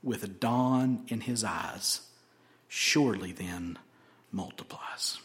with 0.02 0.38
dawn 0.38 1.04
in 1.08 1.22
his 1.22 1.44
eyes, 1.44 2.02
surely 2.68 3.32
then 3.32 3.78
multiplies. 4.36 5.18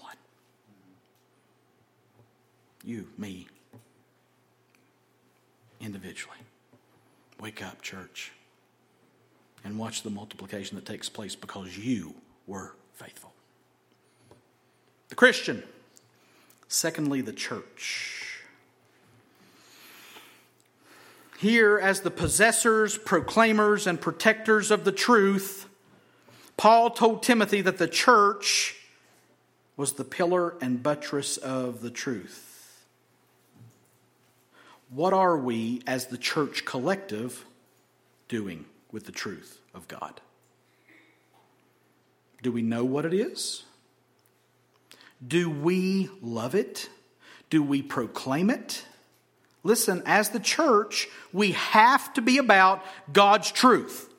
One. 0.00 0.16
You, 2.84 3.06
me, 3.16 3.46
individually. 5.80 6.38
Wake 7.40 7.62
up, 7.62 7.82
church, 7.82 8.32
and 9.64 9.78
watch 9.78 10.02
the 10.02 10.10
multiplication 10.10 10.74
that 10.74 10.84
takes 10.84 11.08
place 11.08 11.36
because 11.36 11.78
you 11.78 12.14
were 12.46 12.74
faithful. 12.94 13.32
The 15.08 15.14
Christian. 15.14 15.62
Secondly, 16.66 17.20
the 17.20 17.32
church. 17.32 18.42
Here, 21.38 21.78
as 21.78 22.00
the 22.00 22.10
possessors, 22.10 22.98
proclaimers, 22.98 23.86
and 23.86 24.00
protectors 24.00 24.72
of 24.72 24.84
the 24.84 24.90
truth, 24.90 25.65
Paul 26.56 26.90
told 26.90 27.22
Timothy 27.22 27.60
that 27.60 27.78
the 27.78 27.88
church 27.88 28.76
was 29.76 29.92
the 29.94 30.04
pillar 30.04 30.54
and 30.60 30.82
buttress 30.82 31.36
of 31.36 31.82
the 31.82 31.90
truth. 31.90 32.84
What 34.88 35.12
are 35.12 35.36
we, 35.36 35.82
as 35.86 36.06
the 36.06 36.18
church 36.18 36.64
collective, 36.64 37.44
doing 38.28 38.64
with 38.92 39.04
the 39.06 39.12
truth 39.12 39.60
of 39.74 39.88
God? 39.88 40.20
Do 42.42 42.52
we 42.52 42.62
know 42.62 42.84
what 42.84 43.04
it 43.04 43.12
is? 43.12 43.64
Do 45.26 45.50
we 45.50 46.08
love 46.22 46.54
it? 46.54 46.88
Do 47.50 47.62
we 47.62 47.82
proclaim 47.82 48.50
it? 48.50 48.84
Listen, 49.62 50.02
as 50.06 50.30
the 50.30 50.40
church, 50.40 51.08
we 51.32 51.52
have 51.52 52.12
to 52.14 52.22
be 52.22 52.38
about 52.38 52.84
God's 53.12 53.50
truth. 53.50 54.12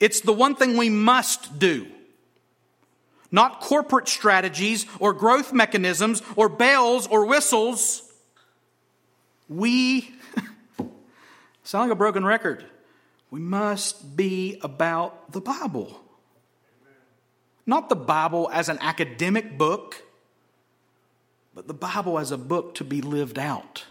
It's 0.00 0.20
the 0.20 0.32
one 0.32 0.54
thing 0.54 0.76
we 0.76 0.88
must 0.88 1.58
do. 1.58 1.86
Not 3.30 3.60
corporate 3.60 4.08
strategies 4.08 4.86
or 5.00 5.12
growth 5.12 5.52
mechanisms 5.52 6.22
or 6.36 6.48
bells 6.48 7.06
or 7.06 7.26
whistles. 7.26 8.02
We 9.48 10.14
sound 11.62 11.88
like 11.88 11.92
a 11.92 11.98
broken 11.98 12.24
record. 12.24 12.64
We 13.30 13.40
must 13.40 14.16
be 14.16 14.58
about 14.62 15.32
the 15.32 15.40
Bible. 15.40 16.00
Not 17.66 17.90
the 17.90 17.96
Bible 17.96 18.48
as 18.50 18.70
an 18.70 18.78
academic 18.80 19.58
book, 19.58 20.02
but 21.54 21.68
the 21.68 21.74
Bible 21.74 22.18
as 22.18 22.30
a 22.30 22.38
book 22.38 22.74
to 22.76 22.84
be 22.84 23.02
lived 23.02 23.38
out 23.38 23.84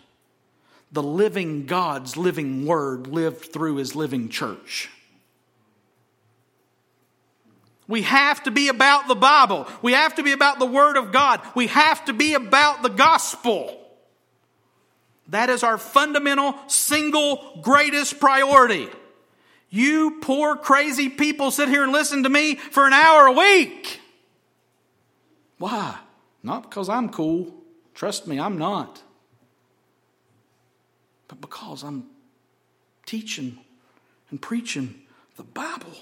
the 0.91 1.03
living 1.03 1.65
God's 1.65 2.15
living 2.15 2.65
word 2.65 3.07
lived 3.07 3.51
through 3.51 3.75
his 3.75 3.95
living 3.95 4.29
church. 4.29 4.89
We 7.87 8.01
have 8.01 8.43
to 8.43 8.51
be 8.51 8.67
about 8.67 9.07
the 9.07 9.15
Bible. 9.15 9.67
We 9.81 9.93
have 9.93 10.15
to 10.15 10.23
be 10.23 10.33
about 10.33 10.59
the 10.59 10.65
Word 10.65 10.97
of 10.97 11.11
God. 11.11 11.41
We 11.55 11.67
have 11.67 12.03
to 12.05 12.13
be 12.13 12.33
about 12.33 12.83
the 12.83 12.89
gospel. 12.89 13.79
That 15.29 15.49
is 15.49 15.63
our 15.63 15.77
fundamental, 15.77 16.55
single, 16.67 17.59
greatest 17.61 18.19
priority. 18.19 18.89
You 19.69 20.19
poor, 20.21 20.55
crazy 20.55 21.09
people 21.09 21.51
sit 21.51 21.69
here 21.69 21.83
and 21.83 21.91
listen 21.91 22.23
to 22.23 22.29
me 22.29 22.55
for 22.55 22.87
an 22.87 22.93
hour 22.93 23.27
a 23.27 23.31
week. 23.31 23.99
Why? 25.57 25.97
Not 26.43 26.63
because 26.63 26.87
I'm 26.87 27.09
cool. 27.09 27.53
Trust 27.93 28.27
me, 28.27 28.39
I'm 28.39 28.57
not 28.57 29.01
but 31.27 31.41
because 31.41 31.83
I'm 31.83 32.05
teaching 33.05 33.59
and 34.29 34.41
preaching 34.41 35.01
the 35.35 35.43
Bible. 35.43 35.93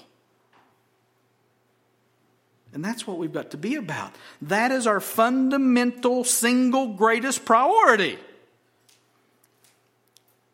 And 2.76 2.84
that's 2.84 3.06
what 3.06 3.16
we've 3.16 3.32
got 3.32 3.52
to 3.52 3.56
be 3.56 3.76
about. 3.76 4.14
That 4.42 4.70
is 4.70 4.86
our 4.86 5.00
fundamental, 5.00 6.24
single 6.24 6.88
greatest 6.88 7.46
priority. 7.46 8.18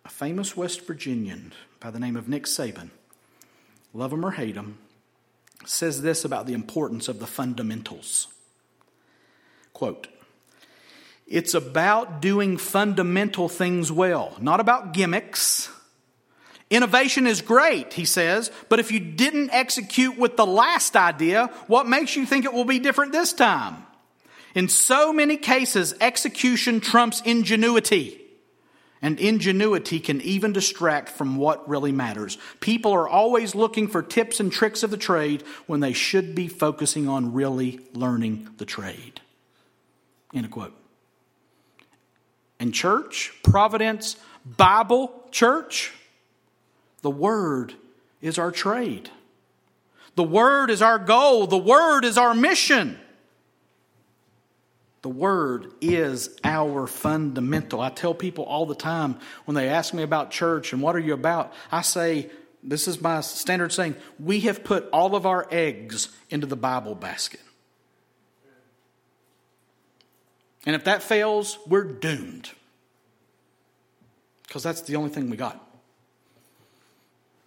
A 0.05 0.09
famous 0.09 0.57
West 0.57 0.83
Virginian 0.87 1.53
by 1.81 1.91
the 1.91 1.99
name 1.99 2.15
of 2.15 2.29
Nick 2.29 2.45
Saban, 2.45 2.91
love 3.93 4.13
him 4.13 4.25
or 4.25 4.31
hate 4.31 4.55
him, 4.55 4.79
says 5.67 6.03
this 6.03 6.25
about 6.25 6.47
the 6.47 6.53
importance 6.53 7.09
of 7.09 7.19
the 7.19 7.27
fundamentals. 7.27 8.29
Quote, 9.73 10.07
it's 11.27 11.55
about 11.55 12.23
doing 12.23 12.57
fundamental 12.57 13.49
things 13.49 13.91
well, 13.91 14.37
not 14.41 14.61
about 14.61 14.93
gimmicks. 14.93 15.71
Innovation 16.73 17.27
is 17.27 17.43
great, 17.43 17.93
he 17.93 18.07
says, 18.07 18.51
but 18.71 18.81
if 18.81 18.91
you 18.91 18.99
didn't 18.99 19.51
execute 19.51 20.17
with 20.17 20.39
the 20.39 20.47
last 20.47 20.97
idea, 20.97 21.51
what 21.67 21.87
makes 21.87 22.17
you 22.17 22.25
think 22.25 22.47
it 22.47 22.53
will 22.55 22.65
be 22.65 22.79
different 22.79 23.13
this 23.13 23.35
time? 23.35 23.85
In 24.55 24.69
so 24.69 25.13
many 25.13 25.37
cases, 25.37 25.95
execution 26.01 26.81
trumps 26.81 27.21
ingenuity. 27.21 28.19
And 29.03 29.21
ingenuity 29.21 30.01
can 30.01 30.23
even 30.23 30.55
distract 30.55 31.11
from 31.11 31.37
what 31.37 31.69
really 31.69 31.93
matters. 31.93 32.39
People 32.61 32.93
are 32.93 33.09
always 33.09 33.55
looking 33.55 33.87
for 33.87 34.03
tips 34.03 34.41
and 34.41 34.51
tricks 34.51 34.83
of 34.83 34.91
the 34.91 34.97
trade 34.97 35.43
when 35.67 35.81
they 35.81 35.93
should 35.93 36.35
be 36.35 36.49
focusing 36.49 37.07
on 37.07 37.35
really 37.35 37.81
learning 37.93 38.49
the 38.57 38.65
trade. 38.65 39.21
End 40.33 40.47
of 40.47 40.51
quote 40.51 40.75
and 42.59 42.73
church, 42.73 43.33
Providence 43.43 44.17
Bible 44.47 45.13
Church, 45.33 45.93
the 47.03 47.11
Word 47.11 47.75
is 48.21 48.39
our 48.39 48.51
trade. 48.51 49.11
The 50.15 50.23
Word 50.23 50.71
is 50.71 50.83
our 50.83 50.99
goal. 50.99 51.47
The 51.47 51.59
Word 51.59 52.05
is 52.05 52.17
our 52.17 52.35
mission. 52.35 52.99
The 55.03 55.09
Word 55.09 55.73
is 55.81 56.39
our 56.45 56.87
fundamental. 56.87 57.81
I 57.81 57.91
tell 57.91 58.15
people 58.15 58.45
all 58.45 58.67
the 58.67 58.75
time 58.75 59.17
when 59.45 59.57
they 59.57 59.69
ask 59.69 59.93
me 59.93 60.03
about 60.05 60.31
church 60.31 60.73
and 60.73 60.81
what 60.81 60.95
are 60.95 61.01
you 61.01 61.13
about, 61.13 61.53
I 61.73 61.83
say, 61.83 62.31
this 62.63 62.87
is 62.87 63.01
my 63.01 63.21
standard 63.21 63.73
saying, 63.73 63.97
we 64.21 64.41
have 64.41 64.63
put 64.63 64.89
all 64.93 65.17
of 65.17 65.27
our 65.27 65.49
eggs 65.51 66.09
into 66.31 66.47
the 66.47 66.57
Bible 66.57 66.95
basket. 66.95 67.41
And 70.65 70.77
if 70.77 70.85
that 70.85 71.03
fails, 71.03 71.59
we're 71.67 71.83
doomed. 71.83 72.51
Because 74.47 74.63
that's 74.63 74.83
the 74.83 74.95
only 74.95 75.11
thing 75.11 75.29
we 75.29 75.37
got. 75.37 75.72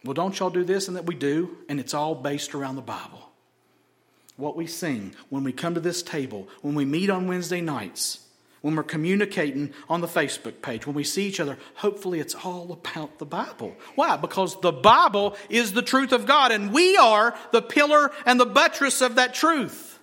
Well, 0.06 0.14
don't 0.14 0.40
y'all 0.40 0.52
do 0.52 0.64
this 0.64 0.88
and 0.88 0.96
that 0.96 1.08
we 1.08 1.16
do, 1.16 1.58
and 1.68 1.80
it's 1.80 1.96
all 1.96 2.14
based 2.14 2.54
around 2.54 2.76
the 2.76 2.82
Bible. 2.84 3.32
What 4.38 4.56
we 4.56 4.68
sing 4.68 5.16
when 5.30 5.44
we 5.44 5.52
come 5.52 5.74
to 5.74 5.80
this 5.80 6.04
table, 6.04 6.48
when 6.62 6.76
we 6.76 6.86
meet 6.86 7.10
on 7.10 7.28
Wednesday 7.28 7.60
nights, 7.60 8.20
when 8.62 8.76
we're 8.76 8.84
communicating 8.84 9.74
on 9.90 10.02
the 10.02 10.08
Facebook 10.08 10.62
page, 10.62 10.86
when 10.86 10.96
we 10.96 11.04
see 11.04 11.28
each 11.28 11.40
other, 11.40 11.58
hopefully 11.76 12.20
it's 12.20 12.36
all 12.36 12.72
about 12.72 13.18
the 13.18 13.26
Bible. 13.26 13.76
Why? 13.96 14.16
Because 14.16 14.60
the 14.62 14.72
Bible 14.72 15.36
is 15.50 15.74
the 15.74 15.82
truth 15.82 16.12
of 16.12 16.28
God, 16.28 16.52
and 16.52 16.72
we 16.72 16.96
are 16.98 17.36
the 17.52 17.62
pillar 17.62 18.12
and 18.28 18.40
the 18.40 18.46
buttress 18.46 19.02
of 19.02 19.16
that 19.16 19.34
truth. 19.34 19.98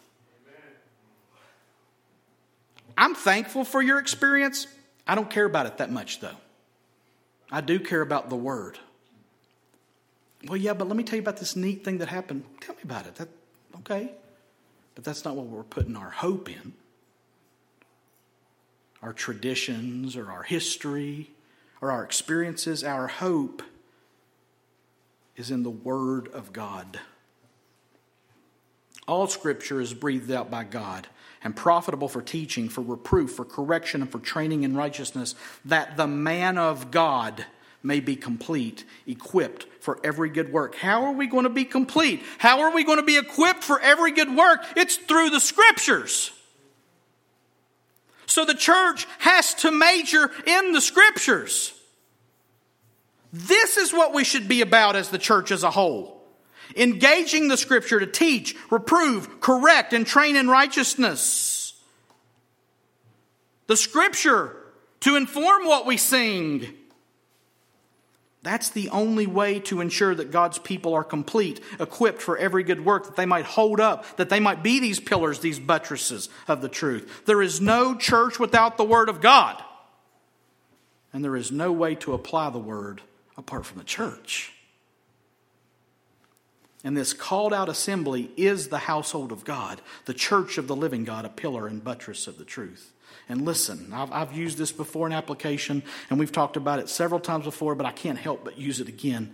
I'm 2.98 3.14
thankful 3.14 3.64
for 3.64 3.80
your 3.80 3.98
experience. 4.00 4.66
I 5.06 5.14
don't 5.14 5.30
care 5.30 5.44
about 5.44 5.66
it 5.66 5.78
that 5.78 5.92
much, 5.92 6.18
though. 6.20 6.36
I 7.52 7.60
do 7.60 7.78
care 7.78 8.00
about 8.00 8.30
the 8.30 8.36
Word. 8.36 8.78
Well, 10.46 10.56
yeah, 10.56 10.74
but 10.74 10.88
let 10.88 10.96
me 10.96 11.04
tell 11.04 11.16
you 11.16 11.22
about 11.22 11.36
this 11.36 11.54
neat 11.54 11.84
thing 11.84 11.98
that 11.98 12.08
happened. 12.08 12.44
Tell 12.60 12.74
me 12.74 12.82
about 12.82 13.06
it. 13.06 13.14
That, 13.16 13.28
okay. 13.78 14.12
But 14.94 15.04
that's 15.04 15.24
not 15.24 15.36
what 15.36 15.46
we're 15.46 15.62
putting 15.62 15.96
our 15.96 16.10
hope 16.10 16.50
in. 16.50 16.74
Our 19.02 19.12
traditions 19.12 20.16
or 20.16 20.30
our 20.30 20.42
history 20.42 21.30
or 21.80 21.90
our 21.90 22.04
experiences, 22.04 22.84
our 22.84 23.08
hope 23.08 23.62
is 25.36 25.50
in 25.50 25.62
the 25.62 25.70
Word 25.70 26.28
of 26.28 26.52
God. 26.52 27.00
All 29.08 29.26
Scripture 29.26 29.80
is 29.80 29.94
breathed 29.94 30.30
out 30.30 30.50
by 30.50 30.64
God 30.64 31.08
and 31.42 31.56
profitable 31.56 32.08
for 32.08 32.22
teaching, 32.22 32.68
for 32.68 32.82
reproof, 32.82 33.32
for 33.32 33.44
correction, 33.44 34.02
and 34.02 34.10
for 34.10 34.20
training 34.20 34.62
in 34.62 34.76
righteousness, 34.76 35.34
that 35.64 35.96
the 35.96 36.06
man 36.06 36.56
of 36.56 36.90
God 36.92 37.46
may 37.82 38.00
be 38.00 38.16
complete, 38.16 38.84
equipped 39.06 39.66
for 39.80 39.98
every 40.04 40.30
good 40.30 40.52
work. 40.52 40.74
How 40.74 41.04
are 41.04 41.12
we 41.12 41.26
going 41.26 41.44
to 41.44 41.50
be 41.50 41.64
complete? 41.64 42.22
How 42.38 42.60
are 42.60 42.74
we 42.74 42.84
going 42.84 42.98
to 42.98 43.04
be 43.04 43.18
equipped 43.18 43.64
for 43.64 43.80
every 43.80 44.12
good 44.12 44.34
work? 44.34 44.60
It's 44.76 44.96
through 44.96 45.30
the 45.30 45.40
Scriptures. 45.40 46.30
So 48.26 48.44
the 48.44 48.54
church 48.54 49.06
has 49.18 49.54
to 49.54 49.70
major 49.70 50.30
in 50.46 50.72
the 50.72 50.80
Scriptures. 50.80 51.74
This 53.32 53.76
is 53.76 53.92
what 53.92 54.12
we 54.12 54.24
should 54.24 54.46
be 54.46 54.60
about 54.60 54.94
as 54.96 55.08
the 55.08 55.18
church 55.18 55.50
as 55.50 55.62
a 55.62 55.70
whole 55.70 56.22
engaging 56.76 57.48
the 57.48 57.56
scripture 57.56 58.00
to 58.00 58.06
teach, 58.06 58.56
reprove, 58.70 59.40
correct, 59.40 59.92
and 59.92 60.06
train 60.06 60.36
in 60.36 60.48
righteousness. 60.48 61.74
The 63.66 63.76
scripture 63.76 64.56
to 65.00 65.16
inform 65.16 65.66
what 65.66 65.86
we 65.86 65.96
sing. 65.96 66.74
That's 68.42 68.70
the 68.70 68.88
only 68.88 69.26
way 69.26 69.60
to 69.60 69.80
ensure 69.80 70.14
that 70.16 70.32
God's 70.32 70.58
people 70.58 70.94
are 70.94 71.04
complete, 71.04 71.60
equipped 71.78 72.20
for 72.20 72.36
every 72.36 72.64
good 72.64 72.84
work, 72.84 73.06
that 73.06 73.14
they 73.14 73.26
might 73.26 73.44
hold 73.44 73.78
up, 73.78 74.16
that 74.16 74.30
they 74.30 74.40
might 74.40 74.64
be 74.64 74.80
these 74.80 74.98
pillars, 74.98 75.38
these 75.38 75.60
buttresses 75.60 76.28
of 76.48 76.60
the 76.60 76.68
truth. 76.68 77.22
There 77.24 77.40
is 77.40 77.60
no 77.60 77.94
church 77.94 78.40
without 78.40 78.76
the 78.76 78.84
Word 78.84 79.08
of 79.08 79.20
God. 79.20 79.62
And 81.12 81.24
there 81.24 81.36
is 81.36 81.52
no 81.52 81.70
way 81.70 81.94
to 81.96 82.14
apply 82.14 82.50
the 82.50 82.58
Word 82.58 83.02
apart 83.36 83.64
from 83.64 83.78
the 83.78 83.84
church. 83.84 84.52
And 86.84 86.96
this 86.96 87.12
called 87.12 87.54
out 87.54 87.68
assembly 87.68 88.32
is 88.36 88.68
the 88.68 88.78
household 88.78 89.30
of 89.30 89.44
God, 89.44 89.80
the 90.06 90.14
church 90.14 90.58
of 90.58 90.66
the 90.66 90.74
living 90.74 91.04
God, 91.04 91.24
a 91.24 91.28
pillar 91.28 91.68
and 91.68 91.84
buttress 91.84 92.26
of 92.26 92.38
the 92.38 92.44
truth. 92.44 92.92
And 93.32 93.46
listen, 93.46 93.94
I've, 93.94 94.12
I've, 94.12 94.36
used 94.36 94.58
this 94.58 94.72
before 94.72 95.06
in 95.06 95.12
application, 95.14 95.82
and 96.10 96.18
we've 96.18 96.30
talked 96.30 96.58
about 96.58 96.80
it 96.80 96.90
several 96.90 97.18
times 97.18 97.46
before, 97.46 97.74
but 97.74 97.86
I 97.86 97.90
can't 97.90 98.18
help 98.18 98.44
but 98.44 98.58
use 98.58 98.78
it 98.78 98.88
again. 98.88 99.32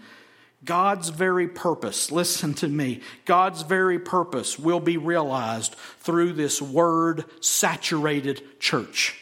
God's 0.64 1.08
very 1.08 1.48
purpose, 1.48 2.12
listen 2.12 2.54
to 2.54 2.68
me, 2.68 3.00
God's 3.24 3.62
very 3.62 3.98
purpose 3.98 4.56
will 4.56 4.78
be 4.78 4.98
realized 4.98 5.74
through 5.98 6.34
this 6.34 6.62
word 6.62 7.24
saturated 7.40 8.60
church. 8.60 9.20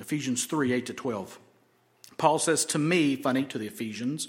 Ephesians 0.00 0.44
3 0.46 0.72
8 0.72 0.86
to 0.86 0.94
12. 0.94 1.40
Paul 2.16 2.38
says 2.38 2.64
to 2.66 2.78
me, 2.78 3.16
funny 3.16 3.42
to 3.42 3.58
the 3.58 3.66
Ephesians, 3.66 4.28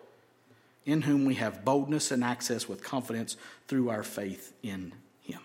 in 0.85 1.03
whom 1.03 1.25
we 1.25 1.35
have 1.35 1.63
boldness 1.63 2.11
and 2.11 2.23
access 2.23 2.67
with 2.67 2.83
confidence 2.83 3.37
through 3.67 3.89
our 3.89 4.03
faith 4.03 4.53
in 4.63 4.93
him. 5.21 5.41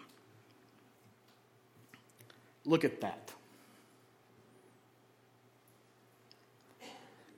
Look 2.64 2.84
at 2.84 3.00
that. 3.02 3.32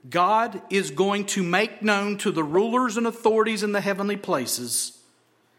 God 0.09 0.63
is 0.71 0.91
going 0.91 1.27
to 1.27 1.43
make 1.43 1.83
known 1.83 2.19
to 2.19 2.31
the 2.31 2.45
rulers 2.45 2.97
and 2.97 3.07
authorities 3.07 3.63
in 3.63 3.73
the 3.73 3.81
heavenly 3.81 4.17
places 4.17 4.99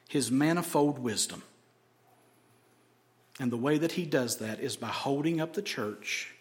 his 0.08 0.32
manifold 0.32 0.98
wisdom. 0.98 1.44
And 3.40 3.52
the 3.52 3.58
way 3.58 3.78
that 3.78 3.94
he 3.94 4.06
does 4.06 4.38
that 4.38 4.60
is 4.60 4.76
by 4.76 4.88
holding 4.88 5.40
up 5.40 5.54
the 5.54 5.62
church 5.62 6.34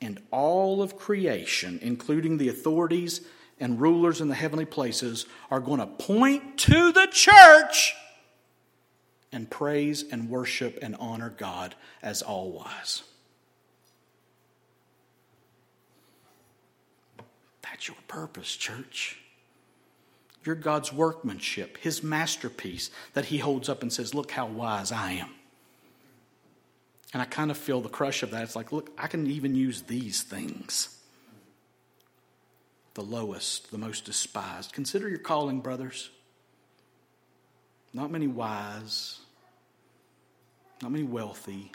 and 0.00 0.20
all 0.30 0.80
of 0.80 0.96
creation, 0.96 1.80
including 1.82 2.38
the 2.38 2.48
authorities 2.48 3.22
and 3.60 3.80
rulers 3.80 4.20
in 4.20 4.28
the 4.28 4.34
heavenly 4.34 4.64
places 4.64 5.26
are 5.50 5.60
going 5.60 5.80
to 5.80 5.86
point 5.86 6.58
to 6.58 6.92
the 6.92 7.08
church 7.10 7.94
and 9.32 9.50
praise 9.50 10.04
and 10.10 10.30
worship 10.30 10.78
and 10.80 10.96
honor 10.98 11.34
God 11.36 11.74
as 12.02 12.22
all 12.22 12.52
wise. 12.52 13.02
That's 17.62 17.88
your 17.88 17.96
purpose, 18.06 18.56
church. 18.56 19.20
You're 20.44 20.54
God's 20.54 20.92
workmanship, 20.92 21.78
His 21.78 22.02
masterpiece 22.02 22.90
that 23.12 23.26
He 23.26 23.38
holds 23.38 23.68
up 23.68 23.82
and 23.82 23.92
says, 23.92 24.14
Look 24.14 24.30
how 24.30 24.46
wise 24.46 24.92
I 24.92 25.12
am. 25.12 25.30
And 27.12 27.22
I 27.22 27.24
kind 27.24 27.50
of 27.50 27.56
feel 27.56 27.80
the 27.80 27.88
crush 27.88 28.22
of 28.22 28.30
that. 28.30 28.42
It's 28.42 28.56
like, 28.56 28.72
look, 28.72 28.90
I 28.98 29.06
can 29.06 29.26
even 29.26 29.54
use 29.54 29.82
these 29.82 30.22
things 30.22 30.97
the 32.98 33.04
lowest, 33.04 33.70
the 33.70 33.78
most 33.78 34.04
despised. 34.04 34.72
Consider 34.72 35.08
your 35.08 35.18
calling, 35.18 35.60
brothers. 35.60 36.10
Not 37.94 38.10
many 38.10 38.26
wise, 38.26 39.20
not 40.82 40.90
many 40.90 41.04
wealthy, 41.04 41.70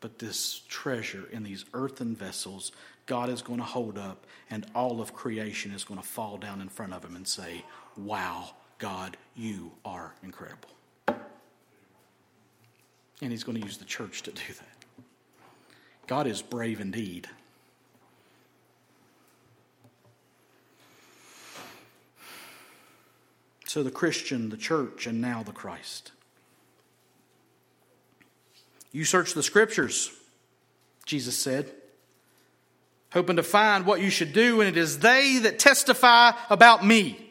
but 0.00 0.18
this 0.18 0.62
treasure 0.68 1.28
in 1.30 1.44
these 1.44 1.64
earthen 1.74 2.16
vessels 2.16 2.72
God 3.06 3.28
is 3.30 3.40
going 3.40 3.60
to 3.60 3.64
hold 3.64 3.98
up, 3.98 4.26
and 4.50 4.66
all 4.74 5.00
of 5.00 5.14
creation 5.14 5.70
is 5.70 5.84
going 5.84 6.00
to 6.00 6.06
fall 6.06 6.36
down 6.36 6.60
in 6.60 6.68
front 6.68 6.92
of 6.92 7.04
him 7.04 7.14
and 7.14 7.26
say, 7.26 7.64
Wow, 7.96 8.50
God, 8.78 9.16
you 9.36 9.70
are 9.84 10.12
incredible. 10.24 10.70
And 13.22 13.30
he's 13.30 13.44
going 13.44 13.60
to 13.60 13.64
use 13.64 13.78
the 13.78 13.84
church 13.84 14.22
to 14.22 14.32
do 14.32 14.42
that. 14.58 15.04
God 16.08 16.26
is 16.26 16.42
brave 16.42 16.80
indeed. 16.80 17.28
So 23.66 23.82
the 23.82 23.90
Christian, 23.90 24.48
the 24.48 24.56
church, 24.56 25.06
and 25.06 25.20
now 25.20 25.42
the 25.42 25.52
Christ. 25.52 26.12
You 28.92 29.04
search 29.04 29.34
the 29.34 29.42
scriptures, 29.42 30.10
Jesus 31.04 31.36
said, 31.36 31.70
hoping 33.12 33.36
to 33.36 33.42
find 33.42 33.84
what 33.84 34.00
you 34.00 34.08
should 34.08 34.32
do, 34.32 34.60
and 34.60 34.68
it 34.68 34.76
is 34.76 35.00
they 35.00 35.38
that 35.38 35.58
testify 35.58 36.32
about 36.48 36.84
me. 36.84 37.22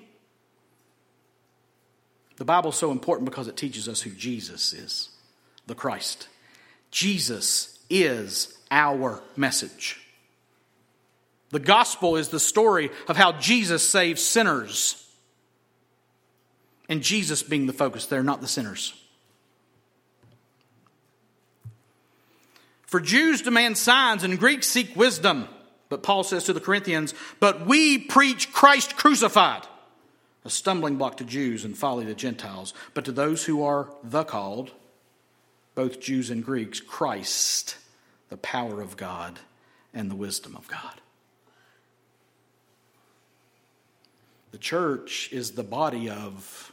The 2.37 2.45
Bible 2.45 2.71
is 2.71 2.75
so 2.75 2.91
important 2.91 3.29
because 3.29 3.47
it 3.47 3.55
teaches 3.55 3.87
us 3.87 4.01
who 4.01 4.11
Jesus 4.11 4.73
is, 4.73 5.09
the 5.67 5.75
Christ. 5.75 6.27
Jesus 6.91 7.79
is 7.89 8.57
our 8.69 9.23
message. 9.37 10.01
The 11.51 11.59
gospel 11.59 12.17
is 12.17 12.29
the 12.29 12.39
story 12.39 12.89
of 13.07 13.15
how 13.15 13.31
Jesus 13.31 13.87
saves 13.87 14.21
sinners 14.21 15.04
and 16.87 17.01
Jesus 17.01 17.43
being 17.43 17.65
the 17.65 17.73
focus 17.73 18.05
there, 18.05 18.23
not 18.23 18.41
the 18.41 18.47
sinners. 18.47 18.93
For 22.85 22.99
Jews 22.99 23.41
demand 23.41 23.77
signs 23.77 24.23
and 24.23 24.39
Greeks 24.39 24.67
seek 24.67 24.95
wisdom. 24.95 25.47
But 25.89 26.03
Paul 26.03 26.23
says 26.23 26.45
to 26.45 26.53
the 26.53 26.59
Corinthians, 26.59 27.13
But 27.39 27.65
we 27.65 27.97
preach 27.97 28.51
Christ 28.51 28.97
crucified, 28.97 29.67
a 30.43 30.49
stumbling 30.49 30.97
block 30.97 31.17
to 31.17 31.23
Jews 31.23 31.63
and 31.65 31.77
folly 31.77 32.05
to 32.05 32.15
Gentiles. 32.15 32.73
But 32.93 33.05
to 33.05 33.11
those 33.11 33.45
who 33.45 33.63
are 33.63 33.89
the 34.03 34.23
called, 34.23 34.71
both 35.75 35.99
Jews 35.99 36.29
and 36.29 36.43
Greeks, 36.43 36.79
Christ, 36.79 37.77
the 38.29 38.37
power 38.37 38.81
of 38.81 38.97
God 38.97 39.39
and 39.93 40.09
the 40.09 40.15
wisdom 40.15 40.55
of 40.55 40.67
God. 40.67 41.01
The 44.51 44.57
church 44.57 45.29
is 45.31 45.51
the 45.51 45.63
body 45.63 46.09
of 46.09 46.71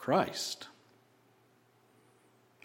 Christ. 0.00 0.66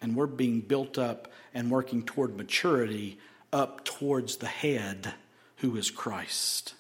And 0.02 0.16
we're 0.16 0.26
being 0.26 0.62
built 0.62 0.98
up 0.98 1.32
and 1.54 1.70
working 1.70 2.04
toward 2.04 2.38
maturity 2.38 3.20
up 3.52 3.84
towards 3.86 4.38
the 4.38 4.48
head, 4.48 5.14
who 5.58 5.76
is 5.76 5.92
Christ. 5.92 6.74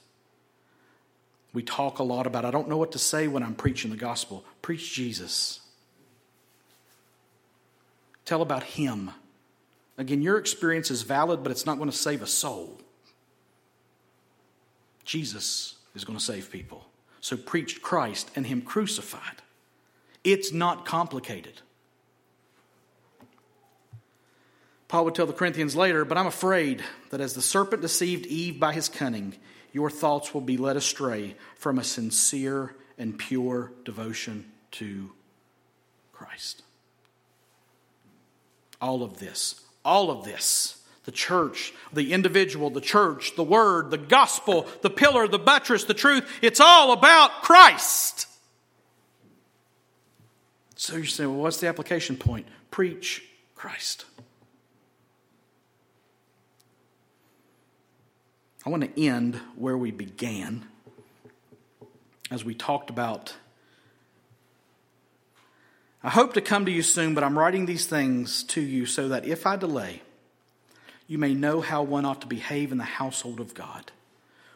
We 1.53 1.63
talk 1.63 1.99
a 1.99 2.03
lot 2.03 2.27
about, 2.27 2.45
I 2.45 2.51
don't 2.51 2.67
know 2.67 2.77
what 2.77 2.91
to 2.93 2.99
say 2.99 3.27
when 3.27 3.43
I'm 3.43 3.55
preaching 3.55 3.91
the 3.91 3.97
gospel. 3.97 4.43
Preach 4.61 4.93
Jesus. 4.93 5.61
Tell 8.25 8.41
about 8.41 8.63
Him. 8.63 9.11
Again, 9.97 10.21
your 10.21 10.37
experience 10.37 10.91
is 10.91 11.03
valid, 11.03 11.43
but 11.43 11.51
it's 11.51 11.65
not 11.65 11.77
going 11.77 11.89
to 11.89 11.95
save 11.95 12.21
a 12.21 12.27
soul. 12.27 12.81
Jesus 15.05 15.75
is 15.95 16.03
going 16.03 16.17
to 16.17 16.23
save 16.23 16.51
people. 16.51 16.85
So 17.21 17.37
preach 17.37 17.81
Christ 17.81 18.31
and 18.35 18.45
Him 18.47 18.61
crucified. 18.61 19.41
It's 20.25 20.51
not 20.51 20.85
complicated. 20.85 21.61
Paul 24.87 25.05
would 25.05 25.15
tell 25.15 25.27
the 25.27 25.33
Corinthians 25.33 25.75
later, 25.75 26.03
but 26.03 26.17
I'm 26.17 26.27
afraid 26.27 26.83
that 27.11 27.21
as 27.21 27.33
the 27.33 27.41
serpent 27.41 27.81
deceived 27.81 28.25
Eve 28.25 28.59
by 28.59 28.73
his 28.73 28.89
cunning, 28.89 29.35
your 29.71 29.89
thoughts 29.89 30.33
will 30.33 30.41
be 30.41 30.57
led 30.57 30.77
astray 30.77 31.35
from 31.57 31.77
a 31.77 31.83
sincere 31.83 32.75
and 32.97 33.17
pure 33.17 33.71
devotion 33.83 34.51
to 34.71 35.11
Christ. 36.11 36.63
All 38.81 39.03
of 39.03 39.19
this, 39.19 39.61
all 39.83 40.11
of 40.11 40.23
this, 40.23 40.81
the 41.03 41.11
church, 41.11 41.73
the 41.93 42.13
individual, 42.13 42.69
the 42.69 42.81
church, 42.81 43.35
the 43.35 43.43
word, 43.43 43.91
the 43.91 43.97
gospel, 43.97 44.67
the 44.81 44.89
pillar, 44.89 45.27
the 45.27 45.39
buttress, 45.39 45.83
the 45.83 45.93
truth, 45.93 46.27
it's 46.41 46.59
all 46.59 46.93
about 46.93 47.43
Christ. 47.43 48.27
So 50.75 50.97
you 50.97 51.05
say, 51.05 51.25
well, 51.25 51.37
what's 51.37 51.59
the 51.59 51.67
application 51.67 52.17
point? 52.17 52.47
Preach 52.69 53.23
Christ. 53.55 54.05
I 58.65 58.69
want 58.69 58.83
to 58.83 59.01
end 59.01 59.35
where 59.55 59.77
we 59.77 59.91
began 59.91 60.65
as 62.31 62.43
we 62.43 62.55
talked 62.55 62.89
about. 62.89 63.35
I 66.03 66.09
hope 66.09 66.33
to 66.33 66.41
come 66.41 66.65
to 66.65 66.71
you 66.71 66.81
soon, 66.81 67.13
but 67.13 67.23
I'm 67.23 67.37
writing 67.37 67.65
these 67.65 67.85
things 67.85 68.43
to 68.45 68.61
you 68.61 68.85
so 68.85 69.07
that 69.09 69.25
if 69.25 69.45
I 69.45 69.55
delay, 69.55 70.01
you 71.07 71.17
may 71.17 71.33
know 71.33 71.61
how 71.61 71.83
one 71.83 72.05
ought 72.05 72.21
to 72.21 72.27
behave 72.27 72.71
in 72.71 72.77
the 72.77 72.83
household 72.83 73.39
of 73.39 73.53
God, 73.53 73.91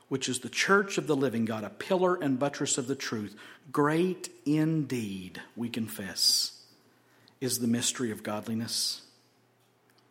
which 0.10 0.28
is 0.28 0.40
the 0.40 0.50
church 0.50 0.98
of 0.98 1.08
the 1.08 1.16
living 1.16 1.46
God, 1.46 1.64
a 1.64 1.70
pillar 1.70 2.16
and 2.16 2.38
buttress 2.38 2.78
of 2.78 2.88
the 2.88 2.96
truth. 2.96 3.36
Great 3.72 4.30
indeed, 4.46 5.42
we 5.56 5.70
confess, 5.70 6.64
is 7.40 7.60
the 7.60 7.68
mystery 7.68 8.12
of 8.12 8.24
godliness. 8.24 9.04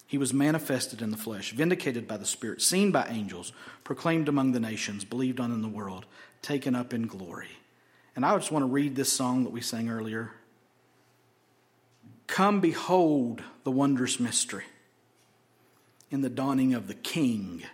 He 0.07 0.17
was 0.17 0.33
manifested 0.33 1.03
in 1.03 1.11
the 1.11 1.19
flesh, 1.19 1.53
vindicated 1.53 2.09
by 2.09 2.17
the 2.17 2.25
Spirit, 2.25 2.63
seen 2.63 2.91
by 2.91 3.07
angels, 3.09 3.53
proclaimed 3.85 4.29
among 4.29 4.53
the 4.53 4.61
nations, 4.61 5.05
believed 5.05 5.39
on 5.39 5.53
in 5.53 5.61
the 5.61 5.69
world, 5.69 6.07
taken 6.41 6.75
up 6.75 6.95
in 6.95 7.07
glory. 7.07 7.51
And 8.17 8.25
I 8.25 8.35
just 8.37 8.51
want 8.51 8.63
to 8.63 8.71
read 8.71 8.97
this 8.97 9.13
song 9.13 9.45
that 9.45 9.51
we 9.51 9.61
sang 9.61 9.91
earlier. 9.91 10.33
Come 12.27 12.61
behold 12.61 13.43
the 13.65 13.71
wondrous 13.71 14.19
mystery 14.19 14.65
in 16.11 16.23
the 16.23 16.31
dawning 16.31 16.73
of 16.73 16.89
the 16.89 16.95
King. 16.95 17.65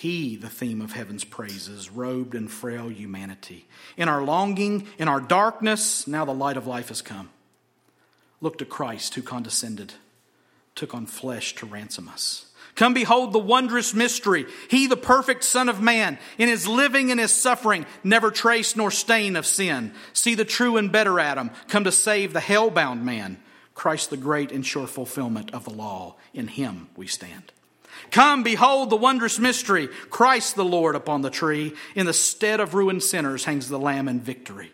He, 0.00 0.34
the 0.34 0.48
theme 0.48 0.80
of 0.80 0.92
heaven's 0.92 1.24
praises, 1.24 1.90
robed 1.90 2.34
in 2.34 2.48
frail 2.48 2.90
humanity. 2.90 3.66
In 3.98 4.08
our 4.08 4.22
longing, 4.22 4.86
in 4.96 5.08
our 5.08 5.20
darkness, 5.20 6.06
now 6.06 6.24
the 6.24 6.32
light 6.32 6.56
of 6.56 6.66
life 6.66 6.88
has 6.88 7.02
come. 7.02 7.28
Look 8.40 8.56
to 8.56 8.64
Christ 8.64 9.14
who 9.14 9.20
condescended 9.20 9.92
took 10.74 10.94
on 10.94 11.04
flesh 11.04 11.54
to 11.56 11.66
ransom 11.66 12.08
us. 12.08 12.46
Come 12.76 12.94
behold 12.94 13.34
the 13.34 13.38
wondrous 13.38 13.92
mystery. 13.92 14.46
He, 14.70 14.86
the 14.86 14.96
perfect 14.96 15.44
Son 15.44 15.68
of 15.68 15.82
Man, 15.82 16.18
in 16.38 16.48
his 16.48 16.66
living 16.66 17.10
and 17.10 17.20
his 17.20 17.32
suffering, 17.32 17.84
never 18.02 18.30
trace 18.30 18.74
nor 18.74 18.90
stain 18.90 19.36
of 19.36 19.44
sin. 19.44 19.92
See 20.14 20.34
the 20.34 20.46
true 20.46 20.78
and 20.78 20.90
better 20.90 21.20
Adam 21.20 21.50
come 21.68 21.84
to 21.84 21.92
save 21.92 22.32
the 22.32 22.40
hell-bound 22.40 23.04
man. 23.04 23.38
Christ, 23.74 24.08
the 24.08 24.16
great 24.16 24.50
and 24.50 24.64
sure 24.64 24.86
fulfillment 24.86 25.52
of 25.52 25.64
the 25.64 25.74
law. 25.74 26.16
In 26.32 26.48
him 26.48 26.88
we 26.96 27.06
stand. 27.06 27.52
Come, 28.10 28.42
behold 28.42 28.90
the 28.90 28.96
wondrous 28.96 29.38
mystery. 29.38 29.88
Christ 30.08 30.56
the 30.56 30.64
Lord 30.64 30.94
upon 30.94 31.22
the 31.22 31.30
tree. 31.30 31.74
In 31.94 32.06
the 32.06 32.12
stead 32.12 32.60
of 32.60 32.74
ruined 32.74 33.02
sinners 33.02 33.44
hangs 33.44 33.68
the 33.68 33.78
Lamb 33.78 34.08
in 34.08 34.20
victory. 34.20 34.72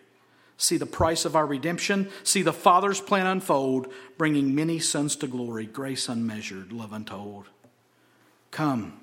See 0.58 0.76
the 0.78 0.86
price 0.86 1.24
of 1.24 1.36
our 1.36 1.46
redemption. 1.46 2.08
See 2.22 2.42
the 2.42 2.52
Father's 2.52 3.00
plan 3.00 3.26
unfold, 3.26 3.92
bringing 4.16 4.54
many 4.54 4.78
sons 4.78 5.16
to 5.16 5.26
glory, 5.26 5.66
grace 5.66 6.08
unmeasured, 6.08 6.72
love 6.72 6.92
untold. 6.92 7.46
Come, 8.50 9.00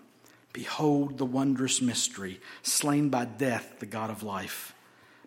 behold 0.52 1.20
the 1.20 1.26
wondrous 1.26 1.82
mystery, 1.82 2.40
slain 2.64 3.10
by 3.10 3.26
death, 3.26 3.76
the 3.80 3.86
God 3.86 4.10
of 4.10 4.24
life. 4.24 4.74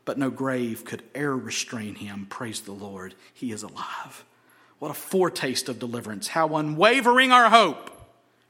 But 0.04 0.18
no 0.18 0.30
grave 0.30 0.84
could 0.84 1.02
e'er 1.16 1.36
restrain 1.36 1.96
him. 1.96 2.26
Praise 2.28 2.60
the 2.60 2.72
Lord, 2.72 3.14
he 3.32 3.52
is 3.52 3.62
alive. 3.62 4.24
What 4.78 4.90
a 4.90 4.94
foretaste 4.94 5.68
of 5.68 5.78
deliverance. 5.78 6.28
How 6.28 6.56
unwavering 6.56 7.32
our 7.32 7.50
hope. 7.50 7.90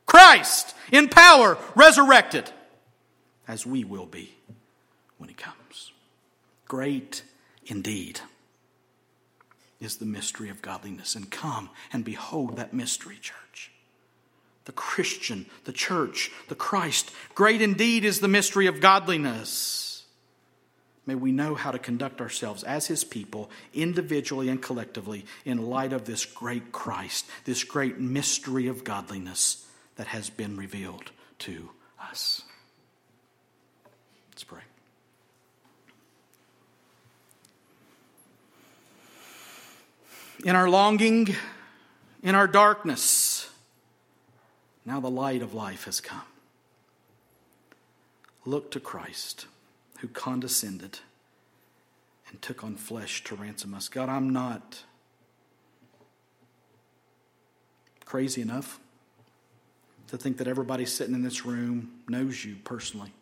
Christ 0.06 0.74
in 0.92 1.08
power, 1.08 1.58
resurrected, 1.74 2.50
as 3.46 3.66
we 3.66 3.84
will 3.84 4.06
be 4.06 4.34
when 5.18 5.28
he 5.28 5.34
comes. 5.34 5.92
Great 6.66 7.22
indeed 7.66 8.20
is 9.80 9.96
the 9.96 10.06
mystery 10.06 10.48
of 10.48 10.62
godliness. 10.62 11.14
And 11.14 11.30
come 11.30 11.70
and 11.92 12.04
behold 12.04 12.56
that 12.56 12.72
mystery, 12.72 13.18
church. 13.20 13.72
The 14.64 14.72
Christian, 14.72 15.46
the 15.64 15.72
church, 15.72 16.32
the 16.48 16.54
Christ. 16.54 17.12
Great 17.34 17.62
indeed 17.62 18.04
is 18.04 18.20
the 18.20 18.28
mystery 18.28 18.66
of 18.66 18.80
godliness. 18.80 20.04
May 21.04 21.14
we 21.14 21.30
know 21.30 21.54
how 21.54 21.70
to 21.70 21.78
conduct 21.78 22.20
ourselves 22.20 22.64
as 22.64 22.86
His 22.86 23.04
people, 23.04 23.48
individually 23.72 24.48
and 24.48 24.60
collectively, 24.60 25.24
in 25.44 25.68
light 25.68 25.92
of 25.92 26.04
this 26.04 26.24
great 26.24 26.72
Christ, 26.72 27.26
this 27.44 27.62
great 27.62 28.00
mystery 28.00 28.66
of 28.66 28.82
godliness 28.82 29.65
that 29.96 30.08
has 30.08 30.30
been 30.30 30.56
revealed 30.56 31.10
to 31.40 31.70
us. 32.00 32.42
Let's 34.30 34.44
pray. 34.44 34.60
in 40.44 40.54
our 40.54 40.68
longing, 40.68 41.34
in 42.22 42.34
our 42.34 42.46
darkness. 42.46 43.48
Now 44.84 45.00
the 45.00 45.10
light 45.10 45.42
of 45.42 45.54
life 45.54 45.84
has 45.84 46.00
come. 46.00 46.22
Look 48.44 48.70
to 48.72 48.80
Christ, 48.80 49.46
who 50.00 50.08
condescended 50.08 51.00
and 52.30 52.40
took 52.40 52.62
on 52.62 52.76
flesh 52.76 53.24
to 53.24 53.34
ransom 53.34 53.74
us. 53.74 53.88
God, 53.88 54.08
I'm 54.08 54.32
not 54.32 54.84
crazy 58.04 58.40
enough 58.40 58.78
to 60.08 60.16
think 60.16 60.38
that 60.38 60.48
everybody 60.48 60.86
sitting 60.86 61.14
in 61.14 61.22
this 61.22 61.44
room 61.44 61.90
knows 62.08 62.44
you 62.44 62.56
personally. 62.64 63.12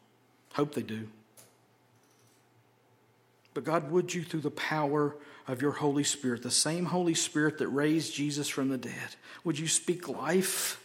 Hope 0.53 0.75
they 0.75 0.83
do. 0.83 1.09
But 3.55 3.65
God, 3.65 3.91
would 3.91 4.13
you, 4.13 4.25
through 4.25 4.41
the 4.41 4.51
power 4.51 5.17
of 5.47 5.63
your 5.63 5.73
Holy 5.73 6.05
Spirit, 6.05 6.43
the 6.43 6.51
same 6.51 6.87
Holy 6.87 7.15
Spirit 7.15 7.59
that 7.59 7.69
raised 7.69 8.13
Jesus 8.13 8.49
from 8.49 8.69
the 8.69 8.79
dead, 8.79 9.17
would 9.45 9.59
you 9.59 9.69
speak 9.69 10.09
life 10.09 10.81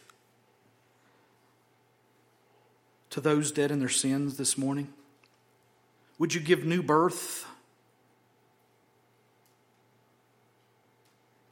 to 3.10 3.20
those 3.20 3.52
dead 3.52 3.72
in 3.72 3.80
their 3.80 3.90
sins 3.90 4.38
this 4.38 4.58
morning? 4.58 4.94
Would 6.20 6.34
you 6.34 6.42
give 6.42 6.64
new 6.64 6.84
birth 6.84 7.48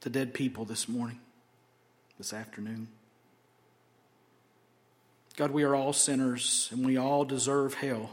to 0.02 0.10
dead 0.10 0.34
people 0.34 0.66
this 0.66 0.88
morning, 0.88 1.20
this 2.18 2.32
afternoon? 2.32 2.90
God, 5.38 5.52
we 5.52 5.64
are 5.64 5.76
all 5.76 5.94
sinners 5.94 6.68
and 6.72 6.86
we 6.86 6.98
all 6.98 7.24
deserve 7.24 7.76
hell. 7.76 8.10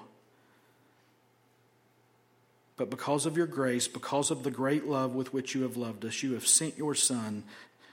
But 2.76 2.90
because 2.90 3.24
of 3.24 3.36
your 3.36 3.46
grace, 3.46 3.88
because 3.88 4.30
of 4.30 4.42
the 4.42 4.50
great 4.50 4.86
love 4.86 5.14
with 5.14 5.32
which 5.32 5.54
you 5.54 5.62
have 5.62 5.76
loved 5.76 6.04
us, 6.04 6.22
you 6.22 6.34
have 6.34 6.46
sent 6.46 6.76
your 6.76 6.94
Son 6.94 7.44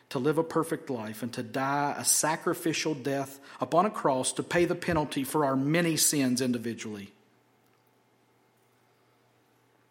to 0.10 0.20
live 0.20 0.38
a 0.38 0.44
perfect 0.44 0.90
life 0.90 1.24
and 1.24 1.32
to 1.34 1.44
die 1.44 1.96
a 1.98 2.04
sacrificial 2.04 2.94
death 2.94 3.40
upon 3.62 3.86
a 3.86 3.90
cross 3.90 4.34
to 4.34 4.44
pay 4.44 4.66
the 4.66 4.76
penalty 4.76 5.24
for 5.24 5.46
our 5.46 5.56
many 5.56 5.96
sins 5.96 6.42
individually. 6.42 7.12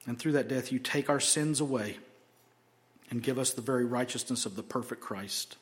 And 0.07 0.18
through 0.18 0.32
that 0.32 0.49
death, 0.49 0.72
you 0.72 0.78
take 0.78 1.09
our 1.09 1.20
sins 1.20 1.61
away 1.61 1.97
and 3.11 3.22
give 3.22 3.38
us 3.38 3.53
the 3.53 3.62
very 3.62 3.84
righteousness 3.84 4.45
of 4.45 4.57
the 4.57 4.62
perfect 4.62 5.01
Christ, 5.01 5.57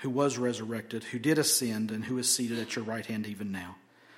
who 0.00 0.10
was 0.10 0.38
resurrected, 0.38 1.04
who 1.04 1.18
did 1.18 1.38
ascend, 1.38 1.90
and 1.90 2.04
who 2.04 2.18
is 2.18 2.32
seated 2.32 2.58
at 2.58 2.76
your 2.76 2.84
right 2.84 3.06
hand 3.06 3.26
even 3.26 3.52
now 3.52 3.76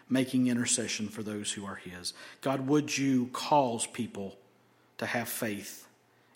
making 0.09 0.47
intercession 0.47 1.09
for 1.09 1.23
those 1.23 1.53
who 1.53 1.65
are 1.65 1.77
His. 1.77 2.15
God, 2.41 2.67
would 2.67 2.97
you 2.97 3.29
cause 3.33 3.87
people 3.87 4.37
to 4.99 5.07
have 5.07 5.29
faith 5.29 5.87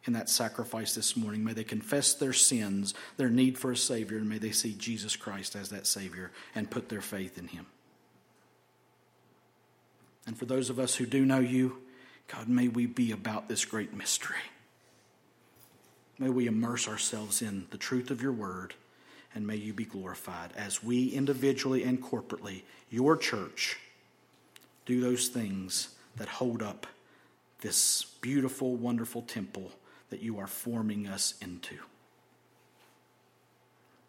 in 0.05 0.15
that 0.15 0.29
sacrifice 0.29 0.95
this 0.95 1.17
morning? 1.17 1.45
May 1.45 1.53
they 1.53 1.65
confess 1.65 2.15
their 2.15 2.33
sins, 2.33 2.95
their 3.17 3.31
need 3.31 3.59
for 3.59 3.71
a 3.71 3.77
Savior, 3.77 4.19
and 4.19 4.29
may 4.29 4.39
they 4.39 4.53
see 4.53 4.75
Jesus 4.75 5.17
Christ 5.17 5.55
as 5.55 5.71
that 5.71 5.87
Savior 5.87 6.31
and 6.55 6.71
put 6.71 6.89
their 6.89 7.01
faith 7.01 7.39
in 7.39 7.49
Him. 7.49 7.67
And 10.27 10.37
for 10.37 10.47
those 10.47 10.71
of 10.71 10.79
us 10.79 10.97
who 10.97 11.07
do 11.07 11.25
know 11.25 11.41
you, 11.41 11.79
God, 12.29 12.49
may 12.49 12.69
we 12.69 12.87
be 12.87 13.13
about 13.13 13.49
this 13.49 13.65
great 13.65 13.95
mystery. 13.95 14.37
May 16.19 16.29
we 16.29 16.47
immerse 16.47 16.87
ourselves 16.87 17.41
in 17.41 17.67
the 17.71 17.79
truth 17.79 18.11
of 18.11 18.21
your 18.21 18.33
word, 18.33 18.75
and 19.35 19.47
may 19.47 19.57
you 19.57 19.73
be 19.73 19.85
glorified 19.85 20.51
as 20.57 20.83
we 20.83 21.09
individually 21.09 21.85
and 21.85 22.03
corporately, 22.03 22.63
your 22.91 23.17
church, 23.17 23.79
do 24.87 25.01
those 25.01 25.29
things 25.29 25.89
that 26.17 26.29
hold 26.29 26.63
up 26.63 26.87
this 27.61 28.05
beautiful, 28.21 28.75
wonderful 28.75 29.23
temple 29.23 29.71
that 30.11 30.23
you 30.23 30.39
are 30.39 30.47
forming 30.47 31.07
us 31.07 31.35
into. 31.41 31.77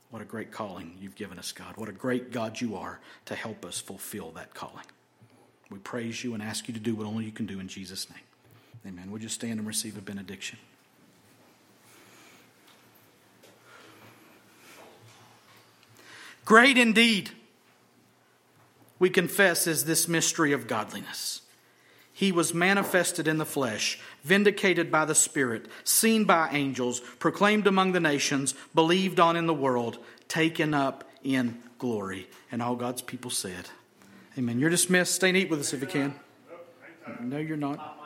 What 0.09 0.21
a 0.21 0.25
great 0.25 0.51
calling 0.51 0.97
you've 0.99 1.15
given 1.15 1.39
us, 1.39 1.51
God. 1.51 1.77
What 1.77 1.87
a 1.87 1.93
great 1.93 2.31
God 2.31 2.59
you 2.59 2.75
are 2.75 2.99
to 3.25 3.35
help 3.35 3.65
us 3.65 3.79
fulfill 3.79 4.31
that 4.31 4.53
calling. 4.53 4.85
We 5.69 5.79
praise 5.79 6.23
you 6.23 6.33
and 6.33 6.43
ask 6.43 6.67
you 6.67 6.73
to 6.73 6.79
do 6.79 6.95
what 6.95 7.07
only 7.07 7.23
you 7.23 7.31
can 7.31 7.45
do 7.45 7.59
in 7.59 7.69
Jesus' 7.69 8.09
name. 8.09 8.19
Amen. 8.85 9.11
Would 9.11 9.23
you 9.23 9.29
stand 9.29 9.59
and 9.59 9.67
receive 9.67 9.97
a 9.97 10.01
benediction? 10.01 10.57
Great 16.45 16.77
indeed, 16.77 17.31
we 18.99 19.09
confess, 19.09 19.67
is 19.67 19.85
this 19.85 20.07
mystery 20.07 20.53
of 20.53 20.67
godliness. 20.67 21.41
He 22.13 22.31
was 22.31 22.53
manifested 22.53 23.27
in 23.27 23.37
the 23.37 23.45
flesh, 23.45 23.99
vindicated 24.23 24.91
by 24.91 25.05
the 25.05 25.15
Spirit, 25.15 25.67
seen 25.83 26.25
by 26.25 26.49
angels, 26.51 26.99
proclaimed 27.17 27.65
among 27.65 27.93
the 27.93 27.99
nations, 27.99 28.53
believed 28.75 29.19
on 29.19 29.35
in 29.35 29.47
the 29.47 29.53
world, 29.53 29.97
taken 30.27 30.73
up 30.73 31.09
in 31.23 31.57
glory. 31.79 32.27
And 32.51 32.61
all 32.61 32.75
God's 32.75 33.01
people 33.01 33.31
said, 33.31 33.69
Amen. 34.37 34.59
You're 34.59 34.69
dismissed. 34.69 35.15
Stay 35.15 35.29
and 35.29 35.37
eat 35.37 35.49
with 35.49 35.59
us 35.59 35.73
if 35.73 35.81
you 35.81 35.87
can. 35.87 36.15
No, 37.19 37.37
you're 37.37 37.57
not. 37.57 38.00